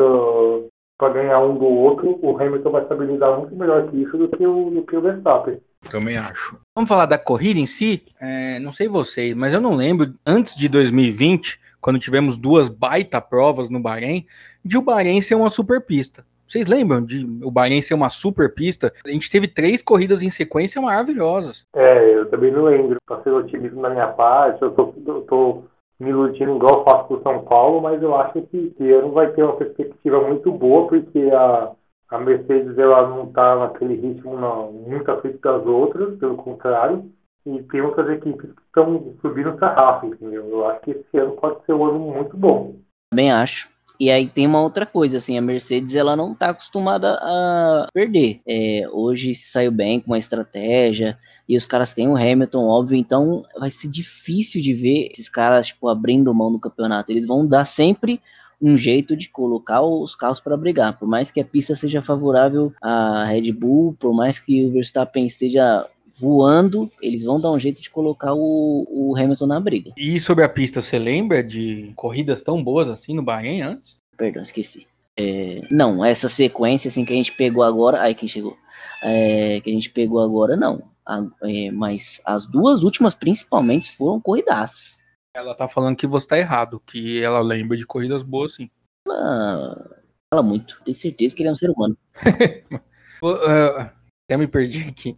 para 0.98 1.12
ganhar 1.12 1.40
um 1.40 1.56
do 1.56 1.64
outro, 1.64 2.18
o 2.22 2.38
Hamilton 2.38 2.70
vai 2.70 2.82
estabilizar 2.82 3.38
muito 3.38 3.56
melhor 3.56 3.88
que 3.88 4.02
isso 4.02 4.16
do 4.16 4.28
que 4.28 4.46
o, 4.46 4.70
do 4.70 4.82
que 4.82 4.96
o 4.96 5.00
Verstappen. 5.00 5.60
Também 5.90 6.16
acho. 6.16 6.56
Vamos 6.76 6.88
falar 6.88 7.06
da 7.06 7.18
corrida 7.18 7.58
em 7.58 7.66
si? 7.66 8.04
É, 8.20 8.58
não 8.60 8.72
sei 8.72 8.88
vocês, 8.88 9.34
mas 9.34 9.52
eu 9.52 9.60
não 9.60 9.74
lembro, 9.74 10.14
antes 10.24 10.56
de 10.56 10.68
2020, 10.68 11.60
quando 11.80 11.98
tivemos 11.98 12.36
duas 12.36 12.68
baita 12.68 13.20
provas 13.20 13.68
no 13.68 13.80
Bahrein, 13.80 14.24
de 14.64 14.78
o 14.78 14.82
Bahrein 14.82 15.20
ser 15.20 15.34
uma 15.34 15.50
super 15.50 15.80
pista. 15.80 16.24
Vocês 16.46 16.66
lembram 16.66 17.02
de 17.02 17.26
o 17.42 17.50
Bahrein 17.50 17.80
ser 17.80 17.94
uma 17.94 18.10
super 18.10 18.52
pista? 18.52 18.92
A 19.04 19.08
gente 19.08 19.30
teve 19.30 19.48
três 19.48 19.82
corridas 19.82 20.22
em 20.22 20.28
sequência 20.28 20.82
maravilhosas. 20.82 21.66
É, 21.74 22.14
eu 22.14 22.28
também 22.28 22.52
não 22.52 22.64
lembro. 22.64 22.98
Para 23.06 23.22
ser 23.22 23.30
otimismo 23.30 23.80
da 23.80 23.88
minha 23.88 24.08
parte, 24.08 24.60
eu 24.60 24.70
tô, 24.70 24.94
eu 25.06 25.22
tô 25.22 25.62
me 26.02 26.10
iludindo 26.10 26.56
igual 26.56 26.80
eu 26.80 26.84
faço 26.84 27.06
pro 27.06 27.22
São 27.22 27.44
Paulo, 27.44 27.80
mas 27.80 28.02
eu 28.02 28.14
acho 28.16 28.42
que 28.42 28.56
esse 28.56 28.92
ano 28.92 29.12
vai 29.12 29.30
ter 29.32 29.44
uma 29.44 29.56
perspectiva 29.56 30.20
muito 30.20 30.50
boa, 30.50 30.88
porque 30.88 31.30
a, 31.32 31.70
a 32.10 32.18
Mercedes 32.18 32.76
ela 32.76 33.08
não 33.08 33.28
está 33.28 33.54
naquele 33.56 33.94
ritmo 33.94 34.36
não, 34.36 34.72
muito 34.72 35.16
frente 35.20 35.38
das 35.38 35.64
outras, 35.64 36.18
pelo 36.18 36.36
contrário, 36.36 37.08
e 37.46 37.62
tem 37.62 37.80
outras 37.80 38.08
equipes 38.10 38.50
que 38.50 38.62
estão 38.62 39.14
subindo 39.20 39.56
sarrafo, 39.58 40.06
entendeu? 40.06 40.48
Eu 40.48 40.68
acho 40.68 40.80
que 40.80 40.90
esse 40.90 41.18
ano 41.18 41.32
pode 41.32 41.64
ser 41.64 41.72
um 41.72 41.84
ano 41.84 41.98
muito 42.00 42.36
bom. 42.36 42.74
Também 43.10 43.30
acho. 43.30 43.70
E 44.02 44.10
aí 44.10 44.26
tem 44.26 44.48
uma 44.48 44.60
outra 44.60 44.84
coisa, 44.84 45.18
assim, 45.18 45.38
a 45.38 45.40
Mercedes 45.40 45.94
ela 45.94 46.16
não 46.16 46.34
tá 46.34 46.48
acostumada 46.48 47.20
a 47.22 47.86
perder. 47.94 48.40
É, 48.44 48.82
hoje 48.90 49.32
saiu 49.32 49.70
bem 49.70 50.00
com 50.00 50.10
uma 50.10 50.18
estratégia, 50.18 51.16
e 51.48 51.56
os 51.56 51.64
caras 51.64 51.92
têm 51.92 52.08
o 52.08 52.16
Hamilton, 52.16 52.66
óbvio, 52.66 52.96
então 52.96 53.44
vai 53.56 53.70
ser 53.70 53.88
difícil 53.88 54.60
de 54.60 54.74
ver 54.74 55.08
esses 55.12 55.28
caras, 55.28 55.68
tipo, 55.68 55.88
abrindo 55.88 56.34
mão 56.34 56.50
no 56.50 56.58
campeonato. 56.58 57.12
Eles 57.12 57.24
vão 57.24 57.46
dar 57.46 57.64
sempre 57.64 58.20
um 58.60 58.76
jeito 58.76 59.14
de 59.16 59.28
colocar 59.28 59.82
os 59.82 60.16
carros 60.16 60.40
para 60.40 60.56
brigar. 60.56 60.98
Por 60.98 61.06
mais 61.06 61.30
que 61.30 61.40
a 61.40 61.44
pista 61.44 61.76
seja 61.76 62.02
favorável 62.02 62.72
à 62.82 63.24
Red 63.24 63.52
Bull, 63.52 63.94
por 64.00 64.12
mais 64.12 64.36
que 64.36 64.66
o 64.66 64.72
Verstappen 64.72 65.26
esteja 65.26 65.86
voando, 66.22 66.88
eles 67.02 67.24
vão 67.24 67.40
dar 67.40 67.50
um 67.50 67.58
jeito 67.58 67.82
de 67.82 67.90
colocar 67.90 68.32
o, 68.32 68.86
o 68.88 69.16
Hamilton 69.16 69.46
na 69.46 69.58
briga. 69.58 69.90
E 69.96 70.20
sobre 70.20 70.44
a 70.44 70.48
pista, 70.48 70.80
você 70.80 70.96
lembra 70.98 71.42
de 71.42 71.92
corridas 71.96 72.40
tão 72.40 72.62
boas 72.62 72.88
assim 72.88 73.12
no 73.12 73.22
Bahrein 73.24 73.62
antes? 73.62 73.96
Perdão, 74.16 74.40
esqueci. 74.42 74.86
É, 75.18 75.60
não, 75.68 76.04
essa 76.04 76.28
sequência 76.28 76.86
assim 76.88 77.04
que 77.04 77.12
a 77.12 77.16
gente 77.16 77.32
pegou 77.36 77.64
agora, 77.64 78.00
aí 78.00 78.14
quem 78.14 78.28
chegou, 78.28 78.56
é, 79.02 79.60
que 79.60 79.68
a 79.68 79.72
gente 79.72 79.90
pegou 79.90 80.20
agora, 80.20 80.56
não. 80.56 80.90
A- 81.04 81.26
é, 81.42 81.70
mas 81.72 82.20
as 82.24 82.46
duas 82.46 82.84
últimas, 82.84 83.14
principalmente, 83.14 83.96
foram 83.96 84.20
corridas. 84.20 84.98
Ela 85.34 85.54
tá 85.54 85.66
falando 85.66 85.96
que 85.96 86.06
você 86.06 86.28
tá 86.28 86.38
errado, 86.38 86.80
que 86.86 87.20
ela 87.20 87.40
lembra 87.40 87.76
de 87.76 87.84
corridas 87.84 88.22
boas, 88.22 88.54
sim. 88.54 88.70
Ela 89.08 89.90
fala 90.32 90.42
muito. 90.46 90.80
Tenho 90.84 90.94
certeza 90.96 91.34
que 91.34 91.42
ele 91.42 91.48
é 91.48 91.52
um 91.52 91.56
ser 91.56 91.70
humano. 91.70 91.96
Eh, 93.24 93.90
até 94.26 94.36
me 94.36 94.48
perdi 94.48 94.88
aqui. 94.88 95.16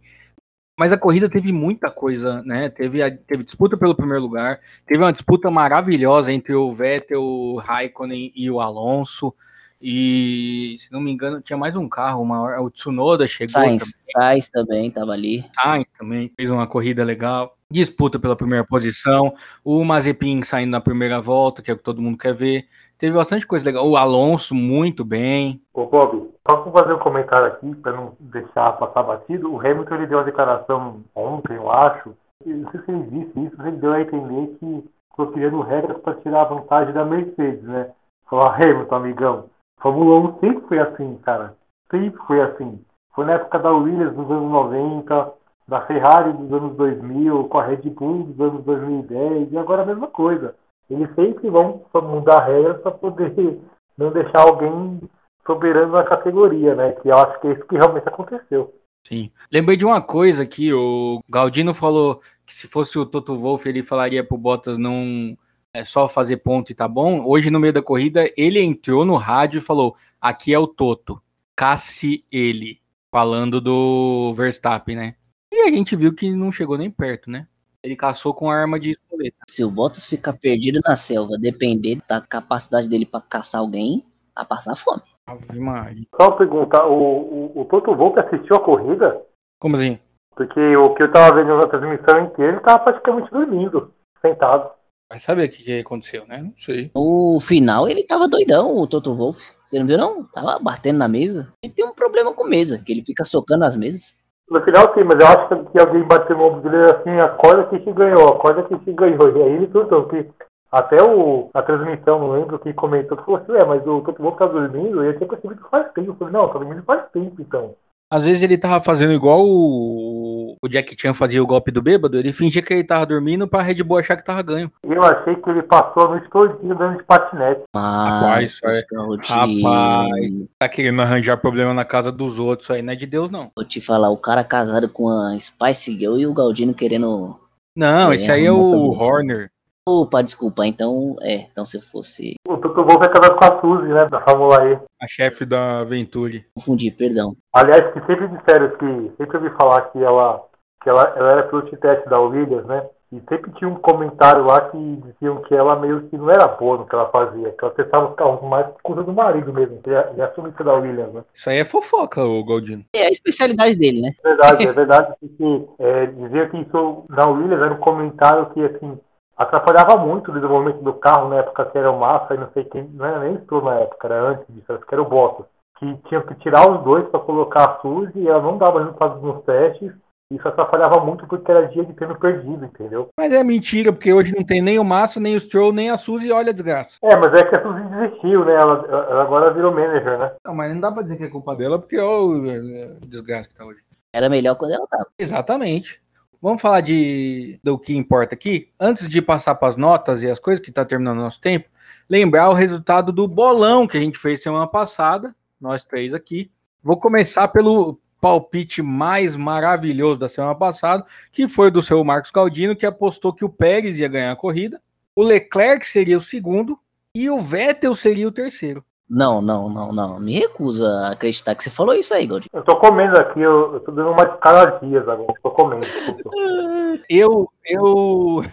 Mas 0.77 0.91
a 0.91 0.97
corrida 0.97 1.29
teve 1.29 1.53
muita 1.53 1.89
coisa, 1.89 2.41
né? 2.43 2.67
Teve, 2.69 3.01
a- 3.01 3.09
teve 3.15 3.43
disputa 3.43 3.77
pelo 3.77 3.95
primeiro 3.95 4.21
lugar, 4.21 4.59
teve 4.85 5.01
uma 5.01 5.13
disputa 5.13 5.49
maravilhosa 5.49 6.33
entre 6.33 6.53
o 6.53 6.73
Vettel, 6.73 7.21
o 7.23 7.57
Raikkonen 7.57 8.31
e 8.35 8.51
o 8.51 8.59
Alonso. 8.59 9.33
E, 9.81 10.75
se 10.77 10.91
não 10.91 10.99
me 10.99 11.11
engano, 11.11 11.41
tinha 11.41 11.57
mais 11.57 11.75
um 11.75 11.87
carro 11.87 12.25
maior. 12.25 12.59
O 12.59 12.69
Tsunoda 12.69 13.27
chegou 13.27 13.53
Sainz, 13.53 13.97
Sainz 14.13 14.49
também 14.49 14.89
tava 14.91 15.11
ali. 15.11 15.45
Sainz 15.53 15.87
também 15.97 16.31
fez 16.35 16.49
uma 16.49 16.65
corrida 16.67 17.03
legal. 17.03 17.55
Disputa 17.71 18.19
pela 18.19 18.35
primeira 18.35 18.65
posição. 18.65 19.33
O 19.63 19.83
Mazepin 19.85 20.41
saindo 20.43 20.71
na 20.71 20.81
primeira 20.81 21.21
volta, 21.21 21.61
que 21.61 21.71
é 21.71 21.73
o 21.73 21.77
que 21.77 21.83
todo 21.83 22.01
mundo 22.01 22.17
quer 22.17 22.33
ver. 22.33 22.67
Teve 22.97 23.15
bastante 23.15 23.45
coisa 23.45 23.65
legal. 23.65 23.87
O 23.87 23.97
Alonso 23.97 24.55
muito 24.55 25.03
bem. 25.03 25.61
Ô 25.73 25.85
Bob, 25.85 26.31
só 26.47 26.57
para 26.57 26.71
fazer 26.71 26.93
um 26.93 26.99
comentário 26.99 27.47
aqui, 27.47 27.75
para 27.75 27.93
não 27.93 28.13
deixar 28.19 28.71
passar 28.73 29.03
batido, 29.03 29.51
o 29.51 29.59
Hamilton 29.59 29.95
ele 29.95 30.07
deu 30.07 30.17
uma 30.19 30.23
declaração 30.23 31.01
ontem, 31.13 31.55
eu 31.55 31.71
acho, 31.71 32.15
não 32.45 32.71
sei 32.71 32.81
se 32.81 32.91
ele 32.91 33.03
disse 33.03 33.39
isso, 33.45 33.55
mas 33.57 33.67
ele 33.67 33.77
deu 33.77 33.93
a 33.93 34.01
entender 34.01 34.55
que 34.59 34.83
estou 35.11 35.27
criando 35.27 35.61
regras 35.61 35.97
para 35.99 36.15
tirar 36.15 36.41
a 36.41 36.45
vantagem 36.45 36.93
da 36.93 37.03
Mercedes, 37.05 37.63
né? 37.63 37.91
Falou, 38.29 38.49
Hamilton, 38.49 38.95
amigão, 38.95 39.45
Fórmula 39.79 40.17
1 40.17 40.39
sempre 40.39 40.67
foi 40.67 40.79
assim, 40.79 41.15
cara. 41.17 41.55
Sempre 41.91 42.19
foi 42.25 42.41
assim. 42.41 42.81
Foi 43.13 43.25
na 43.25 43.33
época 43.33 43.59
da 43.59 43.71
Williams 43.71 44.15
dos 44.15 44.29
anos 44.31 44.51
90, 44.51 45.33
da 45.67 45.81
Ferrari 45.81 46.33
dos 46.33 46.51
anos 46.51 46.75
2000, 46.75 47.43
com 47.45 47.57
a 47.59 47.65
Red 47.65 47.89
Bull 47.89 48.23
dos 48.23 48.39
anos 48.39 48.63
2010, 48.65 49.51
e 49.51 49.57
agora 49.57 49.83
a 49.83 49.85
mesma 49.85 50.07
coisa. 50.07 50.55
Eles 50.89 51.13
sempre 51.15 51.49
vão 51.49 51.83
mudar 51.93 52.45
regras 52.45 52.81
para 52.81 52.91
poder 52.91 53.33
não 53.97 54.11
deixar 54.11 54.41
alguém 54.41 55.01
soberano 55.45 55.93
na 55.93 56.03
categoria, 56.03 56.75
né? 56.75 56.91
Que 56.93 57.09
eu 57.09 57.17
acho 57.17 57.39
que 57.39 57.47
é 57.47 57.53
isso 57.53 57.65
que 57.65 57.75
realmente 57.75 58.07
aconteceu. 58.07 58.73
Sim. 59.07 59.31
Lembrei 59.51 59.77
de 59.77 59.85
uma 59.85 60.01
coisa 60.01 60.45
que 60.45 60.73
o 60.73 61.21
Galdino 61.29 61.73
falou 61.73 62.21
que 62.45 62.53
se 62.53 62.67
fosse 62.67 62.97
o 62.97 63.05
Toto 63.05 63.37
Wolff, 63.37 63.67
ele 63.67 63.83
falaria 63.83 64.23
pro 64.23 64.37
Bottas 64.37 64.77
não 64.77 65.37
é 65.73 65.83
só 65.83 66.07
fazer 66.07 66.37
ponto 66.37 66.71
e 66.71 66.75
tá 66.75 66.87
bom. 66.87 67.23
Hoje, 67.25 67.51
no 67.51 67.59
meio 67.59 67.73
da 67.73 67.81
corrida, 67.81 68.31
ele 68.37 68.61
entrou 68.61 69.05
no 69.05 69.15
rádio 69.15 69.59
e 69.59 69.61
falou: 69.61 69.95
aqui 70.21 70.53
é 70.53 70.59
o 70.59 70.67
Toto, 70.67 71.21
casse 71.55 72.23
ele. 72.31 72.79
Falando 73.11 73.61
do 73.61 74.33
Verstappen, 74.35 74.95
né? 74.95 75.15
E 75.51 75.61
a 75.61 75.71
gente 75.71 75.95
viu 75.95 76.13
que 76.13 76.31
não 76.31 76.51
chegou 76.51 76.77
nem 76.77 76.91
perto, 76.91 77.29
né? 77.29 77.47
Ele 77.85 77.95
caçou 77.95 78.33
com 78.33 78.49
a 78.49 78.55
arma 78.55 78.79
de 78.79 78.91
espoleta. 78.91 79.37
Se 79.47 79.63
o 79.63 79.69
Bottas 79.69 80.07
ficar 80.07 80.33
perdido 80.33 80.79
na 80.87 80.95
selva, 80.95 81.37
depender 81.37 82.01
da 82.09 82.19
capacidade 82.19 82.89
dele 82.89 83.05
pra 83.05 83.21
caçar 83.21 83.61
alguém, 83.61 84.03
a 84.35 84.43
passar 84.43 84.75
fome. 84.75 85.03
Ave 85.27 85.59
Maria. 85.59 86.03
Só 86.19 86.29
uma 86.29 86.37
pergunta, 86.37 86.83
o, 86.83 87.51
o, 87.55 87.61
o 87.61 87.65
Toto 87.65 87.95
Wolff 87.95 88.19
assistiu 88.19 88.55
a 88.55 88.59
corrida? 88.59 89.21
Como 89.59 89.75
assim? 89.75 89.99
Porque 90.35 90.75
o 90.75 90.95
que 90.95 91.03
eu 91.03 91.11
tava 91.11 91.35
vendo 91.35 91.55
na 91.55 91.67
transmissão 91.67 92.25
inteira, 92.25 92.53
ele 92.53 92.61
tava 92.61 92.79
praticamente 92.79 93.29
dormindo, 93.29 93.93
sentado. 94.19 94.71
Vai 95.07 95.19
saber 95.19 95.47
o 95.47 95.51
que, 95.51 95.63
que 95.63 95.79
aconteceu, 95.79 96.25
né? 96.25 96.41
Não 96.41 96.57
sei. 96.57 96.89
No 96.95 97.39
final, 97.39 97.87
ele 97.87 98.03
tava 98.03 98.27
doidão, 98.27 98.75
o 98.75 98.87
Toto 98.87 99.15
Wolff. 99.15 99.53
Você 99.67 99.77
não 99.77 99.85
viu, 99.85 99.97
não? 99.97 100.23
Tava 100.23 100.57
batendo 100.57 100.97
na 100.97 101.07
mesa. 101.07 101.53
Ele 101.61 101.71
tem 101.71 101.85
um 101.85 101.93
problema 101.93 102.33
com 102.33 102.47
mesa, 102.47 102.81
que 102.83 102.91
ele 102.91 103.05
fica 103.05 103.23
socando 103.23 103.63
as 103.63 103.75
mesas. 103.75 104.15
No 104.49 104.61
final 104.61 104.93
sim, 104.93 105.03
mas 105.03 105.19
eu 105.19 105.27
acho 105.27 105.71
que 105.71 105.79
alguém 105.79 106.03
bateu 106.03 106.37
no 106.37 106.43
ombro 106.45 106.69
dele 106.69 106.91
assim, 106.91 107.19
acorda 107.19 107.65
que 107.65 107.83
se 107.83 107.91
ganhou, 107.91 108.29
acorda 108.29 108.63
que 108.63 108.77
se 108.83 108.91
ganhou. 108.93 109.35
E 109.35 109.41
aí 109.41 109.53
ele 109.53 109.67
perguntou 109.67 110.05
que 110.05 110.29
até 110.71 111.01
o, 111.01 111.49
a 111.53 111.61
transmissão, 111.61 112.19
não 112.19 112.31
lembro 112.31 112.59
quem 112.59 112.73
comentou, 112.73 113.17
falou 113.17 113.37
assim, 113.37 113.53
é, 113.53 113.65
mas 113.65 113.81
o 113.87 114.01
Toto 114.01 114.21
Wolff 114.21 114.37
tá 114.37 114.45
dormindo, 114.45 115.03
e 115.03 115.07
eu 115.07 115.17
tinha 115.17 115.27
percebido 115.27 115.63
que 115.63 115.69
faz 115.69 115.91
tempo. 115.93 116.11
Eu 116.11 116.15
falei, 116.15 116.33
não, 116.33 116.47
tá 116.47 116.59
dormindo 116.59 116.83
faz 116.83 117.09
tempo 117.11 117.41
então. 117.41 117.73
Às 118.11 118.25
vezes 118.25 118.43
ele 118.43 118.57
tava 118.57 118.83
fazendo 118.83 119.13
igual 119.13 119.41
o, 119.43 120.14
o 120.61 120.67
Jack 120.67 120.95
Chan 120.99 121.13
fazia 121.13 121.41
o 121.41 121.47
golpe 121.47 121.71
do 121.71 121.81
bêbado, 121.81 122.17
ele 122.17 122.33
fingia 122.33 122.61
que 122.61 122.73
ele 122.73 122.83
tava 122.83 123.05
dormindo 123.05 123.47
pra 123.47 123.61
Red 123.61 123.83
Bull 123.83 123.97
achar 123.97 124.17
que 124.17 124.25
tava 124.25 124.41
ganho. 124.41 124.71
Eu 124.83 125.03
achei 125.03 125.35
que 125.35 125.49
ele 125.49 125.63
passou 125.63 126.05
a 126.05 126.09
noite 126.09 126.29
todinha 126.29 126.75
dando 126.75 126.97
de 126.97 127.03
patinete. 127.03 127.61
Mas, 127.73 128.59
Rapaz, 128.61 128.85
Rapaz. 129.27 130.47
Tá 130.59 130.69
querendo 130.69 131.01
arranjar 131.01 131.37
problema 131.37 131.73
na 131.73 131.85
casa 131.85 132.11
dos 132.11 132.39
outros, 132.39 132.69
aí 132.69 132.81
não 132.81 132.93
é 132.93 132.95
de 132.95 133.05
Deus, 133.05 133.29
não. 133.29 133.51
Vou 133.55 133.65
te 133.65 133.81
falar, 133.81 134.09
o 134.09 134.17
cara 134.17 134.43
casado 134.43 134.89
com 134.89 135.09
a 135.09 135.37
Spice 135.39 135.91
Girl 135.97 136.17
e 136.17 136.27
o 136.27 136.33
Galdino 136.33 136.73
querendo. 136.73 137.39
Não, 137.75 138.11
É, 138.11 138.15
esse 138.15 138.31
aí 138.31 138.45
é 138.45 138.51
o. 138.51 138.91
Horner. 138.91 139.51
Opa, 139.87 140.23
desculpa, 140.23 140.65
então. 140.65 141.15
É, 141.21 141.35
então 141.51 141.63
se 141.63 141.77
eu 141.77 141.81
fosse. 141.81 142.33
O 142.47 142.57
Toto 142.57 142.83
Wolff 142.83 143.05
é 143.05 143.09
casado 143.09 143.37
com 143.37 143.45
a 143.45 143.61
Suzy, 143.61 143.93
né, 143.93 144.07
da 144.09 144.19
Fórmula 144.21 144.71
E. 144.71 144.79
A 144.99 145.07
chefe 145.07 145.45
da 145.45 145.83
Venturi. 145.83 146.43
Confundir, 146.55 146.95
perdão. 146.95 147.35
Aliás, 147.53 147.93
que 147.93 147.99
sempre 148.07 148.27
disseram 148.29 148.69
que, 148.77 149.11
sempre 149.15 149.37
ouvi 149.37 149.49
falar 149.51 149.81
que 149.91 150.03
ela, 150.03 150.43
que 150.81 150.89
ela, 150.89 151.13
ela 151.15 151.31
era 151.33 151.43
piloto 151.43 151.69
de 151.69 151.77
teste 151.77 152.09
da 152.09 152.19
Williams, 152.19 152.65
né? 152.65 152.83
E 153.11 153.21
sempre 153.29 153.51
tinha 153.53 153.69
um 153.69 153.75
comentário 153.75 154.43
lá 154.43 154.69
que 154.69 154.77
diziam 154.77 155.41
que 155.43 155.53
ela 155.53 155.79
meio 155.79 156.01
que 156.09 156.17
não 156.17 156.31
era 156.31 156.47
boa 156.47 156.79
no 156.79 156.87
que 156.87 156.95
ela 156.95 157.09
fazia, 157.11 157.51
que 157.51 157.63
ela 157.63 157.73
testava 157.73 158.09
os 158.09 158.15
carros 158.15 158.41
mais 158.41 158.65
por 158.65 158.81
conta 158.81 159.03
do 159.03 159.13
marido 159.13 159.53
mesmo, 159.53 159.79
que 159.83 159.91
é, 159.91 160.13
é 160.17 160.23
a 160.23 160.33
sumista 160.33 160.63
da 160.63 160.73
Williams, 160.73 161.13
né? 161.13 161.23
Isso 161.33 161.49
aí 161.49 161.59
é 161.59 161.65
fofoca, 161.65 162.23
o 162.23 162.43
Galdino. 162.43 162.83
É 162.93 163.05
a 163.05 163.09
especialidade 163.09 163.77
dele, 163.77 164.01
né? 164.01 164.09
É 164.23 164.29
verdade, 164.29 164.67
é 164.67 164.73
verdade, 164.73 165.13
porque 165.19 165.65
é, 165.77 166.05
dizia 166.07 166.49
que 166.49 166.57
isso 166.57 167.05
na 167.07 167.29
Williams 167.29 167.61
era 167.61 167.73
um 167.75 167.79
comentário 167.79 168.49
que, 168.49 168.65
assim, 168.65 168.99
atrapalhava 169.37 169.97
muito 169.97 170.31
o 170.31 170.33
desenvolvimento 170.33 170.81
do 170.81 170.93
carro 170.93 171.29
na 171.29 171.37
época 171.37 171.65
que 171.65 171.77
era 171.77 171.91
o 171.91 171.99
Massa 171.99 172.33
e 172.33 172.37
não 172.37 172.49
sei 172.53 172.63
quem, 172.65 172.83
não 172.93 173.05
era 173.05 173.19
nem 173.19 173.37
Stroll 173.43 173.63
na 173.63 173.75
época, 173.75 174.07
era 174.07 174.29
antes 174.29 174.45
disso, 174.49 174.73
acho 174.73 174.85
que 174.85 174.93
era 174.93 175.01
o 175.01 175.09
Bottas, 175.09 175.45
que 175.77 175.95
tinham 176.07 176.21
que 176.23 176.35
tirar 176.35 176.69
os 176.69 176.83
dois 176.83 177.07
para 177.09 177.19
colocar 177.19 177.65
a 177.65 177.79
Suzy 177.81 178.19
e 178.19 178.27
ela 178.27 178.41
não 178.41 178.57
dava 178.57 178.79
resultados 178.79 179.21
nos 179.21 179.43
testes, 179.43 179.91
isso 180.33 180.47
atrapalhava 180.47 181.05
muito 181.05 181.27
porque 181.27 181.51
era 181.51 181.67
dia 181.67 181.85
de 181.85 181.93
treino 181.93 182.17
perdido, 182.19 182.65
entendeu? 182.65 183.09
Mas 183.15 183.31
é 183.31 183.43
mentira, 183.43 183.93
porque 183.93 184.11
hoje 184.11 184.35
não 184.35 184.43
tem 184.43 184.59
nem 184.59 184.79
o 184.79 184.83
Massa, 184.83 185.19
nem 185.19 185.35
o 185.35 185.39
Stroll, 185.39 185.71
nem 185.71 185.91
a 185.91 185.97
Suzy, 185.97 186.31
olha 186.31 186.49
a 186.49 186.53
desgraça. 186.53 186.97
É, 187.03 187.15
mas 187.15 187.31
é 187.33 187.43
que 187.43 187.55
a 187.55 187.61
Suzy 187.61 187.83
desistiu, 187.83 188.43
né? 188.43 188.55
Ela, 188.55 188.85
ela 188.87 189.21
agora 189.21 189.53
virou 189.53 189.71
manager, 189.71 190.17
né? 190.17 190.31
Não, 190.43 190.55
mas 190.55 190.73
não 190.73 190.81
dá 190.81 190.91
pra 190.91 191.03
dizer 191.03 191.17
que 191.17 191.25
é 191.25 191.29
culpa 191.29 191.55
dela, 191.55 191.77
porque 191.77 191.99
olha 191.99 192.97
o 193.03 193.07
desgaste 193.07 193.53
que 193.53 193.59
tá 193.59 193.65
hoje. 193.65 193.81
Era 194.11 194.27
melhor 194.27 194.55
quando 194.55 194.73
ela 194.73 194.87
tava. 194.87 195.05
Exatamente. 195.19 196.01
Vamos 196.45 196.61
falar 196.61 196.81
de 196.81 197.59
do 197.63 197.75
que 197.75 197.97
importa 197.97 198.35
aqui. 198.35 198.69
Antes 198.79 199.09
de 199.09 199.19
passar 199.19 199.55
para 199.55 199.67
as 199.67 199.75
notas 199.75 200.21
e 200.21 200.29
as 200.29 200.39
coisas 200.39 200.63
que 200.63 200.69
está 200.69 200.85
terminando 200.85 201.17
nosso 201.17 201.41
tempo, 201.41 201.67
lembrar 202.07 202.51
o 202.51 202.53
resultado 202.53 203.11
do 203.11 203.27
bolão 203.27 203.87
que 203.87 203.97
a 203.97 203.99
gente 203.99 204.19
fez 204.19 204.43
semana 204.43 204.67
passada, 204.67 205.35
nós 205.59 205.85
três 205.85 206.13
aqui. 206.13 206.51
Vou 206.83 206.99
começar 206.99 207.47
pelo 207.47 207.99
palpite 208.21 208.83
mais 208.83 209.35
maravilhoso 209.35 210.19
da 210.19 210.29
semana 210.29 210.53
passada, 210.53 211.03
que 211.31 211.47
foi 211.47 211.71
do 211.71 211.81
seu 211.81 212.03
Marcos 212.03 212.29
Galdino, 212.29 212.75
que 212.75 212.85
apostou 212.85 213.33
que 213.33 213.43
o 213.43 213.49
Pérez 213.49 213.99
ia 213.99 214.07
ganhar 214.07 214.31
a 214.31 214.35
corrida, 214.35 214.79
o 215.15 215.23
Leclerc 215.23 215.83
seria 215.83 216.15
o 216.15 216.21
segundo 216.21 216.77
e 217.15 217.27
o 217.27 217.41
Vettel 217.41 217.95
seria 217.95 218.27
o 218.27 218.31
terceiro. 218.31 218.85
Não, 219.09 219.41
não, 219.41 219.69
não, 219.69 219.91
não. 219.91 220.19
Me 220.19 220.33
recuso 220.33 220.85
a 220.85 221.11
acreditar 221.11 221.53
que 221.53 221.63
você 221.63 221.69
falou 221.69 221.93
isso 221.93 222.13
aí, 222.13 222.25
Galdino. 222.25 222.49
Eu 222.53 222.63
tô 222.63 222.75
comendo 222.77 223.19
aqui, 223.19 223.39
eu, 223.39 223.75
eu 223.75 223.79
tô 223.79 223.91
dando 223.91 224.11
uma 224.11 224.25
de 224.25 224.37
cada 224.39 224.61
agora, 224.63 225.33
tô 225.41 225.51
comendo. 225.51 225.85
Eu, 227.09 227.51
eu, 227.69 228.43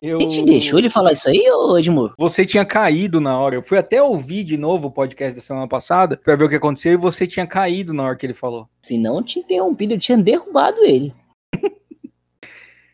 eu. 0.00 0.18
Quem 0.18 0.28
te 0.28 0.42
deixou 0.42 0.78
ele 0.78 0.88
falar 0.88 1.12
isso 1.12 1.28
aí, 1.28 1.48
ô 1.50 1.78
Edmur? 1.78 2.14
Você 2.18 2.46
tinha 2.46 2.64
caído 2.64 3.20
na 3.20 3.38
hora. 3.38 3.54
Eu 3.54 3.62
fui 3.62 3.78
até 3.78 4.02
ouvir 4.02 4.42
de 4.42 4.56
novo 4.56 4.88
o 4.88 4.90
podcast 4.90 5.36
da 5.36 5.42
semana 5.42 5.68
passada 5.68 6.16
pra 6.16 6.34
ver 6.34 6.44
o 6.44 6.48
que 6.48 6.56
aconteceu 6.56 6.94
e 6.94 6.96
você 6.96 7.26
tinha 7.26 7.46
caído 7.46 7.92
na 7.92 8.02
hora 8.02 8.16
que 8.16 8.24
ele 8.26 8.34
falou. 8.34 8.68
Se 8.80 8.98
não 8.98 9.22
tinha 9.22 9.44
interrompido, 9.44 9.94
eu 9.94 9.98
tinha 9.98 10.18
derrubado 10.18 10.82
ele. 10.82 11.14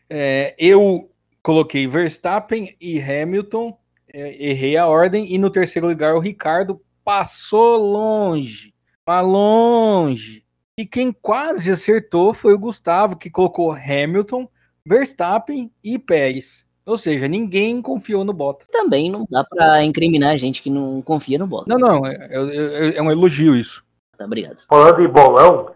É, 0.09 0.55
eu 0.57 1.09
coloquei 1.43 1.85
Verstappen 1.85 2.73
e 2.79 2.97
Hamilton, 2.97 3.77
é, 4.13 4.51
errei 4.51 4.77
a 4.77 4.87
ordem, 4.87 5.33
e 5.33 5.37
no 5.37 5.49
terceiro 5.49 5.85
lugar 5.85 6.15
o 6.15 6.19
Ricardo 6.21 6.81
passou 7.07 7.77
longe, 7.77 8.73
mas 9.07 9.25
longe. 9.25 10.43
E 10.77 10.85
quem 10.85 11.13
quase 11.13 11.71
acertou 11.71 12.33
foi 12.33 12.53
o 12.53 12.59
Gustavo, 12.59 13.15
que 13.15 13.29
colocou 13.29 13.71
Hamilton, 13.71 14.45
Verstappen 14.85 15.71
e 15.81 15.97
Pérez. 15.97 16.67
Ou 16.85 16.97
seja, 16.97 17.25
ninguém 17.25 17.81
confiou 17.81 18.25
no 18.25 18.33
Bottas. 18.33 18.67
Também 18.69 19.09
não 19.09 19.25
dá 19.29 19.41
pra 19.45 19.85
incriminar 19.85 20.33
a 20.33 20.37
gente 20.37 20.61
que 20.61 20.69
não 20.69 21.01
confia 21.01 21.37
no 21.39 21.47
Bottas. 21.47 21.67
Não, 21.73 21.77
não, 21.77 22.05
é, 22.05 22.13
é- 22.29 22.97
é 22.97 23.01
um 23.01 23.09
elogio 23.09 23.55
isso. 23.55 23.85
Tá, 24.17 24.25
obrigado. 24.25 24.59
Falando 24.67 25.01
em 25.01 25.07
bolão, 25.07 25.71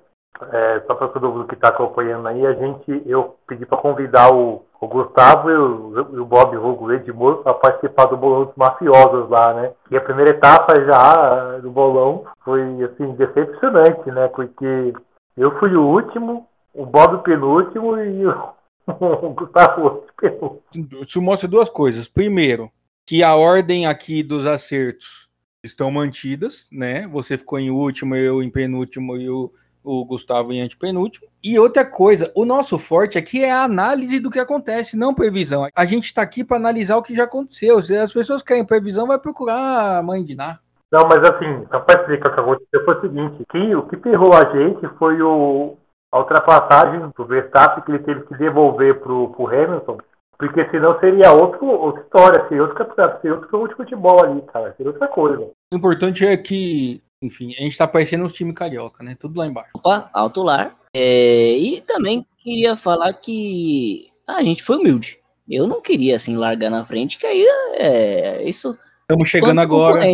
é, 0.51 0.81
só 0.87 0.95
para 0.95 1.09
todo 1.09 1.29
mundo 1.29 1.47
que 1.47 1.55
está 1.55 1.69
acompanhando 1.69 2.27
aí, 2.27 2.45
a 2.45 2.53
gente, 2.53 3.01
eu 3.05 3.35
pedi 3.47 3.65
para 3.65 3.77
convidar 3.77 4.33
o, 4.33 4.65
o 4.79 4.87
Gustavo 4.87 5.49
e 5.49 5.55
o, 5.55 6.21
o 6.21 6.25
Bob 6.25 6.55
Hugo 6.57 6.91
Edmur 6.91 7.43
para 7.43 7.53
participar 7.53 8.05
do 8.05 8.17
bolão 8.17 8.45
dos 8.45 8.55
mafiosos 8.55 9.29
lá, 9.29 9.53
né? 9.53 9.71
E 9.89 9.97
a 9.97 10.01
primeira 10.01 10.31
etapa 10.31 10.73
já 10.83 11.57
do 11.59 11.69
bolão 11.69 12.25
foi 12.43 12.61
assim 12.83 13.13
decepcionante, 13.13 14.11
né? 14.11 14.27
Porque 14.29 14.93
eu 15.37 15.57
fui 15.59 15.75
o 15.75 15.83
último 15.83 16.47
o 16.73 16.85
Bob 16.85 17.23
penúltimo 17.23 17.97
e 17.97 18.25
o, 18.87 19.25
o 19.25 19.33
Gustavo 19.33 20.05
penúltimo. 20.19 20.61
Isso 21.01 21.21
mostra 21.21 21.47
duas 21.47 21.69
coisas. 21.69 22.07
Primeiro, 22.07 22.71
que 23.05 23.23
a 23.23 23.35
ordem 23.35 23.85
aqui 23.85 24.23
dos 24.23 24.45
acertos 24.45 25.29
estão 25.63 25.91
mantidas, 25.91 26.69
né? 26.71 27.07
Você 27.07 27.37
ficou 27.37 27.59
em 27.59 27.69
último, 27.69 28.15
eu 28.15 28.41
em 28.41 28.49
penúltimo 28.49 29.15
e 29.17 29.29
o, 29.29 29.51
o 29.83 30.05
Gustavo 30.05 30.51
em 30.53 30.61
antepenúltimo. 30.61 31.27
E 31.43 31.57
outra 31.57 31.85
coisa, 31.85 32.31
o 32.35 32.45
nosso 32.45 32.77
forte 32.77 33.17
aqui 33.17 33.43
é 33.43 33.51
a 33.51 33.63
análise 33.63 34.19
do 34.19 34.29
que 34.31 34.39
acontece, 34.39 34.97
não 34.97 35.13
previsão. 35.13 35.67
A 35.75 35.85
gente 35.85 36.05
está 36.05 36.21
aqui 36.21 36.43
para 36.43 36.57
analisar 36.57 36.97
o 36.97 37.03
que 37.03 37.15
já 37.15 37.23
aconteceu. 37.23 37.81
Se 37.81 37.97
as 37.97 38.13
pessoas 38.13 38.41
querem 38.41 38.65
previsão, 38.65 39.07
vai 39.07 39.17
procurar 39.17 39.97
a 39.97 40.03
mãe 40.03 40.23
de 40.23 40.35
Ná. 40.35 40.59
Não, 40.91 41.07
mas 41.07 41.19
assim, 41.19 41.65
só 41.71 41.79
para 41.79 42.01
explicar 42.01 42.29
o 42.29 42.33
que 42.33 42.39
aconteceu 42.39 42.85
foi 42.85 42.95
o 42.95 43.01
seguinte, 43.01 43.43
que 43.49 43.75
o 43.75 43.87
que 43.87 43.97
ferrou 43.97 44.33
a 44.33 44.43
gente 44.51 44.87
foi 44.97 45.21
o, 45.21 45.77
a 46.11 46.19
ultrapassagem 46.19 47.11
do 47.15 47.25
Verstappen 47.25 47.83
que 47.83 47.91
ele 47.91 48.03
teve 48.03 48.21
que 48.23 48.35
devolver 48.35 48.99
para 48.99 49.13
o 49.13 49.47
Hamilton, 49.47 49.97
porque 50.37 50.67
senão 50.69 50.99
seria 50.99 51.31
outro, 51.31 51.65
outra 51.65 52.01
história, 52.01 52.47
seria 52.49 52.63
outro 52.63 52.77
campeonato, 52.77 53.21
seria 53.21 53.35
outro 53.35 53.49
jogo 53.49 53.67
de 53.69 53.75
futebol 53.75 54.21
ali, 54.21 54.41
cara, 54.41 54.73
seria 54.75 54.91
outra 54.91 55.07
coisa. 55.07 55.49
O 55.71 55.77
importante 55.77 56.25
é 56.25 56.35
que, 56.35 57.01
enfim, 57.21 57.53
a 57.55 57.61
gente 57.61 57.77
tá 57.77 57.87
parecendo 57.87 58.23
uns 58.23 58.33
times 58.33 58.55
carioca, 58.55 59.03
né? 59.03 59.15
Tudo 59.19 59.37
lá 59.37 59.45
embaixo. 59.45 59.71
Opa, 59.75 60.09
alto 60.13 60.41
lar. 60.41 60.75
É, 60.93 61.57
e 61.57 61.81
também 61.81 62.25
queria 62.37 62.75
falar 62.75 63.13
que 63.13 64.07
a 64.27 64.41
gente 64.43 64.63
foi 64.63 64.77
humilde. 64.77 65.19
Eu 65.49 65.67
não 65.67 65.81
queria, 65.81 66.15
assim, 66.15 66.35
largar 66.35 66.69
na 66.69 66.85
frente, 66.85 67.17
que 67.17 67.25
aí 67.25 67.45
é 67.73 68.47
isso... 68.47 68.77
Estamos 69.01 69.29
chegando 69.29 69.59
agora. 69.59 70.05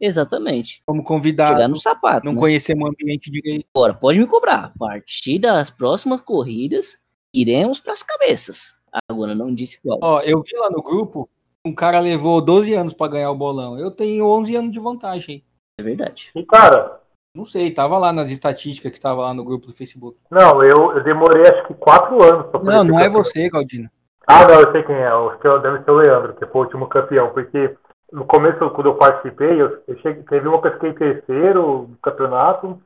Exatamente. 0.00 0.82
Como 0.86 1.04
convidado. 1.04 1.52
Chegar 1.52 1.68
no 1.68 1.80
sapato. 1.80 2.26
Não 2.26 2.32
né? 2.32 2.40
conhecemos 2.40 2.88
o 2.88 2.92
ambiente 2.92 3.30
direito. 3.30 3.66
Agora, 3.74 3.94
pode 3.94 4.18
me 4.18 4.26
cobrar. 4.26 4.72
A 4.74 4.78
partir 4.78 5.38
das 5.38 5.70
próximas 5.70 6.20
corridas, 6.20 6.98
iremos 7.34 7.80
para 7.80 7.92
as 7.92 8.02
cabeças. 8.02 8.74
Agora, 9.08 9.34
não 9.34 9.54
disse 9.54 9.80
qual. 9.80 9.98
Ó, 10.02 10.20
eu 10.20 10.42
vi 10.42 10.56
lá 10.56 10.70
no 10.70 10.82
grupo, 10.82 11.28
um 11.64 11.74
cara 11.74 12.00
levou 12.00 12.40
12 12.40 12.72
anos 12.74 12.92
para 12.92 13.12
ganhar 13.12 13.30
o 13.30 13.36
bolão. 13.36 13.78
Eu 13.78 13.90
tenho 13.90 14.26
11 14.26 14.56
anos 14.56 14.72
de 14.72 14.80
vantagem. 14.80 15.44
É 15.80 15.82
verdade. 15.82 16.30
E, 16.34 16.44
cara, 16.44 17.00
não 17.34 17.44
sei, 17.44 17.72
tava 17.72 17.96
lá 17.96 18.12
nas 18.12 18.30
estatísticas 18.30 18.92
que 18.92 19.00
tava 19.00 19.22
lá 19.22 19.32
no 19.32 19.44
grupo 19.44 19.68
do 19.68 19.72
Facebook. 19.72 20.18
Não, 20.30 20.62
eu, 20.62 20.96
eu 20.96 21.02
demorei 21.02 21.42
acho 21.42 21.66
que 21.66 21.74
quatro 21.74 22.22
anos 22.22 22.46
pra 22.46 22.60
Não, 22.60 22.84
não 22.84 23.00
é 23.00 23.08
você, 23.08 23.48
Galdino. 23.48 23.88
Ah, 24.26 24.46
não, 24.46 24.60
eu 24.60 24.72
sei 24.72 24.82
quem 24.82 24.96
é. 24.96 25.14
O 25.14 25.38
seu, 25.40 25.58
deve 25.60 25.82
ser 25.82 25.90
o 25.90 25.96
Leandro, 25.96 26.34
que 26.34 26.46
foi 26.46 26.60
o 26.60 26.64
último 26.64 26.86
campeão, 26.88 27.30
porque 27.30 27.76
no 28.12 28.24
começo, 28.26 28.58
quando 28.70 28.88
eu 28.88 28.94
participei, 28.96 29.60
eu, 29.60 29.80
eu 29.86 29.96
cheguei, 29.98 30.22
teve 30.24 30.48
uma 30.48 30.60
que 30.60 30.68
eu 30.68 30.72
fiquei 30.72 30.92
terceiro 30.92 31.88
no 31.88 31.96
campeonato, 32.02 32.80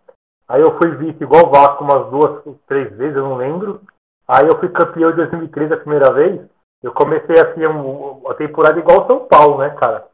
aí 0.47 0.61
eu 0.61 0.77
fui 0.79 0.91
vice 0.97 1.23
igual 1.23 1.47
o 1.47 1.51
Vasco 1.51 1.83
umas 1.83 2.11
duas, 2.11 2.57
três 2.67 2.95
vezes, 2.97 3.17
eu 3.17 3.25
não 3.25 3.37
lembro. 3.37 3.81
Aí 4.29 4.47
eu 4.47 4.59
fui 4.59 4.69
campeão 4.69 5.11
em 5.11 5.17
2013 5.17 5.75
a 5.75 5.79
primeira 5.79 6.13
vez. 6.13 6.41
Eu 6.83 6.93
comecei 6.93 7.37
assim 7.41 7.65
uma, 7.65 8.31
a 8.31 8.35
temporada 8.35 8.79
igual 8.79 9.05
o 9.05 9.07
São 9.07 9.21
Paulo, 9.27 9.59
né, 9.59 9.71
cara? 9.71 10.07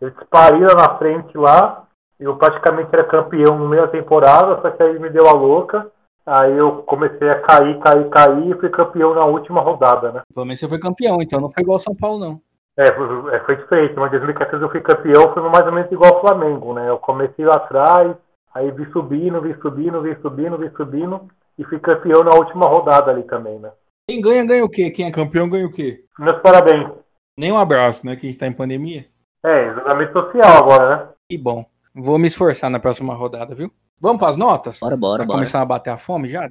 Eu 0.00 0.10
disparei 0.10 0.60
lá 0.60 0.74
na 0.74 0.98
frente 0.98 1.36
lá, 1.38 1.85
eu 2.18 2.36
praticamente 2.36 2.88
era 2.92 3.04
campeão 3.04 3.58
no 3.58 3.68
meio 3.68 3.82
da 3.82 3.88
temporada, 3.88 4.60
só 4.60 4.70
que 4.70 4.82
aí 4.82 4.98
me 4.98 5.10
deu 5.10 5.26
a 5.28 5.32
louca. 5.32 5.90
Aí 6.24 6.56
eu 6.56 6.82
comecei 6.82 7.30
a 7.30 7.40
cair, 7.40 7.78
cair, 7.78 8.08
cair 8.08 8.50
e 8.50 8.58
fui 8.58 8.68
campeão 8.68 9.14
na 9.14 9.24
última 9.24 9.60
rodada, 9.60 10.10
né? 10.10 10.22
Pelo 10.34 10.44
menos 10.44 10.58
você 10.58 10.68
foi 10.68 10.80
campeão, 10.80 11.22
então 11.22 11.40
não 11.40 11.50
foi 11.50 11.62
igual 11.62 11.76
ao 11.76 11.80
São 11.80 11.94
Paulo, 11.94 12.18
não. 12.18 12.40
É, 12.76 12.92
foi, 12.92 13.34
é, 13.34 13.40
foi 13.40 13.56
diferente, 13.56 13.94
mas 13.96 14.08
em 14.08 14.18
2014 14.18 14.62
eu 14.62 14.70
fui 14.70 14.80
campeão, 14.80 15.32
foi 15.32 15.42
mais 15.42 15.64
ou 15.66 15.72
menos 15.72 15.90
igual 15.92 16.14
ao 16.14 16.20
Flamengo, 16.20 16.74
né? 16.74 16.90
Eu 16.90 16.98
comecei 16.98 17.44
lá 17.44 17.54
atrás, 17.54 18.16
aí 18.52 18.70
vi 18.72 18.90
subindo, 18.90 19.40
vi 19.40 19.54
subindo, 19.62 20.02
vi 20.02 20.16
subindo, 20.20 20.58
vi 20.58 20.70
subindo, 20.70 21.28
e 21.58 21.64
fui 21.64 21.78
campeão 21.78 22.24
na 22.24 22.34
última 22.34 22.66
rodada 22.66 23.12
ali 23.12 23.22
também, 23.22 23.58
né? 23.60 23.70
Quem 24.08 24.20
ganha, 24.20 24.44
ganha 24.44 24.64
o 24.64 24.68
quê? 24.68 24.90
Quem 24.90 25.06
é 25.06 25.10
campeão, 25.12 25.48
ganha 25.48 25.66
o 25.66 25.72
quê? 25.72 26.04
Meus 26.18 26.40
parabéns. 26.40 26.90
Nem 27.38 27.52
um 27.52 27.58
abraço, 27.58 28.04
né? 28.04 28.16
Que 28.16 28.26
a 28.26 28.30
gente 28.30 28.38
tá 28.38 28.46
em 28.46 28.52
pandemia. 28.52 29.06
É, 29.44 29.68
isolamento 29.68 30.12
social 30.12 30.56
agora, 30.56 30.96
né? 30.96 31.08
E 31.30 31.38
bom. 31.38 31.64
Vou 31.98 32.18
me 32.18 32.26
esforçar 32.26 32.68
na 32.68 32.78
próxima 32.78 33.14
rodada, 33.14 33.54
viu? 33.54 33.72
Vamos 33.98 34.18
para 34.18 34.28
as 34.28 34.36
notas? 34.36 34.80
Bora, 34.80 34.96
bora, 34.98 35.16
pra 35.20 35.26
bora. 35.28 35.38
começar 35.38 35.62
a 35.62 35.64
bater 35.64 35.88
a 35.88 35.96
fome 35.96 36.28
já? 36.28 36.50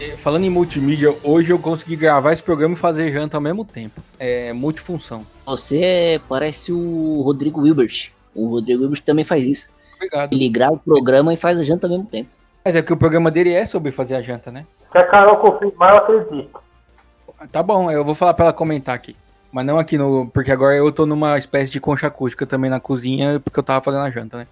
É, 0.00 0.16
falando 0.16 0.44
em 0.44 0.50
multimídia, 0.50 1.14
hoje 1.22 1.50
eu 1.50 1.58
consegui 1.58 1.96
gravar 1.96 2.32
esse 2.32 2.42
programa 2.42 2.72
e 2.72 2.78
fazer 2.78 3.12
janta 3.12 3.36
ao 3.36 3.42
mesmo 3.42 3.62
tempo. 3.62 4.02
É 4.18 4.54
multifunção. 4.54 5.26
Você 5.44 6.18
parece 6.30 6.72
o 6.72 7.20
Rodrigo 7.20 7.60
Wilbert. 7.60 8.10
O 8.34 8.48
Rodrigo 8.48 8.80
Wilbert 8.84 9.02
também 9.02 9.26
faz 9.26 9.44
isso. 9.44 9.68
Obrigado. 9.96 10.32
Ele 10.32 10.48
grava 10.48 10.76
o 10.76 10.78
programa 10.78 11.34
e 11.34 11.36
faz 11.36 11.60
a 11.60 11.62
janta 11.62 11.86
ao 11.86 11.90
mesmo 11.90 12.06
tempo. 12.06 12.30
Mas 12.64 12.74
é 12.74 12.82
que 12.82 12.92
o 12.92 12.96
programa 12.96 13.30
dele 13.30 13.52
é 13.52 13.66
sobre 13.66 13.92
fazer 13.92 14.16
a 14.16 14.22
janta, 14.22 14.50
né? 14.50 14.64
Se 14.90 14.98
a 14.98 15.04
Carol 15.04 15.36
confirmar, 15.36 15.90
eu 15.90 15.96
acredito. 15.98 16.60
Tá 17.52 17.62
bom, 17.62 17.90
eu 17.90 18.04
vou 18.04 18.14
falar 18.14 18.32
pra 18.32 18.46
ela 18.46 18.54
comentar 18.54 18.94
aqui. 18.94 19.14
Mas 19.52 19.66
não 19.66 19.78
aqui 19.78 19.98
no. 19.98 20.26
Porque 20.28 20.50
agora 20.50 20.74
eu 20.74 20.90
tô 20.90 21.04
numa 21.04 21.36
espécie 21.36 21.70
de 21.70 21.78
concha 21.78 22.06
acústica 22.06 22.46
também 22.46 22.70
na 22.70 22.80
cozinha, 22.80 23.38
porque 23.38 23.58
eu 23.58 23.62
tava 23.62 23.84
fazendo 23.84 24.02
a 24.04 24.10
janta, 24.10 24.38
né? 24.38 24.46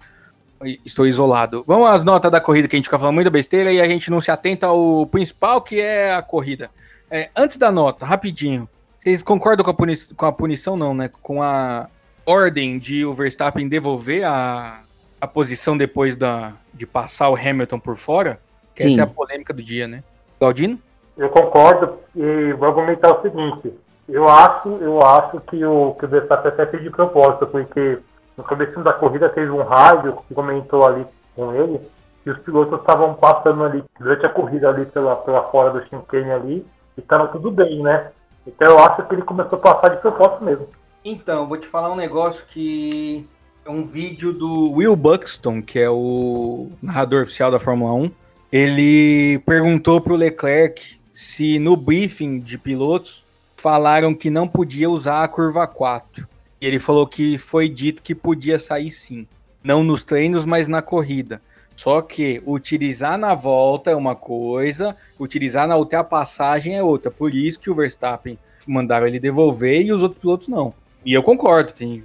Estou 0.85 1.05
isolado. 1.07 1.63
Vamos 1.67 1.89
às 1.89 2.03
notas 2.03 2.31
da 2.31 2.39
corrida, 2.39 2.67
que 2.67 2.75
a 2.75 2.77
gente 2.77 2.85
fica 2.85 2.99
falando 2.99 3.15
muita 3.15 3.29
besteira 3.29 3.73
e 3.73 3.81
a 3.81 3.85
gente 3.85 4.09
não 4.09 4.21
se 4.21 4.31
atenta 4.31 4.67
ao 4.67 5.05
principal, 5.07 5.61
que 5.61 5.81
é 5.81 6.13
a 6.13 6.21
corrida. 6.21 6.69
É, 7.11 7.29
antes 7.35 7.57
da 7.57 7.71
nota, 7.71 8.05
rapidinho. 8.05 8.69
Vocês 8.97 9.21
concordam 9.21 9.65
com 9.65 9.71
a, 9.71 9.73
punição, 9.73 10.15
com 10.15 10.25
a 10.25 10.31
punição, 10.31 10.77
não, 10.77 10.93
né? 10.93 11.09
Com 11.21 11.43
a 11.43 11.89
ordem 12.25 12.79
de 12.79 13.03
o 13.03 13.13
Verstappen 13.13 13.67
devolver 13.67 14.23
a, 14.23 14.83
a 15.23 15.27
posição 15.27 15.77
depois 15.77 16.17
da, 16.17 16.51
de 16.73 16.85
passar 16.85 17.29
o 17.29 17.35
Hamilton 17.35 17.79
por 17.79 17.95
fora? 17.95 18.41
Que 18.75 18.83
essa 18.83 18.99
é 18.99 19.03
a 19.03 19.07
polêmica 19.07 19.53
do 19.53 19.63
dia, 19.63 19.87
né? 19.87 20.03
Galdino? 20.37 20.77
Eu 21.15 21.29
concordo 21.29 21.97
e 22.13 22.51
vou 22.51 22.67
argumentar 22.67 23.17
o 23.17 23.21
seguinte. 23.21 23.73
Eu 24.09 24.27
acho, 24.27 24.67
eu 24.81 25.01
acho 25.01 25.39
que 25.47 25.63
o, 25.63 25.95
que 25.97 26.03
o 26.03 26.07
Verstappen 26.09 26.51
até 26.51 26.65
fez 26.65 26.83
de 26.83 26.89
propósito, 26.89 27.47
porque 27.47 27.99
no 28.35 28.43
começo 28.43 28.77
da 28.83 28.91
corrida 28.91 29.29
teve 29.29 29.49
um 29.49 29.63
rádio 29.63 30.17
que 30.27 30.33
comentou 30.33 30.85
ali 30.85 31.05
com 31.37 31.53
ele 31.53 31.79
que 32.21 32.29
os 32.29 32.39
pilotos 32.39 32.81
estavam 32.81 33.13
passando 33.13 33.63
ali 33.63 33.81
durante 33.97 34.25
a 34.25 34.29
corrida 34.29 34.67
ali 34.67 34.85
pela, 34.87 35.15
pela 35.15 35.43
fora 35.43 35.71
do 35.71 35.83
chicane 35.85 36.31
ali 36.31 36.67
e 36.97 36.99
estava 36.99 37.29
tudo 37.29 37.49
bem, 37.49 37.81
né? 37.81 38.11
Então 38.45 38.71
eu 38.71 38.79
acho 38.79 39.07
que 39.07 39.15
ele 39.15 39.21
começou 39.21 39.57
a 39.57 39.61
passar 39.61 39.95
de 39.95 40.01
propósito 40.01 40.43
mesmo. 40.43 40.67
Então, 41.05 41.47
vou 41.47 41.57
te 41.57 41.67
falar 41.67 41.91
um 41.91 41.95
negócio 41.95 42.45
que 42.47 43.25
é 43.65 43.69
um 43.69 43.85
vídeo 43.85 44.33
do 44.33 44.71
Will 44.71 44.95
Buxton, 44.95 45.61
que 45.61 45.79
é 45.79 45.89
o 45.89 46.69
narrador 46.81 47.23
oficial 47.23 47.49
da 47.49 47.59
Fórmula 47.59 47.93
1. 47.93 48.11
Ele 48.51 49.39
perguntou 49.45 50.01
para 50.01 50.13
o 50.13 50.17
Leclerc 50.17 50.97
se 51.13 51.57
no 51.59 51.77
briefing 51.77 52.39
de 52.39 52.57
pilotos 52.57 53.23
falaram 53.55 54.13
que 54.13 54.29
não 54.29 54.47
podia 54.47 54.89
usar 54.89 55.23
a 55.23 55.27
curva 55.27 55.65
4. 55.65 56.27
E 56.59 56.65
ele 56.65 56.77
falou 56.77 57.07
que 57.07 57.37
foi 57.37 57.69
dito 57.69 58.03
que 58.03 58.13
podia 58.13 58.59
sair 58.59 58.91
sim. 58.91 59.25
Não 59.63 59.81
nos 59.81 60.03
treinos, 60.03 60.45
mas 60.45 60.67
na 60.67 60.81
corrida. 60.81 61.41
Só 61.75 62.01
que 62.01 62.43
utilizar 62.45 63.17
na 63.17 63.33
volta 63.33 63.91
é 63.91 63.95
uma 63.95 64.15
coisa, 64.15 64.95
utilizar 65.17 65.67
na 65.67 65.77
ultrapassagem 65.77 66.75
é 66.75 66.83
outra. 66.83 67.09
Por 67.09 67.33
isso 67.33 67.59
que 67.59 67.69
o 67.69 67.75
Verstappen 67.75 68.37
mandaram 68.67 69.07
ele 69.07 69.19
devolver 69.19 69.81
e 69.81 69.93
os 69.93 70.01
outros 70.01 70.21
pilotos 70.21 70.47
não. 70.49 70.73
E 71.05 71.13
eu 71.13 71.23
concordo, 71.23 71.73
tem, 71.73 72.03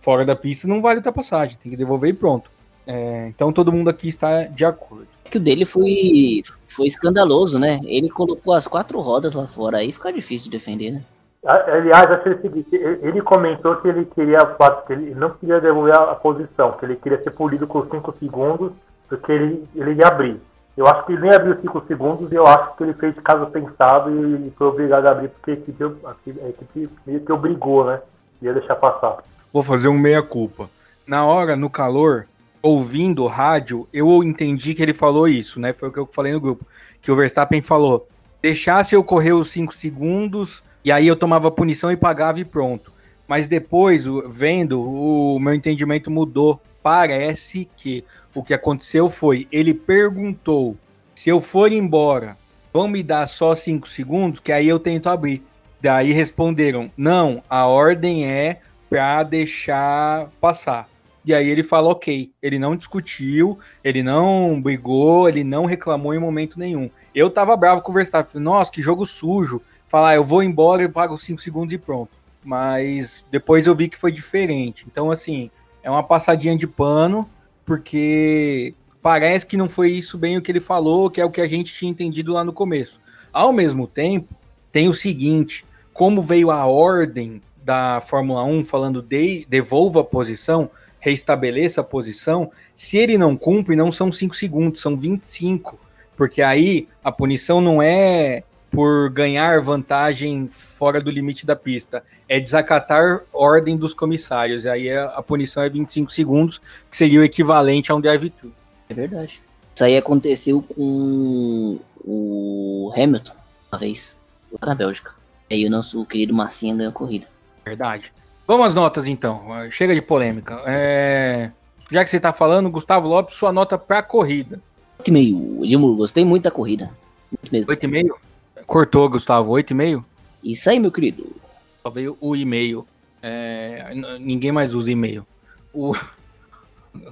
fora 0.00 0.24
da 0.24 0.34
pista 0.34 0.66
não 0.66 0.82
vale 0.82 0.98
ultrapassagem, 0.98 1.58
tem 1.62 1.70
que 1.70 1.76
devolver 1.76 2.10
e 2.10 2.14
pronto. 2.14 2.50
É, 2.86 3.28
então 3.28 3.52
todo 3.52 3.72
mundo 3.72 3.90
aqui 3.90 4.08
está 4.08 4.44
de 4.44 4.64
acordo. 4.64 5.06
É 5.24 5.28
que 5.28 5.38
o 5.38 5.40
dele 5.40 5.64
foi, 5.64 6.42
foi 6.68 6.86
escandaloso, 6.86 7.58
né? 7.58 7.78
Ele 7.84 8.08
colocou 8.08 8.54
as 8.54 8.66
quatro 8.66 8.98
rodas 9.00 9.34
lá 9.34 9.46
fora, 9.46 9.78
aí 9.78 9.92
fica 9.92 10.12
difícil 10.12 10.50
de 10.50 10.56
defender, 10.56 10.90
né? 10.92 11.02
Aliás, 11.44 12.10
achei 12.10 12.32
o 12.32 12.42
seguinte, 12.42 12.68
ele 12.74 13.22
comentou 13.22 13.76
que 13.76 13.88
ele 13.88 14.04
queria, 14.04 14.38
que 14.86 14.92
ele 14.92 15.14
não 15.14 15.30
queria 15.30 15.58
devolver 15.58 15.94
a 15.94 16.14
posição, 16.14 16.72
que 16.72 16.84
ele 16.84 16.96
queria 16.96 17.22
ser 17.22 17.30
polido 17.30 17.66
com 17.66 17.82
5 17.82 18.14
segundos, 18.18 18.72
porque 19.08 19.32
ele, 19.32 19.64
ele 19.74 19.94
ia 19.94 20.06
abrir. 20.06 20.38
Eu 20.76 20.86
acho 20.86 21.06
que 21.06 21.12
ele 21.12 21.22
nem 21.22 21.34
abriu 21.34 21.58
5 21.58 21.84
segundos 21.86 22.30
e 22.30 22.34
eu 22.34 22.46
acho 22.46 22.76
que 22.76 22.82
ele 22.82 22.92
fez 22.94 23.14
de 23.14 23.22
caso 23.22 23.46
pensado 23.46 24.10
e 24.10 24.50
foi 24.50 24.66
obrigado 24.66 25.06
a 25.06 25.12
abrir 25.12 25.28
porque 25.28 25.52
a 25.52 25.54
equipe, 25.54 25.84
a 26.04 26.48
equipe 26.48 26.90
meio 27.06 27.20
que 27.20 27.32
obrigou, 27.32 27.84
né? 27.84 28.00
Ia 28.42 28.52
deixar 28.52 28.76
passar. 28.76 29.18
Vou 29.52 29.62
fazer 29.62 29.88
um 29.88 29.98
meia-culpa. 29.98 30.70
Na 31.06 31.24
hora, 31.24 31.56
no 31.56 31.68
calor, 31.68 32.26
ouvindo 32.62 33.24
o 33.24 33.26
rádio, 33.26 33.88
eu 33.92 34.22
entendi 34.22 34.74
que 34.74 34.82
ele 34.82 34.94
falou 34.94 35.26
isso, 35.26 35.58
né? 35.58 35.72
Foi 35.72 35.88
o 35.88 35.92
que 35.92 35.98
eu 35.98 36.08
falei 36.10 36.32
no 36.32 36.40
grupo. 36.40 36.64
Que 37.02 37.10
o 37.10 37.16
Verstappen 37.16 37.62
falou: 37.62 38.08
deixasse 38.40 38.94
eu 38.94 39.02
correr 39.02 39.32
os 39.32 39.50
5 39.50 39.74
segundos 39.74 40.62
e 40.84 40.92
aí 40.92 41.06
eu 41.06 41.16
tomava 41.16 41.50
punição 41.50 41.90
e 41.90 41.96
pagava 41.96 42.40
e 42.40 42.44
pronto. 42.44 42.92
Mas 43.26 43.46
depois, 43.46 44.04
vendo, 44.28 44.82
o 44.82 45.38
meu 45.38 45.54
entendimento 45.54 46.10
mudou. 46.10 46.60
Parece 46.82 47.68
que 47.76 48.04
o 48.34 48.42
que 48.42 48.54
aconteceu 48.54 49.10
foi, 49.10 49.46
ele 49.52 49.74
perguntou, 49.74 50.76
se 51.14 51.28
eu 51.28 51.40
for 51.40 51.70
embora, 51.70 52.38
vão 52.72 52.88
me 52.88 53.02
dar 53.02 53.26
só 53.26 53.54
5 53.54 53.86
segundos, 53.88 54.40
que 54.40 54.50
aí 54.50 54.66
eu 54.66 54.78
tento 54.78 55.08
abrir. 55.08 55.42
Daí 55.80 56.12
responderam: 56.12 56.90
não, 56.96 57.42
a 57.48 57.66
ordem 57.66 58.26
é 58.26 58.60
para 58.90 59.22
deixar 59.22 60.28
passar. 60.40 60.88
E 61.24 61.32
aí 61.32 61.48
ele 61.48 61.62
fala 61.62 61.88
ok. 61.88 62.32
Ele 62.42 62.58
não 62.58 62.74
discutiu, 62.74 63.58
ele 63.84 64.02
não 64.02 64.60
brigou, 64.60 65.28
ele 65.28 65.44
não 65.44 65.64
reclamou 65.64 66.12
em 66.12 66.18
momento 66.18 66.58
nenhum. 66.58 66.90
Eu 67.14 67.30
tava 67.30 67.56
bravo 67.56 67.82
com 67.82 67.92
o 67.92 67.94
Verstappen. 67.94 68.40
Nossa, 68.40 68.72
que 68.72 68.82
jogo 68.82 69.06
sujo. 69.06 69.62
Falar, 69.86 70.16
eu 70.16 70.24
vou 70.24 70.42
embora 70.42 70.82
e 70.82 70.88
pago 70.88 71.16
5 71.16 71.40
segundos 71.40 71.72
e 71.72 71.78
pronto. 71.78 72.10
Mas 72.42 73.24
depois 73.30 73.66
eu 73.66 73.74
vi 73.74 73.88
que 73.88 73.96
foi 73.96 74.10
diferente. 74.10 74.84
Então, 74.90 75.10
assim, 75.10 75.50
é 75.82 75.90
uma 75.90 76.02
passadinha 76.02 76.56
de 76.56 76.66
pano, 76.66 77.28
porque 77.64 78.74
parece 79.02 79.46
que 79.46 79.56
não 79.56 79.68
foi 79.68 79.90
isso 79.90 80.18
bem 80.18 80.36
o 80.36 80.42
que 80.42 80.50
ele 80.50 80.60
falou, 80.60 81.10
que 81.10 81.20
é 81.20 81.24
o 81.24 81.30
que 81.30 81.40
a 81.40 81.48
gente 81.48 81.72
tinha 81.72 81.90
entendido 81.90 82.32
lá 82.32 82.42
no 82.42 82.52
começo. 82.52 83.00
Ao 83.32 83.52
mesmo 83.52 83.86
tempo, 83.86 84.34
tem 84.72 84.88
o 84.88 84.94
seguinte: 84.94 85.64
como 85.92 86.22
veio 86.22 86.50
a 86.50 86.66
ordem 86.66 87.42
da 87.70 88.00
Fórmula 88.00 88.42
1 88.42 88.64
falando 88.64 89.00
de, 89.00 89.46
devolva 89.48 90.00
a 90.00 90.04
posição, 90.04 90.68
reestabeleça 90.98 91.82
a 91.82 91.84
posição, 91.84 92.50
se 92.74 92.98
ele 92.98 93.16
não 93.16 93.36
cumpre, 93.36 93.76
não 93.76 93.92
são 93.92 94.10
5 94.10 94.34
segundos, 94.34 94.82
são 94.82 94.96
25. 94.96 95.78
Porque 96.16 96.42
aí 96.42 96.88
a 97.02 97.12
punição 97.12 97.60
não 97.60 97.80
é 97.80 98.42
por 98.72 99.08
ganhar 99.10 99.60
vantagem 99.60 100.48
fora 100.50 101.00
do 101.00 101.12
limite 101.12 101.46
da 101.46 101.54
pista, 101.54 102.02
é 102.28 102.40
desacatar 102.40 103.22
ordem 103.32 103.76
dos 103.76 103.94
comissários. 103.94 104.64
E 104.64 104.68
aí 104.68 104.90
a, 104.90 105.04
a 105.04 105.22
punição 105.22 105.62
é 105.62 105.70
25 105.70 106.10
segundos, 106.10 106.60
que 106.90 106.96
seria 106.96 107.20
o 107.20 107.24
equivalente 107.24 107.92
a 107.92 107.94
um 107.94 108.00
drive-thru. 108.00 108.52
É 108.88 108.94
verdade. 108.94 109.40
Isso 109.72 109.84
aí 109.84 109.96
aconteceu 109.96 110.60
com 110.60 111.78
o 112.04 112.92
Hamilton, 112.96 113.32
uma 113.70 113.78
vez, 113.78 114.16
na 114.60 114.74
Bélgica. 114.74 115.12
E 115.48 115.54
aí 115.54 115.66
o 115.66 115.70
nosso 115.70 116.04
querido 116.04 116.34
Marcinha 116.34 116.74
ganhou 116.74 116.90
a 116.90 116.94
corrida. 116.94 117.28
Verdade. 117.64 118.12
Vamos 118.46 118.66
às 118.66 118.74
notas 118.74 119.06
então. 119.06 119.42
Chega 119.70 119.94
de 119.94 120.02
polêmica. 120.02 120.60
É... 120.66 121.52
Já 121.90 122.04
que 122.04 122.10
você 122.10 122.16
está 122.16 122.32
falando, 122.32 122.70
Gustavo 122.70 123.06
Lopes, 123.06 123.36
sua 123.36 123.52
nota 123.52 123.78
para 123.78 123.98
a 123.98 124.02
corrida. 124.02 124.60
8,5. 125.00 125.64
Edmundo, 125.64 125.96
gostei 125.96 126.24
muito 126.24 126.44
da 126.44 126.50
corrida. 126.50 126.90
Muito 127.30 127.52
mesmo. 127.52 127.72
8,5? 127.72 128.64
Cortou, 128.66 129.08
Gustavo. 129.08 129.52
8,5? 129.52 130.04
Isso 130.42 130.68
aí, 130.68 130.80
meu 130.80 130.90
querido. 130.90 131.34
Só 131.82 131.90
veio 131.90 132.16
o 132.20 132.34
e-mail. 132.34 132.86
É... 133.22 133.92
Ninguém 134.20 134.52
mais 134.52 134.74
usa 134.74 134.90
e-mail. 134.90 135.26
O... 135.72 135.94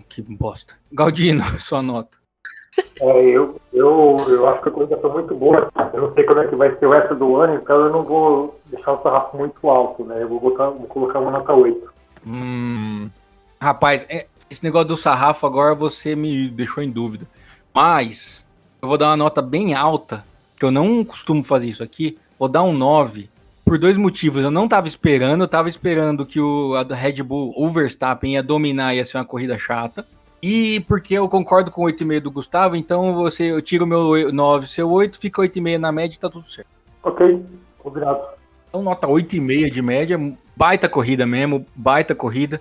Que 0.09 0.20
bosta. 0.20 0.74
Galdino, 0.90 1.44
sua 1.61 1.80
nota. 1.80 2.18
É, 3.01 3.24
eu, 3.24 3.61
eu, 3.72 4.16
eu 4.29 4.49
acho 4.49 4.62
que 4.62 4.68
a 4.68 4.72
corrida 4.72 4.99
foi 4.99 5.12
muito 5.12 5.35
boa. 5.35 5.70
Eu 5.93 6.03
não 6.03 6.14
sei 6.14 6.24
quando 6.24 6.43
é 6.43 6.49
que 6.49 6.57
vai 6.57 6.74
ser 6.76 6.87
o 6.87 6.91
resto 6.91 7.14
do 7.14 7.37
ano, 7.37 7.55
então 7.55 7.76
eu 7.76 7.91
não 7.91 8.03
vou 8.03 8.59
deixar 8.66 8.93
o 8.93 9.03
sarrafo 9.03 9.37
muito 9.37 9.68
alto, 9.68 10.05
né? 10.05 10.22
Eu 10.22 10.29
vou, 10.29 10.41
botar, 10.41 10.70
vou 10.70 10.87
colocar 10.87 11.20
uma 11.20 11.31
nota 11.31 11.53
8. 11.53 11.93
Hum, 12.26 13.09
rapaz, 13.61 14.05
é, 14.09 14.26
esse 14.51 14.64
negócio 14.64 14.89
do 14.89 14.97
sarrafo 14.97 15.47
agora 15.47 15.74
você 15.74 16.16
me 16.16 16.49
deixou 16.49 16.83
em 16.83 16.91
dúvida. 16.91 17.26
Mas 17.72 18.49
eu 18.83 18.89
vou 18.89 18.99
dar 18.99 19.11
uma 19.11 19.16
nota 19.16 19.41
bem 19.41 19.74
alta, 19.74 20.24
que 20.57 20.64
eu 20.64 20.70
não 20.70 21.05
costumo 21.05 21.43
fazer 21.45 21.68
isso 21.68 21.83
aqui. 21.83 22.18
Vou 22.39 22.49
dar 22.49 22.62
um 22.62 22.72
9 22.72 23.31
por 23.64 23.79
dois 23.79 23.97
motivos. 23.97 24.43
Eu 24.43 24.51
não 24.51 24.64
estava 24.64 24.89
esperando, 24.89 25.43
eu 25.43 25.47
estava 25.47 25.68
esperando 25.68 26.24
que 26.24 26.41
o 26.41 26.74
a 26.74 26.83
Red 26.95 27.22
Bull, 27.22 27.53
o 27.57 27.68
Verstappen, 27.68 28.33
ia 28.33 28.43
dominar, 28.43 28.95
ia 28.95 29.05
ser 29.05 29.18
uma 29.18 29.24
corrida 29.24 29.59
chata. 29.59 30.07
E 30.43 30.80
porque 30.80 31.14
eu 31.14 31.28
concordo 31.28 31.70
com 31.70 31.82
o 31.82 31.86
8,5 31.86 32.20
do 32.20 32.30
Gustavo, 32.30 32.76
então 32.76 33.14
você, 33.14 33.51
eu 33.51 33.61
tiro 33.61 33.86
meu 33.86 34.32
9, 34.32 34.68
seu 34.68 34.89
8, 34.89 35.18
fica 35.18 35.43
8,5 35.43 35.78
na 35.78 35.91
média 35.91 36.14
e 36.14 36.18
tá 36.18 36.30
tudo 36.30 36.51
certo. 36.51 36.68
Ok, 37.03 37.45
obrigado. 37.82 38.20
Então, 38.68 38.82
nota 38.82 39.09
8,5 39.09 39.70
de 39.70 39.82
média, 39.82 40.36
baita 40.55 40.89
corrida 40.89 41.26
mesmo, 41.26 41.66
baita 41.74 42.14
corrida. 42.14 42.61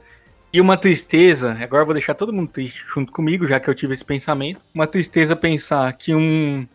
E 0.51 0.61
uma 0.61 0.77
tristeza, 0.77 1.55
agora 1.61 1.83
eu 1.83 1.85
vou 1.85 1.93
deixar 1.93 2.15
todo 2.15 2.33
mundo 2.33 2.49
triste 2.49 2.83
junto 2.87 3.11
comigo, 3.11 3.47
já 3.47 3.59
que 3.59 3.69
eu 3.69 3.75
tive 3.75 3.93
esse 3.93 4.05
pensamento. 4.05 4.61
Uma 4.73 4.87
tristeza 4.87 5.35
pensar 5.35 5.91
que 5.93 6.15
um 6.15 6.65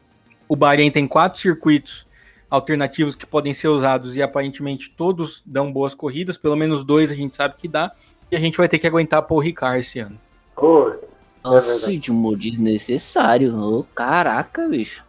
o 0.48 0.54
Bahrein 0.54 0.90
tem 0.90 1.08
quatro 1.08 1.40
circuitos 1.40 2.06
alternativos 2.50 3.16
que 3.16 3.24
podem 3.24 3.54
ser 3.54 3.68
usados 3.68 4.14
e 4.14 4.22
aparentemente 4.22 4.90
todos 4.90 5.42
dão 5.46 5.72
boas 5.72 5.94
corridas, 5.94 6.36
pelo 6.36 6.54
menos 6.54 6.84
dois 6.84 7.10
a 7.10 7.14
gente 7.14 7.34
sabe 7.34 7.54
que 7.56 7.66
dá, 7.66 7.90
e 8.30 8.36
a 8.36 8.38
gente 8.38 8.58
vai 8.58 8.68
ter 8.68 8.78
que 8.78 8.86
aguentar 8.86 9.22
Paul 9.22 9.40
Ricard 9.40 9.80
esse 9.80 9.98
ano. 9.98 10.20
Oi. 10.62 10.94
Nossa, 11.42 11.92
é 11.92 11.96
de 11.96 12.10
humor 12.10 12.36
desnecessário. 12.36 13.58
Oh, 13.58 13.84
caraca, 13.94 14.68
bicho. 14.68 15.04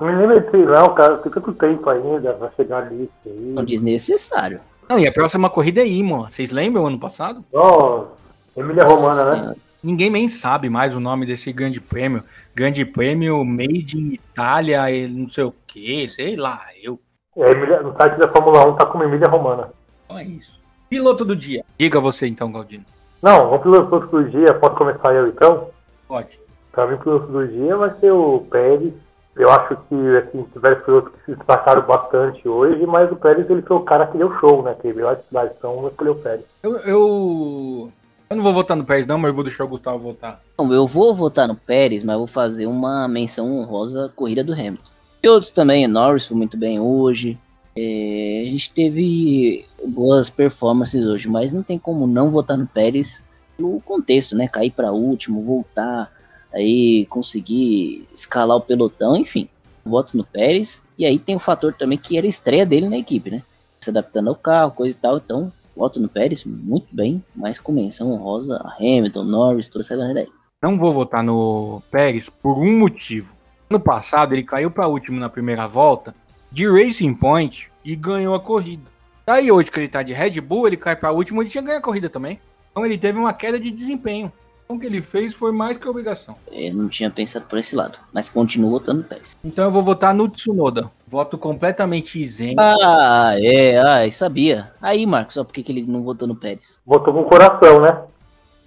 Não 0.00 0.08
me 0.08 0.16
lembra 0.16 0.40
disso 0.40 0.56
não, 0.56 0.92
cara. 0.92 1.18
Tem 1.18 1.30
tanto 1.30 1.52
tempo 1.52 1.88
ainda 1.88 2.32
pra 2.32 2.50
chegar 2.56 2.78
ali. 2.78 3.08
Não, 3.24 3.64
desnecessário. 3.64 4.60
Não, 4.88 4.98
e 4.98 5.06
a 5.06 5.12
próxima 5.12 5.48
corrida 5.48 5.80
é 5.80 5.86
Imo. 5.86 6.28
Vocês 6.28 6.50
lembram 6.50 6.86
ano 6.86 6.98
passado? 6.98 7.44
Nossa, 7.52 8.08
Emília 8.56 8.84
Romana, 8.84 9.30
né? 9.30 9.56
Ninguém 9.80 10.10
nem 10.10 10.26
sabe 10.26 10.68
mais 10.68 10.96
o 10.96 11.00
nome 11.00 11.24
desse 11.24 11.52
grande 11.52 11.80
prêmio. 11.80 12.24
Grande 12.52 12.84
prêmio 12.84 13.44
Made 13.44 13.96
in 13.96 14.14
Itália, 14.14 14.82
não 15.08 15.30
sei 15.30 15.44
o 15.44 15.54
que, 15.64 16.08
sei 16.08 16.34
lá, 16.34 16.62
eu. 16.82 16.98
É, 17.36 17.82
no 17.82 17.94
site 17.96 18.18
da 18.18 18.28
Fórmula 18.32 18.66
1 18.66 18.76
tá 18.76 18.86
como 18.86 19.04
Emília 19.04 19.28
Romana. 19.28 19.70
Então 20.04 20.18
é 20.18 20.24
isso. 20.24 20.58
Piloto 20.90 21.24
do 21.24 21.36
dia. 21.36 21.64
Diga 21.78 22.00
você 22.00 22.26
então, 22.26 22.50
Galdino. 22.50 22.84
Não, 23.22 23.50
vamos 23.50 24.10
do 24.10 24.24
dia. 24.30 24.54
Posso 24.54 24.76
começar 24.76 25.12
eu 25.12 25.28
então? 25.28 25.68
Pode. 26.06 26.38
Pra 26.72 26.86
mim, 26.86 26.94
o 26.94 26.98
piloto 26.98 27.26
do 27.26 27.48
dia 27.48 27.76
vai 27.76 27.90
ser 27.98 28.12
o 28.12 28.40
Pérez. 28.50 28.92
Eu 29.36 29.50
acho 29.50 29.76
que 29.88 30.16
assim, 30.16 30.42
tiveram 30.52 30.80
pilotos 30.80 31.12
que 31.12 31.24
se 31.26 31.36
destacaram 31.36 31.82
bastante 31.82 32.48
hoje, 32.48 32.84
mas 32.86 33.10
o 33.10 33.16
Pérez 33.16 33.48
ele 33.48 33.62
foi 33.62 33.76
o 33.76 33.84
cara 33.84 34.06
que 34.08 34.18
deu 34.18 34.32
show, 34.40 34.62
né? 34.62 34.74
Que 34.80 34.92
veio 34.92 35.08
a 35.08 35.16
cidade, 35.16 35.52
então 35.56 35.80
eu 35.82 35.88
escolhi 35.88 36.10
o 36.10 36.14
Pérez. 36.16 36.44
Eu, 36.62 36.76
eu, 36.78 37.92
eu 38.28 38.36
não 38.36 38.42
vou 38.42 38.52
votar 38.52 38.76
no 38.76 38.84
Pérez, 38.84 39.06
não, 39.06 39.16
mas 39.16 39.28
eu 39.28 39.34
vou 39.34 39.44
deixar 39.44 39.64
o 39.64 39.68
Gustavo 39.68 39.98
votar. 39.98 40.40
Não, 40.58 40.72
eu 40.72 40.88
vou 40.88 41.14
votar 41.14 41.46
no 41.46 41.54
Pérez, 41.54 42.02
mas 42.02 42.16
vou 42.16 42.26
fazer 42.26 42.66
uma 42.66 43.06
menção 43.06 43.56
honrosa 43.58 44.12
corrida 44.16 44.42
do 44.42 44.52
Hamilton. 44.52 44.90
E 45.22 45.28
outros 45.28 45.52
também, 45.52 45.86
Norris 45.86 46.26
foi 46.26 46.36
muito 46.36 46.56
bem 46.56 46.80
hoje. 46.80 47.38
É, 47.80 48.42
a 48.42 48.50
gente 48.50 48.72
teve 48.72 49.64
boas 49.86 50.28
performances 50.28 51.06
hoje, 51.06 51.28
mas 51.28 51.52
não 51.54 51.62
tem 51.62 51.78
como 51.78 52.08
não 52.08 52.28
votar 52.28 52.58
no 52.58 52.66
Pérez 52.66 53.22
pelo 53.56 53.80
contexto, 53.82 54.34
né? 54.34 54.48
Cair 54.48 54.72
para 54.72 54.90
último, 54.90 55.44
voltar, 55.44 56.10
aí 56.52 57.06
conseguir 57.06 58.08
escalar 58.12 58.56
o 58.56 58.60
pelotão, 58.60 59.16
enfim. 59.16 59.48
Voto 59.84 60.16
no 60.16 60.24
Pérez. 60.24 60.82
E 60.98 61.06
aí 61.06 61.20
tem 61.20 61.36
o 61.36 61.38
fator 61.38 61.72
também 61.72 61.96
que 61.96 62.18
era 62.18 62.26
a 62.26 62.28
estreia 62.28 62.66
dele 62.66 62.88
na 62.88 62.98
equipe, 62.98 63.30
né? 63.30 63.44
Se 63.80 63.90
adaptando 63.90 64.28
ao 64.28 64.34
carro, 64.34 64.72
coisa 64.72 64.96
e 64.96 65.00
tal. 65.00 65.18
Então, 65.18 65.52
voto 65.76 66.00
no 66.00 66.08
Pérez 66.08 66.44
muito 66.44 66.88
bem, 66.90 67.22
mas 67.34 67.60
com 67.60 67.70
menção 67.70 68.10
honrosa 68.10 68.58
Hamilton, 68.80 69.22
Norris, 69.22 69.68
toda 69.68 69.84
essa 69.84 69.96
galera 69.96 70.20
aí. 70.20 70.28
Não 70.60 70.76
vou 70.76 70.92
votar 70.92 71.22
no 71.22 71.80
Pérez 71.92 72.28
por 72.28 72.58
um 72.58 72.76
motivo. 72.76 73.32
No 73.70 73.78
passado, 73.78 74.34
ele 74.34 74.42
caiu 74.42 74.68
para 74.68 74.88
último 74.88 75.20
na 75.20 75.28
primeira 75.28 75.68
volta 75.68 76.12
de 76.50 76.66
Racing 76.66 77.14
Point 77.14 77.70
e 77.84 77.94
ganhou 77.94 78.34
a 78.34 78.40
corrida. 78.40 78.84
Daí 79.26 79.52
hoje 79.52 79.70
que 79.70 79.78
ele 79.78 79.88
tá 79.88 80.02
de 80.02 80.12
Red 80.12 80.40
Bull, 80.40 80.66
ele 80.66 80.76
cai 80.76 80.96
para 80.96 81.12
último, 81.12 81.42
ele 81.42 81.50
tinha 81.50 81.62
ganho 81.62 81.78
a 81.78 81.82
corrida 81.82 82.08
também. 82.08 82.40
Então 82.70 82.84
ele 82.84 82.96
teve 82.96 83.18
uma 83.18 83.32
queda 83.32 83.58
de 83.58 83.70
desempenho. 83.70 84.32
Então 84.64 84.76
o 84.76 84.80
que 84.80 84.86
ele 84.86 85.00
fez 85.00 85.34
foi 85.34 85.50
mais 85.50 85.78
que 85.78 85.88
obrigação. 85.88 86.36
Eu 86.52 86.74
não 86.74 86.88
tinha 86.88 87.10
pensado 87.10 87.46
por 87.46 87.58
esse 87.58 87.74
lado, 87.74 87.98
mas 88.12 88.28
continuo 88.28 88.70
votando 88.70 89.02
Pérez. 89.02 89.34
Então 89.42 89.64
eu 89.64 89.70
vou 89.70 89.82
votar 89.82 90.14
no 90.14 90.28
Tsunoda. 90.28 90.90
Voto 91.06 91.38
completamente 91.38 92.20
isento. 92.20 92.60
Ah, 92.60 93.32
é, 93.38 93.78
ah, 93.78 94.12
sabia. 94.12 94.70
Aí, 94.80 95.06
Marcos, 95.06 95.34
só 95.34 95.44
por 95.44 95.54
que 95.54 95.64
ele 95.72 95.82
não 95.86 96.02
votou 96.02 96.28
no 96.28 96.36
Pérez? 96.36 96.78
Votou 96.84 97.14
com 97.14 97.20
o 97.22 97.24
coração, 97.24 97.80
né? 97.80 98.02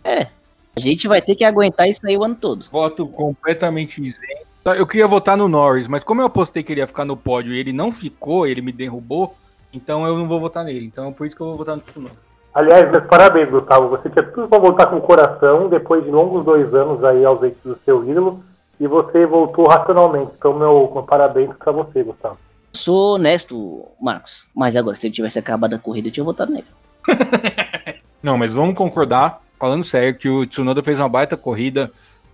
É. 0.03 0.27
A 0.75 0.79
gente 0.79 1.07
vai 1.07 1.21
ter 1.21 1.35
que 1.35 1.43
aguentar 1.43 1.87
isso 1.87 2.01
aí 2.05 2.17
o 2.17 2.23
ano 2.23 2.35
todo. 2.35 2.65
Voto 2.71 3.05
completamente 3.05 4.01
isento. 4.01 4.50
Tá, 4.63 4.75
eu 4.75 4.85
queria 4.85 5.07
votar 5.07 5.35
no 5.35 5.47
Norris, 5.47 5.87
mas 5.87 6.03
como 6.03 6.21
eu 6.21 6.25
apostei 6.25 6.61
que 6.61 6.71
ele 6.71 6.81
ia 6.81 6.87
ficar 6.87 7.03
no 7.03 7.17
pódio 7.17 7.53
e 7.53 7.59
ele 7.59 7.73
não 7.73 7.91
ficou, 7.91 8.45
ele 8.45 8.61
me 8.61 8.71
derrubou, 8.71 9.35
então 9.73 10.05
eu 10.05 10.15
não 10.17 10.27
vou 10.27 10.39
votar 10.39 10.63
nele. 10.63 10.85
Então 10.85 11.09
é 11.09 11.11
por 11.11 11.25
isso 11.25 11.35
que 11.35 11.41
eu 11.41 11.47
vou 11.47 11.57
votar 11.57 11.75
no 11.75 11.81
Tsunoda. 11.81 12.15
Aliás, 12.53 12.91
meus 12.91 13.05
parabéns, 13.05 13.49
Gustavo. 13.49 13.89
Você 13.89 14.09
tinha 14.09 14.23
tudo 14.23 14.47
para 14.47 14.59
voltar 14.59 14.87
com 14.87 14.97
o 14.97 15.01
coração 15.01 15.69
depois 15.69 16.03
de 16.03 16.11
longos 16.11 16.45
dois 16.45 16.71
anos 16.73 17.03
aí 17.03 17.23
ausente 17.23 17.57
do 17.63 17.77
seu 17.85 18.07
ídolo 18.07 18.43
e 18.79 18.85
você 18.87 19.25
voltou 19.25 19.67
racionalmente. 19.67 20.31
Então, 20.37 20.53
meu, 20.53 20.91
meu 20.93 21.03
parabéns 21.03 21.49
para 21.57 21.71
você, 21.71 22.03
Gustavo. 22.03 22.37
Sou 22.73 23.15
honesto, 23.15 23.85
Marcos. 24.01 24.45
Mas 24.53 24.75
agora, 24.75 24.95
se 24.95 25.07
ele 25.07 25.13
tivesse 25.13 25.39
acabado 25.39 25.73
a 25.73 25.79
corrida, 25.79 26.09
eu 26.09 26.11
tinha 26.11 26.23
votado 26.23 26.51
nele. 26.51 26.67
não, 28.21 28.37
mas 28.37 28.53
vamos 28.53 28.75
concordar, 28.75 29.41
falando 29.57 29.83
sério, 29.83 30.15
que 30.15 30.29
o 30.29 30.45
Tsunoda 30.45 30.83
fez 30.83 30.99
uma 30.99 31.09
baita 31.09 31.37
corrida 31.37 31.91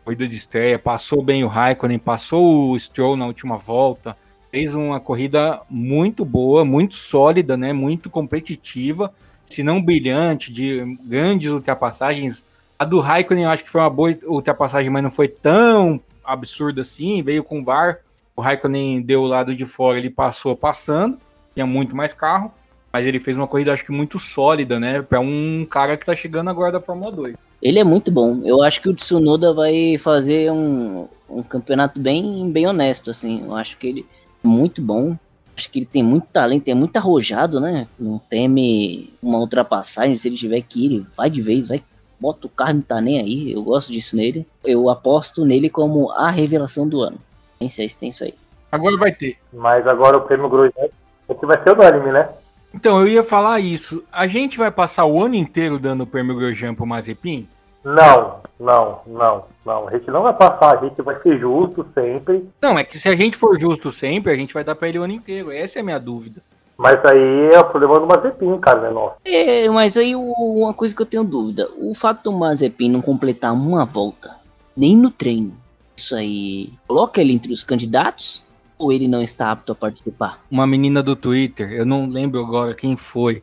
corrida 0.07 0.25
de 0.25 0.37
estreia, 0.37 0.79
passou 0.79 1.21
bem 1.21 1.43
o 1.43 1.49
Raikkonen, 1.49 1.99
passou 1.99 2.71
o 2.71 2.79
Stroll 2.79 3.17
na 3.17 3.25
última 3.25 3.57
volta, 3.57 4.15
fez 4.49 4.73
uma 4.73 5.01
corrida 5.01 5.59
muito 5.69 6.23
boa, 6.23 6.63
muito 6.63 6.95
sólida, 6.95 7.57
né, 7.57 7.73
muito 7.73 8.09
competitiva, 8.09 9.13
se 9.43 9.63
não 9.63 9.83
brilhante, 9.83 10.49
de 10.49 10.97
grandes 11.03 11.51
ultrapassagens. 11.51 12.45
A 12.79 12.85
do 12.85 13.01
Raikkonen 13.01 13.43
eu 13.43 13.49
acho 13.49 13.65
que 13.65 13.69
foi 13.69 13.81
uma 13.81 13.89
boa 13.89 14.17
ultrapassagem, 14.23 14.89
mas 14.89 15.03
não 15.03 15.11
foi 15.11 15.27
tão 15.27 15.99
absurda 16.23 16.83
assim, 16.83 17.21
veio 17.21 17.43
com 17.43 17.59
o 17.59 17.65
VAR, 17.65 17.99
o 18.33 18.41
Raikkonen 18.41 19.01
deu 19.01 19.23
o 19.23 19.27
lado 19.27 19.53
de 19.53 19.65
fora, 19.65 19.97
ele 19.97 20.09
passou 20.09 20.55
passando, 20.55 21.17
tinha 21.53 21.65
muito 21.65 21.93
mais 21.93 22.13
carro, 22.13 22.53
mas 22.93 23.05
ele 23.05 23.19
fez 23.19 23.35
uma 23.35 23.45
corrida 23.45 23.73
acho 23.73 23.83
que 23.83 23.91
muito 23.91 24.17
sólida, 24.19 24.79
né, 24.79 25.01
para 25.01 25.19
um 25.19 25.67
cara 25.69 25.97
que 25.97 26.05
tá 26.05 26.15
chegando 26.15 26.49
agora 26.49 26.71
da 26.71 26.79
Fórmula 26.79 27.11
2. 27.11 27.46
Ele 27.61 27.79
é 27.79 27.83
muito 27.83 28.11
bom. 28.11 28.41
Eu 28.43 28.61
acho 28.63 28.81
que 28.81 28.89
o 28.89 28.93
Tsunoda 28.93 29.53
vai 29.53 29.97
fazer 29.97 30.51
um, 30.51 31.07
um 31.29 31.41
campeonato 31.41 31.99
bem, 31.99 32.51
bem 32.51 32.67
honesto, 32.67 33.09
assim. 33.09 33.43
Eu 33.43 33.55
acho 33.55 33.77
que 33.77 33.87
ele 33.87 34.05
é 34.43 34.47
muito 34.47 34.81
bom. 34.81 35.17
Acho 35.55 35.71
que 35.71 35.79
ele 35.79 35.85
tem 35.85 36.03
muito 36.03 36.27
talento, 36.27 36.65
tem 36.65 36.75
muito 36.75 36.95
arrojado, 36.97 37.59
né? 37.59 37.87
Não 37.99 38.19
teme 38.19 39.11
uma 39.21 39.39
ultrapassagem. 39.39 40.15
Se 40.15 40.27
ele 40.27 40.37
tiver 40.37 40.61
que 40.61 40.85
ir, 40.85 40.85
ele 40.85 41.07
vai 41.17 41.29
de 41.31 41.41
vez, 41.41 41.67
vai, 41.67 41.81
bota 42.19 42.45
o 42.45 42.49
carro, 42.49 42.75
não 42.75 42.81
tá 42.81 43.01
nem 43.01 43.19
aí. 43.19 43.51
Eu 43.51 43.63
gosto 43.63 43.91
disso 43.91 44.15
nele. 44.15 44.45
Eu 44.63 44.87
aposto 44.89 45.43
nele 45.43 45.69
como 45.69 46.11
a 46.11 46.29
revelação 46.29 46.87
do 46.87 47.01
ano. 47.01 47.17
Nem 47.59 47.69
sei 47.69 47.89
se 47.89 47.97
tem 47.97 48.09
isso 48.09 48.23
aí. 48.23 48.35
Agora 48.71 48.97
vai 48.97 49.11
ter. 49.11 49.37
Mas 49.51 49.87
agora 49.87 50.17
o 50.17 50.21
prêmio 50.21 50.47
Grosjean, 50.47 50.89
esse 51.27 51.45
vai 51.45 51.61
ser 51.63 51.73
unânime, 51.73 52.11
né? 52.11 52.29
Então, 52.74 52.99
eu 52.99 53.07
ia 53.07 53.24
falar 53.24 53.59
isso. 53.59 54.03
A 54.11 54.28
gente 54.28 54.57
vai 54.57 54.70
passar 54.70 55.05
o 55.05 55.22
ano 55.24 55.36
inteiro 55.36 55.80
dando 55.80 56.01
o 56.01 56.07
prêmio 56.07 56.36
Grosjean 56.36 56.76
pro 56.76 56.86
Mazepin? 56.86 57.47
Não, 57.84 58.41
não, 58.59 58.99
não, 59.07 59.45
não. 59.65 59.88
A 59.88 59.91
gente 59.91 60.11
não 60.11 60.24
vai 60.24 60.34
passar, 60.34 60.78
a 60.78 60.86
gente 60.86 61.01
vai 61.01 61.15
ser 61.22 61.39
justo 61.39 61.86
sempre. 61.93 62.47
Não, 62.61 62.78
é 62.78 62.84
que 62.84 62.99
se 62.99 63.07
a 63.07 63.15
gente 63.15 63.38
for 63.38 63.57
justo 63.57 63.91
sempre, 63.91 64.32
a 64.32 64.36
gente 64.36 64.53
vai 64.53 64.63
dar 64.63 64.76
pra 64.76 64.89
ele 64.89 64.99
o 64.99 65.03
ano 65.03 65.13
inteiro. 65.13 65.51
Essa 65.51 65.80
é 65.80 65.82
a 65.82 65.86
minha 65.86 65.99
dúvida. 65.99 66.41
Mas 66.78 66.99
aí 67.05 67.49
é 67.53 67.59
o 67.59 67.70
problema 67.70 67.99
do 67.99 68.05
Mazepin, 68.05 68.59
cara, 68.59 68.82
né? 68.82 68.89
Nossa. 68.91 69.15
É, 69.26 69.68
mas 69.70 69.97
aí 69.97 70.15
uma 70.15 70.74
coisa 70.74 70.95
que 70.95 71.01
eu 71.01 71.05
tenho 71.05 71.24
dúvida: 71.24 71.70
o 71.78 71.95
fato 71.95 72.24
do 72.24 72.38
Mazepin 72.38 72.91
não 72.91 73.01
completar 73.01 73.53
uma 73.53 73.86
volta, 73.86 74.36
nem 74.76 74.95
no 74.95 75.09
treino, 75.09 75.55
isso 75.95 76.13
aí 76.13 76.72
coloca 76.88 77.20
ele 77.20 77.34
entre 77.34 77.51
os 77.51 77.63
candidatos? 77.63 78.43
Ou 78.78 78.91
ele 78.91 79.07
não 79.07 79.21
está 79.21 79.51
apto 79.51 79.71
a 79.71 79.75
participar? 79.75 80.39
Uma 80.49 80.67
menina 80.67 81.01
do 81.01 81.15
Twitter, 81.15 81.71
eu 81.73 81.86
não 81.86 82.07
lembro 82.07 82.39
agora 82.39 82.75
quem 82.75 82.95
foi, 82.95 83.41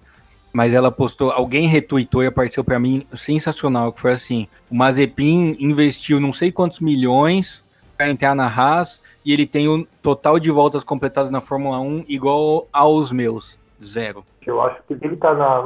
mas 0.52 0.72
ela 0.72 0.92
postou, 0.92 1.30
alguém 1.32 1.66
retweetou 1.66 2.22
e 2.22 2.26
apareceu 2.26 2.62
pra 2.62 2.78
mim 2.78 3.04
sensacional, 3.12 3.92
que 3.92 4.00
foi 4.00 4.12
assim, 4.12 4.46
o 4.70 4.74
Mazepin 4.74 5.56
investiu 5.58 6.20
não 6.20 6.32
sei 6.32 6.52
quantos 6.52 6.78
milhões 6.78 7.64
pra 7.96 8.08
entrar 8.08 8.34
na 8.34 8.46
Haas 8.46 9.02
e 9.24 9.32
ele 9.32 9.46
tem 9.46 9.68
o 9.68 9.86
total 10.00 10.38
de 10.38 10.50
voltas 10.50 10.84
completadas 10.84 11.30
na 11.30 11.40
Fórmula 11.40 11.80
1 11.80 12.04
igual 12.08 12.68
aos 12.72 13.10
meus, 13.10 13.58
zero. 13.82 14.24
Eu 14.46 14.60
acho 14.60 14.80
que 14.86 14.94
ele 14.94 15.16
tá 15.16 15.34
na 15.34 15.64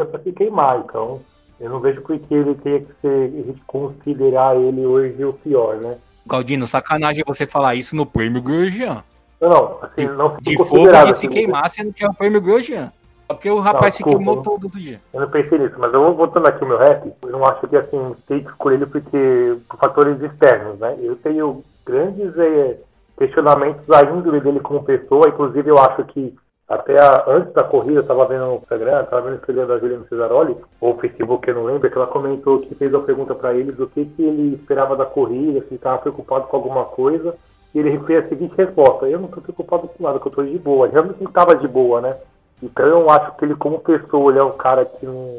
é 0.00 0.04
pra 0.04 0.20
se 0.20 0.32
queimar, 0.32 0.80
então 0.80 1.20
eu 1.60 1.70
não 1.70 1.80
vejo 1.80 2.00
por 2.02 2.18
que 2.18 2.34
ele 2.34 2.54
tenha 2.56 2.80
que 2.80 2.92
ser, 3.00 3.24
a 3.24 3.46
gente 3.46 3.62
considerar 3.66 4.56
ele 4.56 4.84
hoje 4.86 5.24
o 5.24 5.32
pior, 5.32 5.76
né? 5.76 5.96
Galdino, 6.26 6.66
sacanagem 6.66 7.24
você 7.26 7.46
falar 7.46 7.74
isso 7.74 7.96
no 7.96 8.06
prêmio 8.06 8.42
Grosjean. 8.42 9.02
Não, 9.40 9.50
não, 9.50 9.78
assim, 9.82 10.06
não 10.06 10.36
De 10.40 10.56
fogo 10.56 10.86
de 10.86 11.04
se 11.04 11.10
assim, 11.10 11.28
queimar, 11.28 11.68
sendo 11.68 11.92
que 11.92 12.04
é 12.04 12.08
o 12.08 12.14
prêmio 12.14 12.40
Grosjean. 12.40 12.92
Só 13.26 13.34
porque 13.34 13.50
o 13.50 13.58
rapaz 13.58 13.94
se 13.94 14.04
desculpa, 14.04 14.18
queimou 14.18 14.36
não. 14.36 14.42
todo 14.42 14.68
dia. 14.68 15.00
Eu 15.12 15.20
não 15.20 15.30
pensei 15.30 15.58
nisso, 15.58 15.74
mas 15.78 15.92
eu 15.92 16.00
vou 16.00 16.14
voltando 16.14 16.46
aqui 16.46 16.62
o 16.62 16.68
meu 16.68 16.78
rap. 16.78 17.12
Eu 17.22 17.30
não 17.30 17.44
acho 17.46 17.66
que 17.66 17.76
assim, 17.76 18.14
tem 18.26 18.44
que 18.44 18.50
escolher 18.50 18.76
ele 18.76 18.86
porque 18.86 19.56
por 19.68 19.78
fatores 19.78 20.20
externos, 20.20 20.78
né? 20.78 20.96
Eu 21.00 21.16
tenho 21.16 21.64
grandes 21.84 22.36
eh, 22.38 22.76
questionamentos 23.18 23.86
da 23.86 24.02
índole 24.02 24.40
dele 24.40 24.60
como 24.60 24.84
pessoa. 24.84 25.28
Inclusive, 25.28 25.68
eu 25.68 25.78
acho 25.78 26.04
que 26.04 26.34
até 26.72 26.98
a- 27.00 27.24
antes 27.28 27.52
da 27.52 27.64
corrida, 27.64 27.98
eu 27.98 28.02
estava 28.02 28.24
vendo 28.26 28.46
no 28.46 28.54
Instagram, 28.56 29.02
estava 29.02 29.22
vendo 29.22 29.32
o 29.34 29.36
Instagram 29.36 29.66
da 29.66 29.78
Juliana 29.78 30.04
Cesaroli, 30.08 30.56
ou 30.80 30.98
Facebook, 30.98 31.48
eu 31.48 31.54
não 31.54 31.64
lembro, 31.64 31.90
que 31.90 31.96
ela 31.96 32.06
comentou 32.06 32.60
que 32.60 32.74
fez 32.74 32.92
uma 32.92 33.02
pergunta 33.02 33.34
para 33.34 33.52
ele 33.54 33.72
do 33.72 33.86
que, 33.86 34.04
que 34.06 34.22
ele 34.22 34.54
esperava 34.54 34.96
da 34.96 35.04
corrida, 35.04 35.60
se 35.60 35.66
ele 35.66 35.74
estava 35.76 35.98
preocupado 35.98 36.46
com 36.46 36.56
alguma 36.56 36.84
coisa. 36.86 37.34
E 37.74 37.78
ele 37.78 37.98
fez 38.00 38.24
a 38.24 38.28
seguinte 38.28 38.54
resposta: 38.56 39.08
Eu 39.08 39.18
não 39.18 39.26
estou 39.26 39.42
preocupado 39.42 39.88
com 39.88 40.02
nada, 40.02 40.18
que 40.18 40.26
eu 40.26 40.30
estou 40.30 40.44
de 40.44 40.58
boa. 40.58 40.88
Realmente 40.88 41.24
estava 41.24 41.56
de 41.56 41.66
boa, 41.68 42.00
né? 42.00 42.16
Então 42.62 42.86
eu 42.86 43.10
acho 43.10 43.36
que 43.36 43.44
ele, 43.44 43.54
como 43.56 43.80
pessoa, 43.80 44.30
ele 44.30 44.38
é 44.38 44.44
um 44.44 44.52
cara 44.52 44.84
que 44.84 45.04
não, 45.04 45.30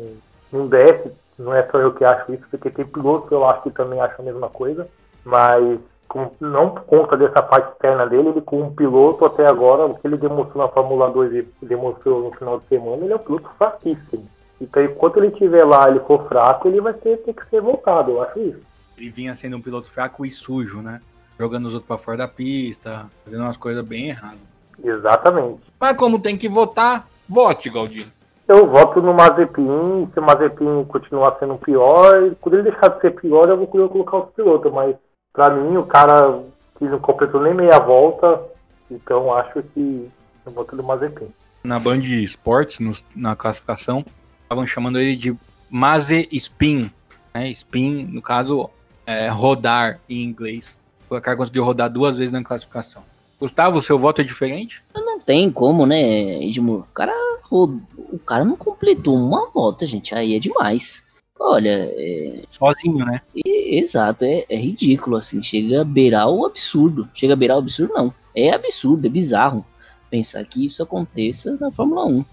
não 0.51 0.67
desce. 0.67 1.11
Não 1.37 1.53
é 1.53 1.63
só 1.69 1.79
eu 1.79 1.93
que 1.93 2.05
acho 2.05 2.31
isso, 2.33 2.43
porque 2.49 2.69
tem 2.69 2.85
pilotos 2.85 3.27
que 3.27 3.33
eu 3.33 3.45
acho 3.45 3.63
que 3.63 3.71
também 3.71 3.99
acham 3.99 4.17
a 4.19 4.23
mesma 4.31 4.49
coisa. 4.49 4.87
Mas 5.25 5.79
com, 6.13 6.29
não 6.39 6.69
por 6.69 6.83
conta 6.83 7.17
dessa 7.17 7.41
parte 7.41 7.71
externa 7.71 8.05
dele, 8.05 8.29
ele 8.29 8.41
como 8.41 8.65
um 8.65 8.75
piloto 8.75 9.25
até 9.25 9.47
agora, 9.47 9.87
o 9.87 9.95
que 9.95 10.05
ele 10.05 10.15
demonstrou 10.15 10.63
na 10.63 10.71
Fórmula 10.71 11.09
2 11.09 11.33
e 11.33 11.47
demonstrou 11.63 12.23
no 12.23 12.31
final 12.37 12.59
de 12.59 12.67
semana, 12.67 13.03
ele 13.03 13.13
é 13.13 13.15
um 13.15 13.19
piloto 13.19 13.49
fraquíssimo. 13.57 14.29
Então 14.61 14.83
enquanto 14.83 15.17
ele 15.17 15.27
estiver 15.27 15.65
lá 15.65 15.89
ele 15.89 15.99
for 16.01 16.27
fraco, 16.27 16.67
ele 16.67 16.79
vai 16.79 16.93
ter, 16.93 17.17
ter 17.17 17.33
que 17.33 17.49
ser 17.49 17.59
voltado, 17.59 18.11
eu 18.11 18.21
acho 18.21 18.39
isso. 18.39 18.61
Ele 18.95 19.09
vinha 19.09 19.33
sendo 19.33 19.57
um 19.57 19.61
piloto 19.61 19.91
fraco 19.91 20.23
e 20.23 20.29
sujo, 20.29 20.81
né? 20.81 21.01
Jogando 21.39 21.65
os 21.65 21.73
outros 21.73 21.87
pra 21.87 21.97
fora 21.97 22.17
da 22.17 22.27
pista, 22.27 23.07
fazendo 23.25 23.41
umas 23.41 23.57
coisas 23.57 23.83
bem 23.83 24.09
erradas. 24.09 24.37
Exatamente. 24.83 25.61
Mas 25.79 25.97
como 25.97 26.19
tem 26.19 26.37
que 26.37 26.47
votar, 26.47 27.07
vote, 27.27 27.71
Galdino. 27.71 28.11
Eu 28.47 28.67
voto 28.67 29.01
no 29.01 29.13
Mazepin, 29.13 30.07
se 30.13 30.19
o 30.19 30.21
Mazepin 30.21 30.85
continuar 30.87 31.37
sendo 31.39 31.57
pior, 31.57 32.35
quando 32.39 32.55
ele 32.55 32.69
deixar 32.69 32.89
de 32.89 33.01
ser 33.01 33.11
pior, 33.11 33.49
eu 33.49 33.57
vou 33.57 33.67
colocar 33.67 34.17
outro 34.17 34.33
piloto, 34.35 34.71
mas 34.71 34.95
pra 35.33 35.49
mim 35.49 35.75
o 35.75 35.85
cara 35.85 36.39
que 36.77 36.85
não 36.85 36.99
completou 36.99 37.41
nem 37.41 37.53
meia 37.53 37.79
volta, 37.79 38.41
então 38.89 39.33
acho 39.33 39.63
que 39.73 40.09
eu 40.45 40.51
voto 40.51 40.75
no 40.75 40.83
Mazepin. 40.83 41.27
Na 41.63 41.79
Band 41.79 42.03
Esportes, 42.03 42.79
na 43.15 43.35
classificação, 43.35 44.05
estavam 44.43 44.67
chamando 44.67 44.99
ele 44.99 45.15
de 45.15 45.35
Maze 45.69 46.27
Spin. 46.31 46.91
Né? 47.33 47.49
Spin, 47.51 48.03
no 48.11 48.21
caso, 48.21 48.69
é 49.05 49.27
rodar 49.29 49.99
em 50.07 50.23
inglês. 50.23 50.77
O 51.09 51.19
cara 51.21 51.37
conseguiu 51.37 51.63
rodar 51.63 51.89
duas 51.89 52.17
vezes 52.17 52.31
na 52.31 52.43
classificação. 52.43 53.03
Gustavo, 53.39 53.81
seu 53.81 53.99
voto 53.99 54.21
é 54.21 54.23
diferente? 54.23 54.83
Não 54.95 55.19
tem 55.19 55.51
como, 55.51 55.85
né, 55.85 56.43
Edmur? 56.43 56.81
O 56.81 56.93
cara, 56.93 57.13
o, 57.49 57.79
o 58.11 58.19
cara 58.19 58.45
não 58.45 58.55
completou 58.55 59.15
uma 59.15 59.49
volta, 59.49 59.85
gente. 59.85 60.15
Aí 60.15 60.35
é 60.35 60.39
demais. 60.39 61.02
Olha, 61.39 61.91
é, 61.95 62.43
Sozinho, 62.49 63.05
né? 63.05 63.21
E- 63.35 63.79
Exato, 63.79 64.23
é, 64.23 64.45
é 64.49 64.55
ridículo, 64.55 65.15
assim, 65.17 65.41
chega 65.41 65.81
a 65.81 65.83
beirar 65.83 66.29
o 66.29 66.45
absurdo. 66.45 67.09
Chega 67.13 67.33
a 67.33 67.35
beirar 67.35 67.57
o 67.57 67.59
absurdo, 67.61 67.93
não. 67.93 68.13
É 68.35 68.51
absurdo, 68.51 69.07
é 69.07 69.09
bizarro 69.09 69.65
pensar 70.09 70.43
que 70.45 70.63
isso 70.63 70.83
aconteça 70.83 71.57
na 71.59 71.71
Fórmula 71.71 72.05
1. 72.05 72.25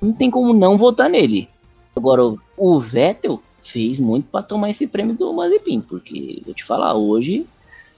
Não 0.00 0.12
tem 0.12 0.30
como 0.30 0.52
não 0.52 0.76
votar 0.76 1.08
nele. 1.08 1.48
Agora, 1.94 2.34
o- 2.56 2.80
Vettel 2.80 3.40
fez 3.62 4.00
muito 4.00 4.28
pra 4.30 4.42
tomar 4.42 4.70
esse 4.70 4.86
prêmio 4.86 5.14
do 5.14 5.32
Mazepin, 5.32 5.80
porque, 5.80 6.42
vou 6.44 6.54
te 6.54 6.64
falar, 6.64 6.94
hoje 6.94 7.46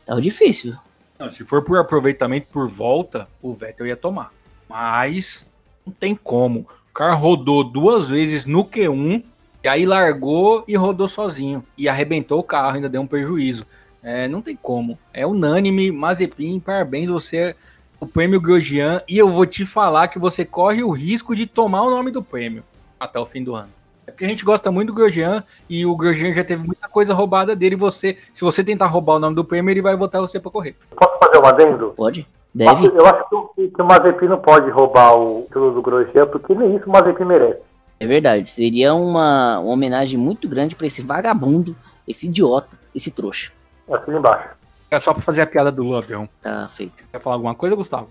tava 0.05 0.21
difícil. 0.21 0.75
Não, 1.19 1.31
se 1.31 1.45
for 1.45 1.63
por 1.63 1.79
aproveitamento 1.79 2.49
por 2.53 2.69
volta, 2.69 3.29
o 3.43 3.53
Vettel 3.55 3.87
ia 3.87 3.97
tomar. 3.97 4.33
Mas 4.69 5.51
não 5.87 5.93
tem 5.93 6.15
como. 6.15 6.61
O 6.91 6.93
cara 6.95 7.15
rodou 7.15 7.63
duas 7.65 8.09
vezes 8.11 8.45
no 8.47 8.65
Q1, 8.65 9.23
e 9.63 9.69
aí 9.69 9.85
largou 9.87 10.65
e 10.67 10.77
rodou 10.77 11.09
sozinho. 11.09 11.63
E 11.77 11.89
arrebentou 11.89 12.39
o 12.39 12.43
carro, 12.45 12.75
ainda 12.77 12.89
deu 12.89 13.01
um 13.03 13.07
prejuízo. 13.07 13.65
É, 14.03 14.27
não 14.29 14.41
tem 14.41 14.57
como. 14.57 14.99
É 15.13 15.27
unânime, 15.27 15.91
Mazepin, 15.93 16.59
parabéns, 16.61 17.09
você 17.11 17.37
é 17.37 17.55
o 18.01 18.07
prêmio 18.07 18.41
Grosjean. 18.41 19.03
E 19.09 19.19
eu 19.19 19.29
vou 19.31 19.45
te 19.45 19.67
falar 19.67 20.09
que 20.09 20.19
você 20.19 20.45
corre 20.45 20.83
o 20.83 20.91
risco 20.91 21.37
de 21.37 21.47
tomar 21.47 21.83
o 21.83 21.91
nome 21.91 22.11
do 22.11 22.23
prêmio 22.23 22.63
até 22.99 23.19
o 23.19 23.27
fim 23.27 23.45
do 23.45 23.55
ano. 23.55 23.69
É 24.07 24.11
porque 24.11 24.25
a 24.25 24.29
gente 24.29 24.45
gosta 24.45 24.73
muito 24.73 24.89
do 24.89 24.95
Grosjean 24.95 25.45
e 25.69 25.85
o 25.87 25.95
Grosjean 25.95 26.33
já 26.33 26.43
teve 26.43 26.65
muita 26.67 26.89
coisa 26.89 27.13
roubada 27.15 27.55
dele. 27.55 27.75
e 27.75 27.79
Você, 27.79 28.17
se 28.33 28.43
você 28.43 28.65
tentar 28.65 28.87
roubar 28.87 29.15
o 29.17 29.19
nome 29.21 29.37
do 29.37 29.45
prêmio, 29.45 29.71
ele 29.71 29.83
vai 29.83 29.97
botar 29.97 30.21
você 30.21 30.41
pra 30.41 30.51
correr. 30.51 30.75
Posso 30.97 31.19
fazer 31.23 31.39
um 31.39 31.47
adendo? 31.47 31.93
Pode? 31.97 32.27
Deve? 32.53 32.87
Eu 32.87 33.07
acho 33.07 33.29
que, 33.29 33.35
o- 33.37 33.71
que 33.71 33.83
o 33.83 33.85
Mazepin 33.85 34.27
não 34.27 34.39
pode 34.41 34.69
roubar 34.71 35.15
o 35.17 35.43
título 35.47 35.73
do 35.73 35.83
Grosjean, 35.83 36.27
porque 36.27 36.53
nem 36.55 36.75
isso 36.75 36.87
o 36.89 36.91
Mazepin 36.93 37.25
merece. 37.25 37.61
É 38.01 38.07
verdade. 38.07 38.49
Seria 38.49 38.95
uma, 38.95 39.61
uma 39.61 39.73
homenagem 39.73 40.19
muito 40.19 40.49
grande 40.49 40.75
pra 40.75 40.87
esse 40.87 41.03
vagabundo, 41.03 41.77
esse 42.09 42.27
idiota, 42.27 42.79
esse 42.95 43.11
trouxa. 43.11 43.53
Aqui 43.93 44.11
embaixo. 44.11 44.49
É 44.91 44.99
só 44.99 45.13
pra 45.13 45.23
fazer 45.23 45.43
a 45.43 45.47
piada 45.47 45.71
do 45.71 45.85
Lampião. 45.85 46.29
Tá 46.43 46.67
feito. 46.69 47.05
Quer 47.13 47.21
falar 47.21 47.37
alguma 47.37 47.55
coisa, 47.55 47.77
Gustavo? 47.77 48.09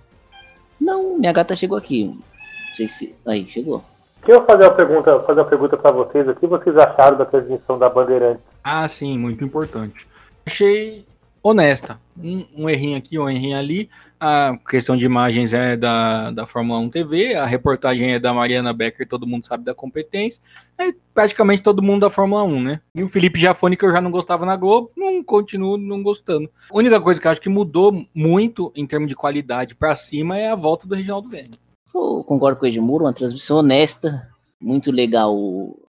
Não, 0.80 1.18
minha 1.18 1.34
gata 1.34 1.56
chegou 1.56 1.78
aqui. 1.78 2.06
Não 2.06 2.74
sei 2.74 2.88
se. 2.88 3.16
Aí, 3.26 3.46
chegou. 3.48 3.84
Quero 4.24 4.46
fazer 4.46 4.64
uma 4.64 4.76
pergunta, 4.76 5.20
fazer 5.22 5.42
uma 5.42 5.50
pergunta 5.50 5.76
para 5.76 5.92
vocês. 5.92 6.28
O 6.28 6.36
que 6.36 6.46
vocês 6.46 6.78
acharam 6.78 7.18
da 7.18 7.26
transmissão 7.26 7.78
da 7.78 7.90
Bandeirantes? 7.90 8.44
Ah, 8.64 8.88
sim, 8.88 9.18
muito 9.18 9.44
importante. 9.44 10.08
Achei 10.46 11.06
honesta. 11.42 12.00
Um, 12.18 12.46
um 12.56 12.70
errinho 12.70 12.98
aqui, 12.98 13.18
um 13.18 13.30
errinho 13.30 13.58
ali. 13.58 13.90
A 14.20 14.58
questão 14.70 14.98
de 14.98 15.06
imagens 15.06 15.54
é 15.54 15.78
da, 15.78 16.32
da 16.32 16.46
Fórmula 16.46 16.80
1 16.80 16.90
TV, 16.90 17.36
a 17.36 17.46
reportagem 17.46 18.12
é 18.12 18.20
da 18.20 18.34
Mariana 18.34 18.74
Becker, 18.74 19.08
todo 19.08 19.26
mundo 19.26 19.46
sabe 19.46 19.64
da 19.64 19.74
competência. 19.74 20.42
É 20.78 20.94
praticamente 21.14 21.62
todo 21.62 21.82
mundo 21.82 22.02
da 22.02 22.10
Fórmula 22.10 22.44
1, 22.44 22.62
né? 22.62 22.82
E 22.94 23.02
o 23.02 23.08
Felipe 23.08 23.40
Jafone, 23.40 23.78
que 23.78 23.86
eu 23.86 23.92
já 23.92 24.02
não 24.02 24.12
gostava 24.12 24.46
na 24.46 24.58
Globo, 24.58 24.92
não 24.98 25.24
continuo 25.24 25.78
não 25.78 26.04
gostando. 26.04 26.50
A 26.70 26.78
única 26.78 27.00
coisa 27.00 27.22
que 27.22 27.28
eu 27.28 27.32
acho 27.32 27.42
que 27.42 27.50
mudou 27.50 28.06
muito 28.14 28.74
em 28.76 28.86
termos 28.86 29.08
de 29.08 29.16
qualidade 29.16 29.74
pra 29.74 29.96
cima 29.96 30.38
é 30.38 30.52
a 30.52 30.56
volta 30.56 30.86
do 30.86 30.96
Reginaldo 30.96 31.30
Leme. 31.30 31.52
Eu 31.96 32.24
concordo 32.26 32.60
com 32.60 32.66
o 32.66 32.70
Edmuro, 32.70 33.06
uma 33.06 33.14
transmissão 33.14 33.58
honesta, 33.58 34.30
muito 34.62 34.92
legal 34.92 35.36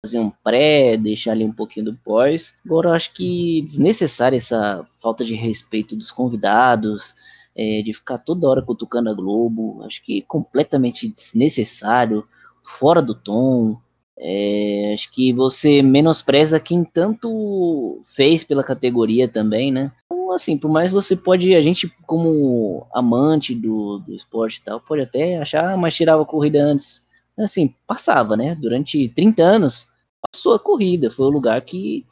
fazer 0.02 0.20
um 0.20 0.30
pré, 0.30 0.96
deixar 0.96 1.32
ali 1.32 1.44
um 1.44 1.52
pouquinho 1.52 1.88
do 1.88 1.96
pós. 1.96 2.54
Agora 2.66 2.90
eu 2.90 2.94
acho 2.94 3.14
que 3.14 3.62
desnecessária 3.64 4.38
essa 4.38 4.86
falta 5.02 5.26
de 5.26 5.34
respeito 5.34 5.96
dos 5.96 6.12
convidados, 6.12 7.14
é, 7.56 7.82
de 7.82 7.94
ficar 7.94 8.20
toda 8.20 8.48
hora 8.48 8.62
cutucando 8.62 9.10
a 9.10 9.14
Globo. 9.14 9.82
Acho 9.84 10.04
que 10.04 10.22
completamente 10.22 11.08
desnecessário, 11.08 12.28
fora 12.64 13.02
do 13.02 13.16
tom. 13.16 13.80
É, 14.18 14.92
acho 14.94 15.12
que 15.12 15.32
você 15.34 15.82
menospreza 15.82 16.60
quem 16.60 16.84
tanto 16.84 18.02
fez 18.04 18.44
pela 18.44 18.64
categoria 18.64 19.28
também, 19.28 19.72
né? 19.72 19.92
Então, 20.06 20.32
assim, 20.32 20.58
por 20.58 20.70
mais 20.70 20.92
você 20.92 21.16
pode, 21.16 21.56
a 21.56 21.62
gente 21.62 21.92
como 22.06 22.86
amante 22.94 23.56
do, 23.56 23.98
do 24.00 24.14
esporte 24.14 24.58
e 24.58 24.64
tal, 24.64 24.80
pode 24.80 25.02
até 25.02 25.38
achar, 25.38 25.76
mas 25.78 25.96
tirava 25.96 26.22
a 26.22 26.26
corrida 26.26 26.62
antes. 26.62 27.02
Assim, 27.40 27.74
passava, 27.88 28.36
né? 28.36 28.56
Durante 28.56 29.08
30 29.10 29.44
anos, 29.44 29.88
passou 30.22 30.54
a 30.54 30.60
corrida, 30.60 31.10
foi 31.10 31.26
o 31.26 31.32
lugar 31.32 31.62
que 31.62 32.06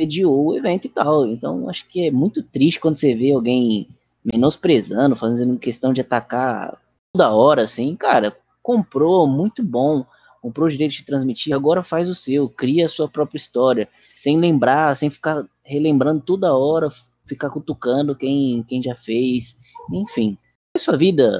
sediou 0.00 0.46
o 0.46 0.56
evento 0.56 0.86
e 0.86 0.90
tal. 0.90 1.26
Então, 1.26 1.68
acho 1.68 1.86
que 1.88 2.06
é 2.06 2.10
muito 2.10 2.42
triste 2.42 2.80
quando 2.80 2.94
você 2.94 3.14
vê 3.14 3.32
alguém 3.32 3.88
menosprezando, 4.24 5.16
fazendo 5.16 5.58
questão 5.58 5.92
de 5.92 6.00
atacar 6.00 6.78
toda 7.12 7.30
hora, 7.32 7.62
assim, 7.62 7.94
cara, 7.96 8.36
comprou, 8.62 9.26
muito 9.26 9.62
bom 9.62 10.04
comprou 10.40 10.66
o 10.66 10.70
direito 10.70 10.92
de 10.92 11.04
transmitir, 11.04 11.54
agora 11.54 11.82
faz 11.82 12.08
o 12.08 12.14
seu, 12.14 12.48
cria 12.48 12.86
a 12.86 12.88
sua 12.88 13.08
própria 13.08 13.36
história, 13.36 13.88
sem 14.14 14.38
lembrar, 14.38 14.96
sem 14.96 15.10
ficar 15.10 15.44
relembrando 15.62 16.22
toda 16.22 16.56
hora, 16.56 16.88
ficar 17.22 17.50
cutucando 17.50 18.16
quem, 18.16 18.62
quem 18.64 18.82
já 18.82 18.96
fez, 18.96 19.56
enfim. 19.92 20.36
É 20.74 20.78
sua 20.78 20.96
vida, 20.96 21.30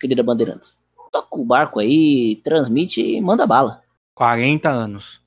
querida 0.00 0.22
Bandeirantes. 0.22 0.78
Toca 1.10 1.36
o 1.36 1.44
barco 1.44 1.80
aí, 1.80 2.36
transmite 2.44 3.00
e 3.00 3.20
manda 3.20 3.46
bala. 3.46 3.82
40 4.14 4.68
anos. 4.68 5.20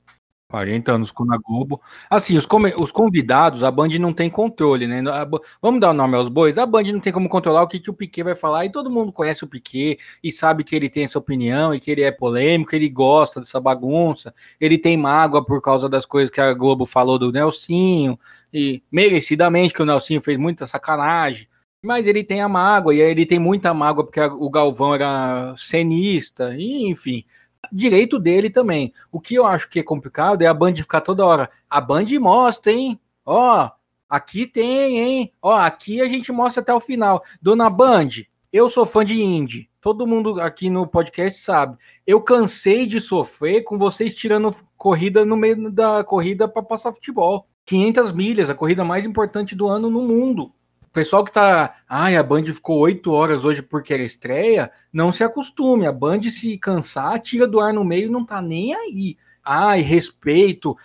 40 0.52 0.92
anos 0.92 1.10
com 1.10 1.24
na 1.24 1.38
Globo. 1.38 1.80
Assim, 2.10 2.36
os, 2.36 2.46
os 2.76 2.92
convidados, 2.92 3.64
a 3.64 3.70
Band 3.70 3.88
não 3.98 4.12
tem 4.12 4.28
controle, 4.28 4.86
né? 4.86 5.02
A, 5.10 5.26
vamos 5.62 5.80
dar 5.80 5.90
o 5.90 5.94
nome 5.94 6.14
aos 6.14 6.28
bois. 6.28 6.58
A 6.58 6.66
Band 6.66 6.82
não 6.92 7.00
tem 7.00 7.10
como 7.10 7.26
controlar 7.26 7.62
o 7.62 7.66
que, 7.66 7.80
que 7.80 7.88
o 7.88 7.94
Piquet 7.94 8.22
vai 8.22 8.34
falar, 8.34 8.66
e 8.66 8.70
todo 8.70 8.90
mundo 8.90 9.10
conhece 9.10 9.42
o 9.44 9.48
Piquet 9.48 9.98
e 10.22 10.30
sabe 10.30 10.62
que 10.62 10.76
ele 10.76 10.90
tem 10.90 11.04
essa 11.04 11.18
opinião 11.18 11.74
e 11.74 11.80
que 11.80 11.90
ele 11.90 12.02
é 12.02 12.12
polêmico, 12.12 12.74
ele 12.76 12.90
gosta 12.90 13.40
dessa 13.40 13.58
bagunça, 13.58 14.34
ele 14.60 14.76
tem 14.76 14.94
mágoa 14.94 15.42
por 15.42 15.62
causa 15.62 15.88
das 15.88 16.04
coisas 16.04 16.30
que 16.30 16.40
a 16.40 16.52
Globo 16.52 16.84
falou 16.84 17.18
do 17.18 17.32
Nelsinho, 17.32 18.18
e 18.52 18.82
merecidamente 18.92 19.72
que 19.72 19.80
o 19.80 19.86
Nelsinho 19.86 20.20
fez 20.20 20.38
muita 20.38 20.66
sacanagem. 20.66 21.48
Mas 21.82 22.06
ele 22.06 22.22
tem 22.22 22.40
a 22.40 22.48
mágoa, 22.48 22.94
e 22.94 23.00
ele 23.00 23.26
tem 23.26 23.38
muita 23.38 23.74
mágoa 23.74 24.04
porque 24.04 24.20
o 24.20 24.48
Galvão 24.48 24.94
era 24.94 25.54
cenista, 25.56 26.54
e 26.56 26.88
enfim 26.88 27.24
direito 27.70 28.18
dele 28.18 28.50
também. 28.50 28.92
O 29.10 29.20
que 29.20 29.34
eu 29.34 29.46
acho 29.46 29.68
que 29.68 29.78
é 29.78 29.82
complicado 29.82 30.42
é 30.42 30.46
a 30.46 30.54
Band 30.54 30.74
ficar 30.76 31.00
toda 31.02 31.24
hora. 31.24 31.50
A 31.68 31.80
Band 31.80 32.06
mostra, 32.20 32.72
hein? 32.72 32.98
Ó, 33.24 33.70
aqui 34.08 34.46
tem, 34.46 34.98
hein? 34.98 35.32
Ó, 35.40 35.54
aqui 35.54 36.00
a 36.00 36.06
gente 36.06 36.32
mostra 36.32 36.62
até 36.62 36.72
o 36.72 36.80
final. 36.80 37.22
Dona 37.40 37.70
Band, 37.70 38.08
eu 38.52 38.68
sou 38.68 38.86
fã 38.86 39.04
de 39.04 39.20
indie. 39.20 39.68
Todo 39.80 40.06
mundo 40.06 40.40
aqui 40.40 40.70
no 40.70 40.86
podcast 40.86 41.40
sabe. 41.40 41.76
Eu 42.06 42.20
cansei 42.20 42.86
de 42.86 43.00
sofrer 43.00 43.62
com 43.62 43.78
vocês 43.78 44.14
tirando 44.14 44.54
corrida 44.76 45.24
no 45.24 45.36
meio 45.36 45.70
da 45.70 46.04
corrida 46.04 46.48
para 46.48 46.62
passar 46.62 46.92
futebol. 46.92 47.46
500 47.64 48.12
milhas, 48.12 48.50
a 48.50 48.54
corrida 48.54 48.84
mais 48.84 49.06
importante 49.06 49.54
do 49.54 49.68
ano 49.68 49.88
no 49.88 50.02
mundo 50.02 50.52
pessoal 50.92 51.24
que 51.24 51.32
tá. 51.32 51.76
Ai, 51.88 52.16
a 52.16 52.22
Band 52.22 52.44
ficou 52.44 52.78
oito 52.78 53.12
horas 53.12 53.44
hoje 53.44 53.62
porque 53.62 53.94
era 53.94 54.02
estreia. 54.02 54.70
Não 54.92 55.10
se 55.10 55.24
acostume. 55.24 55.86
A 55.86 55.92
Band, 55.92 56.22
se 56.22 56.58
cansar, 56.58 57.18
tira 57.20 57.46
do 57.46 57.60
ar 57.60 57.72
no 57.72 57.84
meio 57.84 58.10
não 58.10 58.24
tá 58.24 58.40
nem 58.42 58.74
aí. 58.74 59.16
Ai, 59.44 59.80
respeito. 59.80 60.76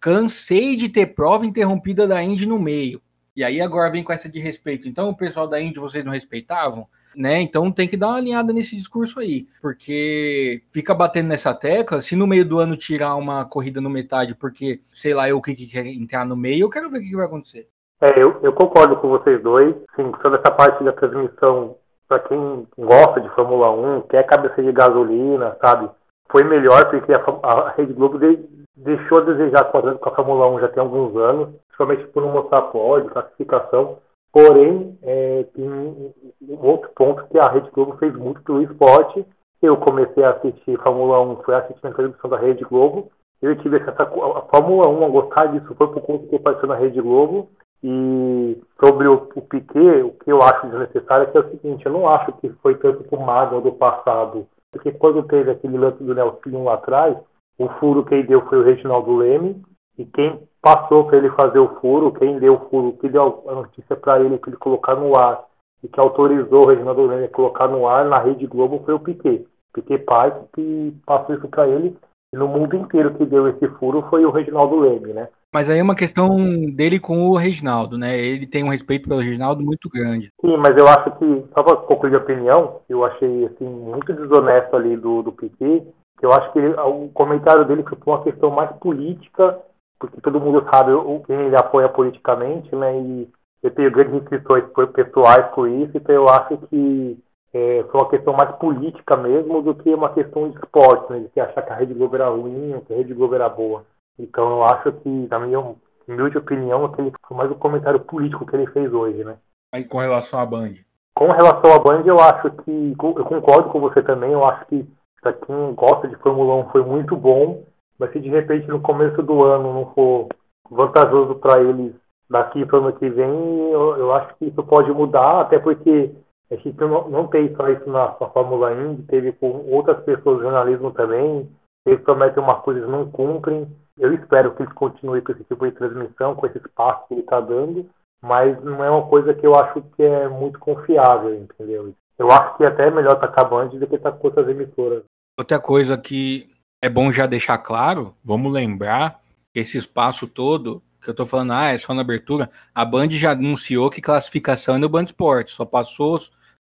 Cansei 0.00 0.76
de 0.76 0.88
ter 0.88 1.06
prova 1.06 1.44
interrompida 1.44 2.06
da 2.06 2.22
Indy 2.22 2.46
no 2.46 2.58
meio. 2.58 3.02
E 3.34 3.44
aí 3.44 3.60
agora 3.60 3.90
vem 3.90 4.02
com 4.02 4.12
essa 4.12 4.28
de 4.28 4.40
respeito. 4.40 4.88
Então 4.88 5.10
o 5.10 5.16
pessoal 5.16 5.46
da 5.46 5.60
Indy 5.60 5.78
vocês 5.78 6.04
não 6.04 6.12
respeitavam? 6.12 6.88
Né? 7.14 7.40
Então 7.40 7.70
tem 7.70 7.88
que 7.88 7.96
dar 7.96 8.08
uma 8.08 8.16
alinhada 8.16 8.52
nesse 8.52 8.76
discurso 8.76 9.18
aí, 9.20 9.46
porque 9.62 10.62
fica 10.70 10.94
batendo 10.94 11.28
nessa 11.28 11.54
tecla. 11.54 12.00
Se 12.02 12.14
no 12.14 12.26
meio 12.26 12.44
do 12.44 12.58
ano 12.58 12.76
tirar 12.76 13.14
uma 13.16 13.44
corrida 13.44 13.80
no 13.80 13.88
metade, 13.88 14.34
porque 14.34 14.80
sei 14.92 15.14
lá 15.14 15.28
eu 15.28 15.38
o 15.38 15.42
que, 15.42 15.54
que 15.54 15.66
quer 15.66 15.86
entrar 15.86 16.26
no 16.26 16.36
meio, 16.36 16.64
eu 16.64 16.70
quero 16.70 16.90
ver 16.90 16.98
o 16.98 17.02
que 17.02 17.16
vai 17.16 17.24
acontecer. 17.24 17.68
É, 18.00 18.22
eu, 18.22 18.38
eu 18.42 18.52
concordo 18.52 18.96
com 18.96 19.08
vocês 19.08 19.42
dois. 19.42 19.74
Sim, 19.94 20.12
sobre 20.20 20.38
essa 20.38 20.54
parte 20.54 20.84
da 20.84 20.92
transmissão, 20.92 21.76
para 22.06 22.20
quem 22.20 22.66
gosta 22.76 23.20
de 23.20 23.28
Fórmula 23.30 23.70
1, 23.70 24.02
quer 24.02 24.26
cabeça 24.26 24.62
de 24.62 24.70
gasolina, 24.70 25.56
sabe? 25.64 25.88
Foi 26.30 26.44
melhor 26.44 26.90
porque 26.90 27.12
a, 27.12 27.48
a 27.48 27.70
Rede 27.70 27.94
Globo 27.94 28.18
de, 28.18 28.38
deixou 28.76 29.18
a 29.18 29.24
desejar 29.24 29.64
com 29.70 29.78
a, 29.78 30.14
Fórmula 30.14 30.48
1 30.48 30.60
já 30.60 30.68
tem 30.68 30.82
alguns 30.82 31.16
anos, 31.16 31.48
principalmente 31.68 32.06
por 32.08 32.22
não 32.22 32.32
mostrar 32.32 32.62
pódio, 32.62 33.10
classificação. 33.10 33.98
Porém, 34.30 34.98
é, 35.02 35.46
tem 35.54 35.64
um 35.66 36.12
outro 36.60 36.90
ponto 36.94 37.26
que 37.28 37.38
a 37.38 37.50
Rede 37.50 37.70
Globo 37.70 37.96
fez 37.96 38.14
muito 38.14 38.42
pelo 38.42 38.60
esporte. 38.62 39.24
Eu 39.62 39.78
comecei 39.78 40.22
a 40.22 40.32
assistir 40.32 40.78
Fórmula 40.86 41.22
1, 41.22 41.36
foi 41.36 41.54
assistindo 41.54 41.90
a 41.90 41.94
transmissão 41.94 42.28
da 42.28 42.36
Rede 42.36 42.62
Globo. 42.64 43.10
Eu 43.40 43.56
tive 43.56 43.78
essa, 43.78 43.90
a 43.92 44.42
Fórmula 44.54 44.88
1 44.88 45.04
a 45.04 45.08
gostar 45.08 45.46
disso 45.46 45.74
foi 45.74 45.86
por 45.86 46.02
conta 46.02 46.26
que 46.26 46.36
apareceu 46.36 46.68
na 46.68 46.76
Rede 46.76 47.00
Globo 47.00 47.48
e 47.88 48.60
sobre 48.84 49.06
o, 49.06 49.28
o 49.36 49.42
Piquet, 49.42 50.02
o 50.02 50.10
que 50.10 50.32
eu 50.32 50.42
acho 50.42 50.66
desnecessário 50.66 51.22
é 51.22 51.30
que 51.30 51.38
é 51.38 51.40
o 51.40 51.50
seguinte, 51.50 51.86
eu 51.86 51.92
não 51.92 52.08
acho 52.08 52.32
que 52.32 52.48
foi 52.60 52.74
tanto 52.74 53.04
por 53.04 53.20
mágoa 53.20 53.60
do 53.60 53.70
passado, 53.70 54.44
porque 54.72 54.90
quando 54.90 55.22
teve 55.22 55.52
aquele 55.52 55.78
lance 55.78 56.02
do 56.02 56.12
Nelson 56.12 56.64
lá 56.64 56.74
atrás, 56.74 57.16
o 57.56 57.68
furo 57.78 58.04
quem 58.04 58.26
deu 58.26 58.44
foi 58.46 58.58
o 58.58 58.64
Reginaldo 58.64 59.14
Leme, 59.14 59.62
e 59.96 60.04
quem 60.04 60.36
passou 60.60 61.04
para 61.04 61.18
ele 61.18 61.30
fazer 61.30 61.60
o 61.60 61.76
furo, 61.80 62.10
quem 62.10 62.40
deu 62.40 62.54
o 62.54 62.68
furo, 62.68 62.94
que 62.94 63.08
deu 63.08 63.44
a 63.46 63.52
notícia 63.52 63.94
para 63.94 64.18
ele 64.18 64.36
que 64.38 64.50
ele 64.50 64.56
colocar 64.56 64.96
no 64.96 65.16
ar, 65.16 65.44
e 65.80 65.86
que 65.86 66.00
autorizou 66.00 66.64
o 66.64 66.68
Reginaldo 66.68 67.06
Leme 67.06 67.26
a 67.26 67.28
colocar 67.28 67.68
no 67.68 67.86
ar 67.86 68.04
na 68.06 68.20
Rede 68.20 68.48
Globo 68.48 68.82
foi 68.84 68.94
o 68.94 69.00
Piquet. 69.00 69.46
Piquet 69.72 69.98
pai 69.98 70.34
que 70.52 70.92
passou 71.06 71.36
isso 71.36 71.46
para 71.46 71.68
ele, 71.68 71.96
e 72.34 72.36
no 72.36 72.48
mundo 72.48 72.74
inteiro 72.74 73.14
que 73.14 73.24
deu 73.24 73.46
esse 73.46 73.68
furo 73.78 74.02
foi 74.10 74.26
o 74.26 74.32
Reginaldo 74.32 74.80
Leme, 74.80 75.12
né? 75.12 75.28
Mas 75.56 75.70
aí 75.70 75.78
é 75.78 75.82
uma 75.82 75.94
questão 75.94 76.36
dele 76.74 77.00
com 77.00 77.30
o 77.30 77.34
Reginaldo, 77.34 77.96
né? 77.96 78.14
Ele 78.14 78.46
tem 78.46 78.62
um 78.62 78.68
respeito 78.68 79.08
pelo 79.08 79.22
Reginaldo 79.22 79.64
muito 79.64 79.88
grande. 79.88 80.30
Sim, 80.38 80.54
mas 80.58 80.76
eu 80.76 80.86
acho 80.86 81.12
que, 81.12 81.44
só 81.54 81.62
para 81.62 81.76
concluir 81.76 82.14
a 82.14 82.18
opinião, 82.18 82.80
eu 82.90 83.02
achei 83.06 83.46
assim, 83.46 83.64
muito 83.64 84.12
desonesto 84.12 84.76
ali 84.76 84.98
do, 84.98 85.22
do 85.22 85.32
Piquet, 85.32 85.82
que 86.18 86.26
eu 86.26 86.30
acho 86.30 86.52
que 86.52 86.58
ele, 86.58 86.74
o 86.74 87.08
comentário 87.08 87.64
dele 87.64 87.82
foi 87.84 87.96
uma 88.04 88.22
questão 88.22 88.50
mais 88.50 88.70
política, 88.76 89.58
porque 89.98 90.20
todo 90.20 90.42
mundo 90.42 90.62
sabe 90.70 90.92
o 90.92 91.22
quem 91.26 91.46
ele 91.46 91.56
apoia 91.56 91.88
politicamente, 91.88 92.76
né? 92.76 92.94
E 92.94 93.28
eu 93.62 93.70
tenho 93.70 93.90
grandes 93.90 94.12
inscrições 94.12 94.64
pessoais 94.92 95.46
com 95.54 95.66
isso, 95.66 95.92
então 95.94 96.14
eu 96.14 96.28
acho 96.28 96.58
que 96.68 97.18
é, 97.54 97.82
foi 97.90 97.98
uma 97.98 98.10
questão 98.10 98.34
mais 98.34 98.54
política 98.56 99.16
mesmo 99.16 99.62
do 99.62 99.74
que 99.74 99.88
uma 99.94 100.12
questão 100.12 100.50
de 100.50 100.56
esporte, 100.58 101.10
né? 101.10 101.24
De 101.34 101.40
achar 101.40 101.62
que 101.62 101.72
a 101.72 101.76
Rede 101.76 101.94
Globo 101.94 102.14
era 102.14 102.28
ruim, 102.28 102.78
que 102.86 102.92
a 102.92 102.96
Rede 102.98 103.14
Globo 103.14 103.34
era 103.34 103.48
boa. 103.48 103.86
Então 104.18 104.48
eu 104.50 104.64
acho 104.64 104.92
que, 104.92 105.08
na 105.08 105.38
minha 105.38 105.74
humilde 106.08 106.38
opinião, 106.38 106.84
aquele 106.84 107.12
foi 107.26 107.36
mais 107.36 107.50
um 107.50 107.54
comentário 107.54 108.00
político 108.00 108.46
que 108.46 108.56
ele 108.56 108.66
fez 108.68 108.92
hoje, 108.92 109.24
né? 109.24 109.36
Aí 109.72 109.84
com 109.84 109.98
relação 109.98 110.38
à 110.38 110.46
Band? 110.46 110.74
Com 111.14 111.26
relação 111.26 111.72
à 111.72 111.78
Band, 111.78 112.02
eu 112.06 112.20
acho 112.20 112.50
que. 112.62 112.96
Eu 112.98 113.24
concordo 113.24 113.70
com 113.70 113.80
você 113.80 114.02
também, 114.02 114.32
eu 114.32 114.44
acho 114.44 114.66
que 114.66 114.86
para 115.20 115.32
quem 115.32 115.74
gosta 115.74 116.06
de 116.08 116.16
Fórmula 116.16 116.54
1 116.66 116.70
foi 116.70 116.82
muito 116.82 117.16
bom, 117.16 117.64
mas 117.98 118.12
se 118.12 118.20
de 118.20 118.28
repente 118.28 118.68
no 118.68 118.80
começo 118.80 119.22
do 119.22 119.42
ano 119.42 119.72
não 119.72 119.92
for 119.92 120.28
vantajoso 120.70 121.34
para 121.36 121.60
eles 121.60 121.94
daqui 122.28 122.64
para 122.64 122.78
o 122.78 122.82
ano 122.84 122.92
que 122.92 123.08
vem, 123.08 123.70
eu, 123.70 123.96
eu, 123.96 124.12
acho 124.14 124.34
que 124.36 124.46
isso 124.46 124.62
pode 124.62 124.90
mudar, 124.92 125.40
até 125.40 125.58
porque 125.58 126.12
a 126.50 126.56
gente 126.56 126.78
não, 126.78 127.08
não 127.08 127.26
tem 127.28 127.54
só 127.56 127.68
isso 127.68 127.88
na, 127.88 128.14
na 128.20 128.28
Fórmula 128.28 128.72
Indy, 128.72 129.02
teve 129.04 129.32
com 129.32 129.64
outras 129.70 130.02
pessoas 130.04 130.38
do 130.38 130.42
jornalismo 130.42 130.90
também, 130.90 131.48
eles 131.86 132.02
prometem 132.02 132.42
uma 132.42 132.60
coisa 132.60 132.80
e 132.80 132.90
não 132.90 133.10
cumprem. 133.10 133.66
Eu 133.96 134.12
espero 134.12 134.54
que 134.54 134.62
eles 134.62 134.74
continuem 134.74 135.22
com 135.22 135.32
esse 135.32 135.44
tipo 135.44 135.64
de 135.64 135.72
transmissão, 135.72 136.34
com 136.34 136.46
esse 136.46 136.58
espaço 136.58 137.06
que 137.06 137.14
ele 137.14 137.20
está 137.20 137.40
dando, 137.40 137.88
mas 138.20 138.62
não 138.62 138.84
é 138.84 138.90
uma 138.90 139.06
coisa 139.06 139.32
que 139.32 139.46
eu 139.46 139.54
acho 139.54 139.80
que 139.94 140.02
é 140.02 140.28
muito 140.28 140.58
confiável, 140.58 141.34
entendeu? 141.34 141.94
Eu 142.18 142.30
acho 142.30 142.56
que 142.56 142.64
é 142.64 142.66
até 142.66 142.90
melhor 142.90 143.14
estar 143.14 143.28
tá 143.28 143.32
acabando 143.32 143.78
do 143.78 143.86
que 143.86 143.94
estar 143.94 144.10
tá 144.12 144.18
com 144.18 144.26
outras 144.26 144.48
emissoras. 144.48 145.04
Outra 145.38 145.60
coisa 145.60 145.96
que 145.96 146.50
é 146.82 146.88
bom 146.88 147.12
já 147.12 147.26
deixar 147.26 147.58
claro, 147.58 148.14
vamos 148.24 148.52
lembrar 148.52 149.20
que 149.52 149.60
esse 149.60 149.78
espaço 149.78 150.26
todo, 150.26 150.82
que 151.00 151.08
eu 151.08 151.12
estou 151.12 151.26
falando, 151.26 151.52
ah, 151.52 151.72
é 151.72 151.78
só 151.78 151.94
na 151.94 152.00
abertura, 152.00 152.50
a 152.74 152.84
Band 152.84 153.10
já 153.10 153.32
anunciou 153.32 153.90
que 153.90 154.00
classificação 154.00 154.74
é 154.74 154.78
no 154.78 154.88
Band 154.88 155.04
Esporte, 155.04 155.52
só 155.52 155.64
passou 155.64 156.18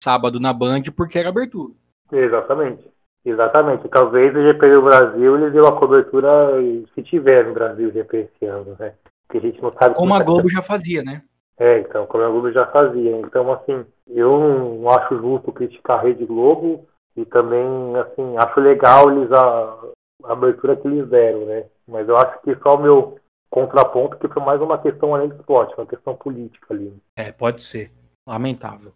sábado 0.03 0.39
na 0.39 0.51
Band 0.51 0.83
porque 0.95 1.19
era 1.19 1.29
abertura. 1.29 1.73
Exatamente. 2.11 2.89
Exatamente. 3.23 3.87
Talvez 3.89 4.35
o 4.35 4.41
GP 4.41 4.73
do 4.73 4.81
Brasil 4.81 5.37
ele 5.37 5.51
deu 5.51 5.67
a 5.67 5.79
cobertura 5.79 6.51
se 6.95 7.03
tiver 7.03 7.45
no 7.45 7.53
Brasil 7.53 7.91
GP 7.91 8.17
esse 8.17 8.45
ano, 8.45 8.75
né? 8.79 8.93
Que 9.29 9.37
a 9.37 9.41
gente 9.41 9.61
não 9.61 9.71
sabe 9.73 9.95
como, 9.95 10.07
como 10.07 10.15
a 10.15 10.19
tá 10.19 10.25
Globo 10.25 10.49
já 10.49 10.61
fazia, 10.61 11.03
né? 11.03 11.21
É, 11.57 11.79
então, 11.79 12.07
como 12.07 12.23
a 12.23 12.29
Globo 12.29 12.51
já 12.51 12.65
fazia. 12.67 13.17
Então, 13.17 13.51
assim, 13.53 13.85
eu 14.07 14.39
não 14.39 14.89
acho 14.89 15.15
justo 15.17 15.51
criticar 15.51 15.99
a 15.99 16.01
Rede 16.01 16.25
Globo 16.25 16.87
e 17.15 17.23
também, 17.25 17.95
assim, 17.97 18.35
acho 18.37 18.59
legal 18.59 19.11
eles 19.11 19.31
a, 19.31 19.77
a 20.23 20.33
abertura 20.33 20.75
que 20.75 20.87
eles 20.87 21.07
deram, 21.07 21.45
né? 21.45 21.65
Mas 21.87 22.09
eu 22.09 22.17
acho 22.17 22.41
que 22.41 22.55
só 22.63 22.75
o 22.75 22.81
meu 22.81 23.19
contraponto 23.51 24.17
que 24.17 24.27
foi 24.29 24.41
mais 24.41 24.61
uma 24.61 24.77
questão 24.77 25.13
além 25.13 25.27
do 25.29 25.35
esporte, 25.35 25.75
uma 25.77 25.85
questão 25.85 26.15
política 26.15 26.73
ali. 26.73 26.91
É, 27.15 27.31
pode 27.31 27.63
ser. 27.63 27.91
Lamentável. 28.27 28.93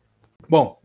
Bom, 0.47 0.79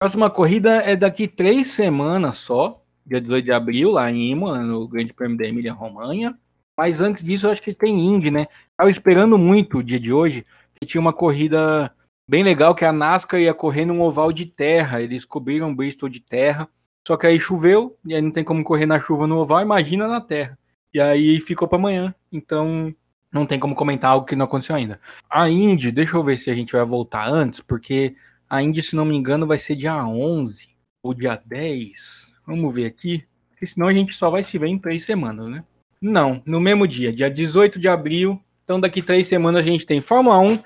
próxima 0.00 0.30
corrida 0.30 0.76
é 0.82 0.96
daqui 0.96 1.28
três 1.28 1.68
semanas 1.68 2.38
só, 2.38 2.79
dia 3.10 3.20
18 3.20 3.44
de 3.44 3.52
abril, 3.52 3.90
lá 3.90 4.08
em 4.08 4.30
Imola, 4.30 4.62
no 4.62 4.86
Grande 4.86 5.12
Prêmio 5.12 5.36
da 5.36 5.44
Emília 5.44 5.72
Romanha. 5.72 6.38
Mas 6.78 7.00
antes 7.00 7.24
disso, 7.24 7.46
eu 7.46 7.50
acho 7.50 7.60
que 7.60 7.74
tem 7.74 7.98
Indy, 7.98 8.30
né? 8.30 8.46
Tava 8.76 8.88
esperando 8.88 9.36
muito 9.36 9.78
o 9.78 9.82
dia 9.82 9.98
de 9.98 10.12
hoje, 10.12 10.46
que 10.74 10.86
tinha 10.86 11.00
uma 11.00 11.12
corrida 11.12 11.92
bem 12.28 12.44
legal, 12.44 12.72
que 12.72 12.84
a 12.84 12.92
NASCAR 12.92 13.40
ia 13.40 13.52
correr 13.52 13.84
num 13.84 14.00
oval 14.00 14.32
de 14.32 14.46
terra. 14.46 15.02
Eles 15.02 15.24
cobriram 15.24 15.74
Bristol 15.74 16.08
de 16.08 16.20
terra. 16.20 16.68
Só 17.04 17.16
que 17.16 17.26
aí 17.26 17.40
choveu, 17.40 17.98
e 18.04 18.14
aí 18.14 18.22
não 18.22 18.30
tem 18.30 18.44
como 18.44 18.62
correr 18.62 18.86
na 18.86 19.00
chuva 19.00 19.26
no 19.26 19.38
oval, 19.38 19.60
imagina 19.60 20.06
na 20.06 20.20
terra. 20.20 20.56
E 20.94 21.00
aí 21.00 21.40
ficou 21.40 21.66
para 21.66 21.78
amanhã. 21.78 22.14
Então, 22.30 22.94
não 23.32 23.44
tem 23.44 23.58
como 23.58 23.74
comentar 23.74 24.12
algo 24.12 24.26
que 24.26 24.36
não 24.36 24.44
aconteceu 24.44 24.76
ainda. 24.76 25.00
A 25.28 25.50
Indy, 25.50 25.90
deixa 25.90 26.16
eu 26.16 26.22
ver 26.22 26.36
se 26.36 26.48
a 26.48 26.54
gente 26.54 26.72
vai 26.72 26.84
voltar 26.84 27.28
antes, 27.28 27.60
porque 27.60 28.14
a 28.48 28.62
Indy, 28.62 28.82
se 28.82 28.94
não 28.94 29.04
me 29.04 29.16
engano, 29.16 29.46
vai 29.46 29.58
ser 29.58 29.74
dia 29.74 29.96
11 30.04 30.68
ou 31.02 31.12
dia 31.12 31.40
10. 31.44 32.29
Vamos 32.50 32.74
ver 32.74 32.86
aqui. 32.86 33.24
Porque 33.50 33.64
senão 33.64 33.86
a 33.86 33.92
gente 33.92 34.12
só 34.16 34.28
vai 34.28 34.42
se 34.42 34.58
ver 34.58 34.66
em 34.66 34.76
três 34.76 35.04
semanas, 35.04 35.48
né? 35.48 35.62
Não, 36.02 36.42
no 36.44 36.60
mesmo 36.60 36.84
dia, 36.84 37.12
dia 37.12 37.30
18 37.30 37.78
de 37.78 37.86
abril. 37.86 38.42
Então 38.64 38.80
daqui 38.80 39.00
três 39.00 39.28
semanas 39.28 39.64
a 39.64 39.68
gente 39.68 39.86
tem 39.86 40.02
Fórmula 40.02 40.36
1 40.40 40.58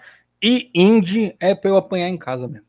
e 0.43 0.71
Indy. 0.75 1.37
É 1.39 1.55
pra 1.55 1.69
eu 1.69 1.77
apanhar 1.77 2.09
em 2.09 2.17
casa 2.17 2.49
mesmo. 2.49 2.67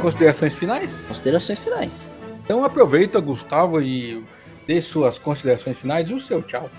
Considerações 0.00 0.54
finais? 0.54 0.96
Considerações 1.08 1.58
finais. 1.58 2.14
Então 2.44 2.64
aproveita, 2.64 3.18
Gustavo, 3.18 3.82
e 3.82 4.24
dê 4.68 4.80
suas 4.80 5.18
considerações 5.18 5.76
finais 5.76 6.08
e 6.08 6.14
o 6.14 6.20
seu 6.20 6.42
tchau. 6.42 6.70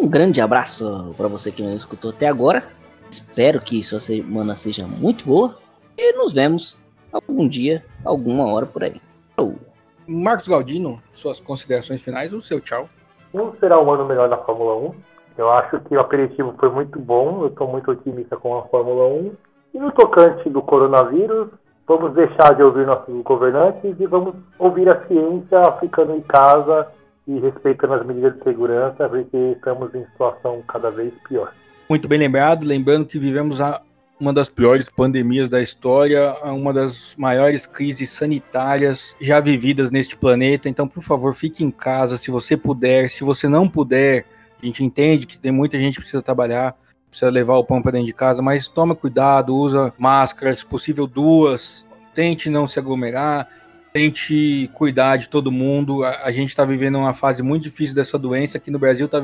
Um 0.00 0.08
grande 0.08 0.40
abraço 0.40 1.14
para 1.14 1.28
você 1.28 1.52
que 1.52 1.62
nos 1.62 1.74
escutou 1.74 2.10
até 2.10 2.26
agora. 2.26 2.77
Espero 3.10 3.60
que 3.60 3.82
sua 3.82 4.00
semana 4.00 4.54
seja 4.56 4.86
muito 4.86 5.24
boa 5.24 5.56
e 5.96 6.12
nos 6.12 6.32
vemos 6.32 6.76
algum 7.12 7.48
dia, 7.48 7.84
alguma 8.04 8.52
hora 8.52 8.66
por 8.66 8.84
aí. 8.84 9.00
Marcos 10.10 10.48
Galdino, 10.48 11.02
suas 11.12 11.38
considerações 11.38 12.00
finais, 12.00 12.32
o 12.32 12.40
seu 12.40 12.60
tchau. 12.62 12.88
Não 13.34 13.54
será 13.60 13.78
um 13.78 13.92
ano 13.92 14.06
melhor 14.06 14.26
na 14.26 14.38
Fórmula 14.38 14.74
1. 14.74 14.94
Eu 15.36 15.50
acho 15.50 15.78
que 15.80 15.94
o 15.94 16.00
aperitivo 16.00 16.54
foi 16.58 16.70
muito 16.70 16.98
bom. 16.98 17.42
Eu 17.42 17.48
estou 17.48 17.68
muito 17.68 17.90
otimista 17.90 18.34
com 18.38 18.56
a 18.56 18.62
Fórmula 18.68 19.06
1. 19.06 19.32
E 19.74 19.78
no 19.78 19.92
tocante 19.92 20.48
do 20.48 20.62
coronavírus, 20.62 21.48
vamos 21.86 22.14
deixar 22.14 22.54
de 22.54 22.62
ouvir 22.62 22.86
nossos 22.86 23.22
governantes 23.22 24.00
e 24.00 24.06
vamos 24.06 24.34
ouvir 24.58 24.88
a 24.88 25.06
ciência 25.06 25.62
ficando 25.78 26.14
em 26.14 26.22
casa 26.22 26.88
e 27.26 27.38
respeitando 27.40 27.92
as 27.92 28.06
medidas 28.06 28.34
de 28.38 28.44
segurança, 28.44 29.06
porque 29.06 29.36
estamos 29.36 29.94
em 29.94 30.06
situação 30.06 30.62
cada 30.66 30.90
vez 30.90 31.12
pior. 31.28 31.52
Muito 31.88 32.06
bem 32.06 32.18
lembrado, 32.18 32.66
lembrando 32.66 33.06
que 33.06 33.18
vivemos 33.18 33.60
a, 33.60 33.80
uma 34.20 34.32
das 34.32 34.48
piores 34.48 34.88
pandemias 34.88 35.48
da 35.48 35.62
história, 35.62 36.34
uma 36.44 36.72
das 36.72 37.14
maiores 37.16 37.66
crises 37.66 38.10
sanitárias 38.10 39.16
já 39.20 39.40
vividas 39.40 39.90
neste 39.90 40.16
planeta. 40.16 40.68
Então, 40.68 40.86
por 40.86 41.02
favor, 41.02 41.34
fique 41.34 41.64
em 41.64 41.70
casa 41.70 42.18
se 42.18 42.30
você 42.30 42.56
puder. 42.56 43.08
Se 43.08 43.24
você 43.24 43.48
não 43.48 43.68
puder, 43.68 44.26
a 44.62 44.66
gente 44.66 44.84
entende 44.84 45.26
que 45.26 45.38
tem 45.38 45.50
muita 45.50 45.78
gente 45.78 45.94
que 45.94 46.00
precisa 46.00 46.22
trabalhar 46.22 46.76
precisa 47.08 47.30
levar 47.30 47.56
o 47.56 47.64
pão 47.64 47.80
para 47.80 47.92
dentro 47.92 48.06
de 48.06 48.12
casa, 48.12 48.42
mas 48.42 48.68
toma 48.68 48.94
cuidado, 48.94 49.56
usa 49.56 49.92
máscara, 49.98 50.54
se 50.54 50.64
possível 50.64 51.06
duas, 51.06 51.86
tente 52.14 52.50
não 52.50 52.66
se 52.66 52.78
aglomerar, 52.78 53.48
tente 53.92 54.70
cuidar 54.74 55.16
de 55.16 55.28
todo 55.28 55.52
mundo. 55.52 56.04
A, 56.04 56.24
a 56.24 56.30
gente 56.30 56.50
está 56.50 56.64
vivendo 56.64 56.98
uma 56.98 57.14
fase 57.14 57.42
muito 57.42 57.62
difícil 57.64 57.94
dessa 57.94 58.18
doença. 58.18 58.58
Aqui 58.58 58.70
no 58.70 58.78
Brasil 58.78 59.06
está 59.06 59.22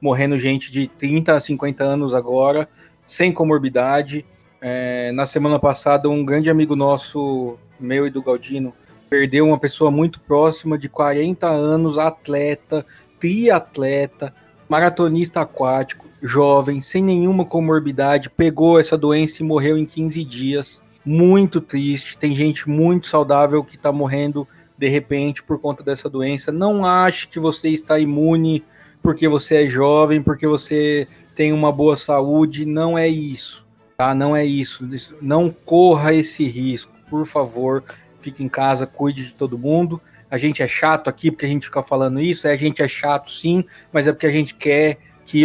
morrendo 0.00 0.38
gente 0.38 0.70
de 0.70 0.88
30 0.88 1.34
a 1.34 1.40
50 1.40 1.84
anos 1.84 2.14
agora, 2.14 2.68
sem 3.04 3.32
comorbidade. 3.32 4.24
É, 4.60 5.12
na 5.12 5.26
semana 5.26 5.58
passada, 5.58 6.08
um 6.08 6.24
grande 6.24 6.50
amigo 6.50 6.74
nosso, 6.74 7.58
meu 7.78 8.06
e 8.06 8.10
do 8.10 8.22
Galdino, 8.22 8.72
perdeu 9.08 9.46
uma 9.46 9.58
pessoa 9.58 9.90
muito 9.90 10.20
próxima 10.20 10.78
de 10.78 10.88
40 10.88 11.46
anos, 11.46 11.98
atleta, 11.98 12.84
triatleta, 13.20 14.32
maratonista 14.68 15.40
aquático, 15.40 16.06
jovem, 16.20 16.80
sem 16.80 17.02
nenhuma 17.02 17.44
comorbidade, 17.44 18.30
pegou 18.30 18.80
essa 18.80 18.98
doença 18.98 19.42
e 19.42 19.46
morreu 19.46 19.78
em 19.78 19.86
15 19.86 20.24
dias. 20.24 20.82
Muito 21.06 21.60
triste. 21.60 22.18
Tem 22.18 22.34
gente 22.34 22.68
muito 22.68 23.06
saudável 23.06 23.62
que 23.64 23.76
está 23.76 23.92
morrendo 23.92 24.46
de 24.76 24.88
repente 24.88 25.42
por 25.42 25.58
conta 25.58 25.82
dessa 25.82 26.10
doença. 26.10 26.50
Não 26.50 26.84
ache 26.84 27.28
que 27.28 27.38
você 27.38 27.68
está 27.68 27.98
imune 27.98 28.64
porque 29.02 29.28
você 29.28 29.62
é 29.62 29.66
jovem, 29.66 30.20
porque 30.20 30.46
você 30.46 31.06
tem 31.34 31.52
uma 31.52 31.70
boa 31.70 31.96
saúde. 31.96 32.66
Não 32.66 32.98
é 32.98 33.08
isso, 33.08 33.64
tá? 33.96 34.14
Não 34.14 34.36
é 34.36 34.44
isso. 34.44 34.86
Não 35.22 35.48
corra 35.50 36.12
esse 36.12 36.44
risco, 36.44 36.92
por 37.08 37.24
favor. 37.24 37.84
Fique 38.20 38.42
em 38.42 38.48
casa, 38.48 38.86
cuide 38.86 39.24
de 39.24 39.34
todo 39.34 39.56
mundo 39.56 40.02
a 40.30 40.38
gente 40.38 40.62
é 40.62 40.68
chato 40.68 41.08
aqui 41.08 41.30
porque 41.30 41.46
a 41.46 41.48
gente 41.48 41.66
fica 41.66 41.82
falando 41.82 42.20
isso, 42.20 42.46
é, 42.46 42.52
a 42.52 42.56
gente 42.56 42.82
é 42.82 42.88
chato 42.88 43.30
sim, 43.30 43.64
mas 43.92 44.06
é 44.06 44.12
porque 44.12 44.26
a 44.26 44.32
gente 44.32 44.54
quer 44.54 44.98
que 45.24 45.44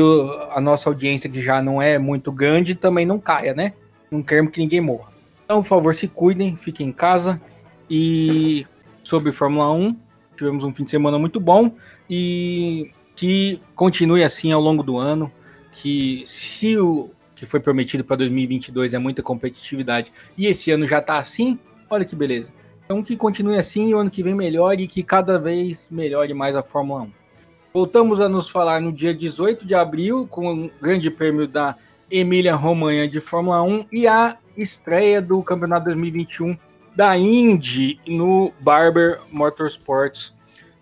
a 0.52 0.62
nossa 0.62 0.90
audiência, 0.90 1.30
que 1.30 1.42
já 1.42 1.62
não 1.62 1.82
é 1.82 1.98
muito 1.98 2.32
grande, 2.32 2.76
também 2.76 3.06
não 3.06 3.20
caia, 3.20 3.54
né? 3.54 3.74
Não 4.12 4.22
queremos 4.22 4.52
que 4.52 4.60
ninguém 4.60 4.80
morra. 4.80 5.12
Então, 5.52 5.62
por 5.62 5.68
favor, 5.68 5.94
se 5.94 6.08
cuidem, 6.08 6.56
fiquem 6.56 6.88
em 6.88 6.92
casa. 6.94 7.42
E 7.90 8.66
sobre 9.04 9.34
Fórmula 9.34 9.70
1, 9.74 9.98
tivemos 10.34 10.64
um 10.64 10.74
fim 10.74 10.86
de 10.86 10.92
semana 10.92 11.20
muito 11.20 11.42
bom 11.42 11.76
e 12.10 12.90
que 13.18 13.60
continue 13.76 14.24
assim 14.24 14.54
ao 14.54 14.62
longo 14.62 14.82
do 14.82 14.98
ano. 14.98 15.30
Que 15.74 16.24
se 16.26 16.78
o 16.78 17.10
que 17.36 17.46
foi 17.46 17.60
prometido 17.60 18.02
para 18.02 18.16
2022 18.16 18.94
é 18.94 18.98
muita 18.98 19.22
competitividade 19.22 20.14
e 20.38 20.46
esse 20.46 20.72
ano 20.72 20.88
já 20.88 21.00
está 21.00 21.18
assim, 21.18 21.60
olha 21.90 22.06
que 22.06 22.16
beleza. 22.16 22.54
Então 22.86 23.04
que 23.04 23.18
continue 23.18 23.58
assim 23.58 23.90
e 23.90 23.94
o 23.94 24.00
ano 24.00 24.10
que 24.10 24.24
vem 24.24 24.34
melhore 24.34 24.84
e 24.84 24.88
que 24.88 25.04
cada 25.04 25.38
vez 25.38 25.90
melhore 25.92 26.34
mais 26.34 26.56
a 26.56 26.64
Fórmula 26.64 27.02
1. 27.02 27.12
Voltamos 27.74 28.22
a 28.22 28.30
nos 28.30 28.50
falar 28.50 28.80
no 28.80 28.94
dia 28.94 29.14
18 29.14 29.68
de 29.68 29.76
abril 29.76 30.26
com 30.28 30.68
o 30.68 30.72
Grande 30.82 31.12
Prêmio 31.12 31.46
da 31.46 31.76
Emília 32.10 32.56
Romanha 32.56 33.06
de 33.06 33.20
Fórmula 33.20 33.62
1 33.62 33.88
e 33.92 34.08
a 34.08 34.38
estreia 34.58 35.22
do 35.22 35.42
Campeonato 35.44 35.86
2021 35.86 36.58
da 36.96 37.18
Indy 37.18 38.00
no 38.08 38.52
Barber 38.60 39.20
Motorsports 39.32 40.36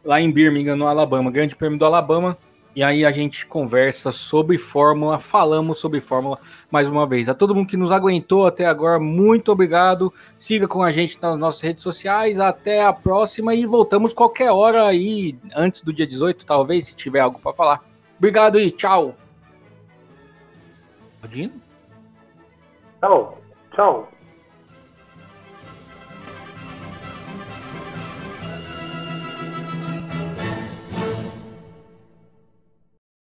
lá 0.03 0.19
em 0.19 0.31
Birmingham, 0.31 0.75
no 0.75 0.87
Alabama. 0.87 1.29
Grande 1.29 1.55
Prêmio 1.55 1.77
do 1.77 1.85
Alabama 1.85 2.37
e 2.75 2.83
aí 2.83 3.03
a 3.03 3.11
gente 3.11 3.45
conversa 3.45 4.11
sobre 4.11 4.57
Fórmula, 4.57 5.19
falamos 5.19 5.79
sobre 5.79 5.99
Fórmula 5.99 6.39
mais 6.71 6.89
uma 6.89 7.05
vez. 7.05 7.27
A 7.27 7.33
todo 7.33 7.53
mundo 7.53 7.67
que 7.67 7.75
nos 7.75 7.91
aguentou 7.91 8.45
até 8.45 8.65
agora, 8.65 8.99
muito 8.99 9.51
obrigado. 9.51 10.13
Siga 10.37 10.67
com 10.67 10.83
a 10.83 10.91
gente 10.91 11.19
nas 11.21 11.37
nossas 11.37 11.61
redes 11.61 11.83
sociais. 11.83 12.39
Até 12.39 12.83
a 12.83 12.93
próxima 12.93 13.53
e 13.53 13.65
voltamos 13.65 14.13
qualquer 14.13 14.51
hora 14.51 14.87
aí, 14.87 15.37
antes 15.55 15.81
do 15.81 15.91
dia 15.91 16.07
18, 16.07 16.45
talvez, 16.45 16.85
se 16.85 16.95
tiver 16.95 17.19
algo 17.19 17.39
para 17.39 17.53
falar. 17.53 17.83
Obrigado 18.17 18.59
e 18.59 18.69
tchau. 18.71 19.15
Tchau. 23.01 23.38
Tchau. 23.73 24.07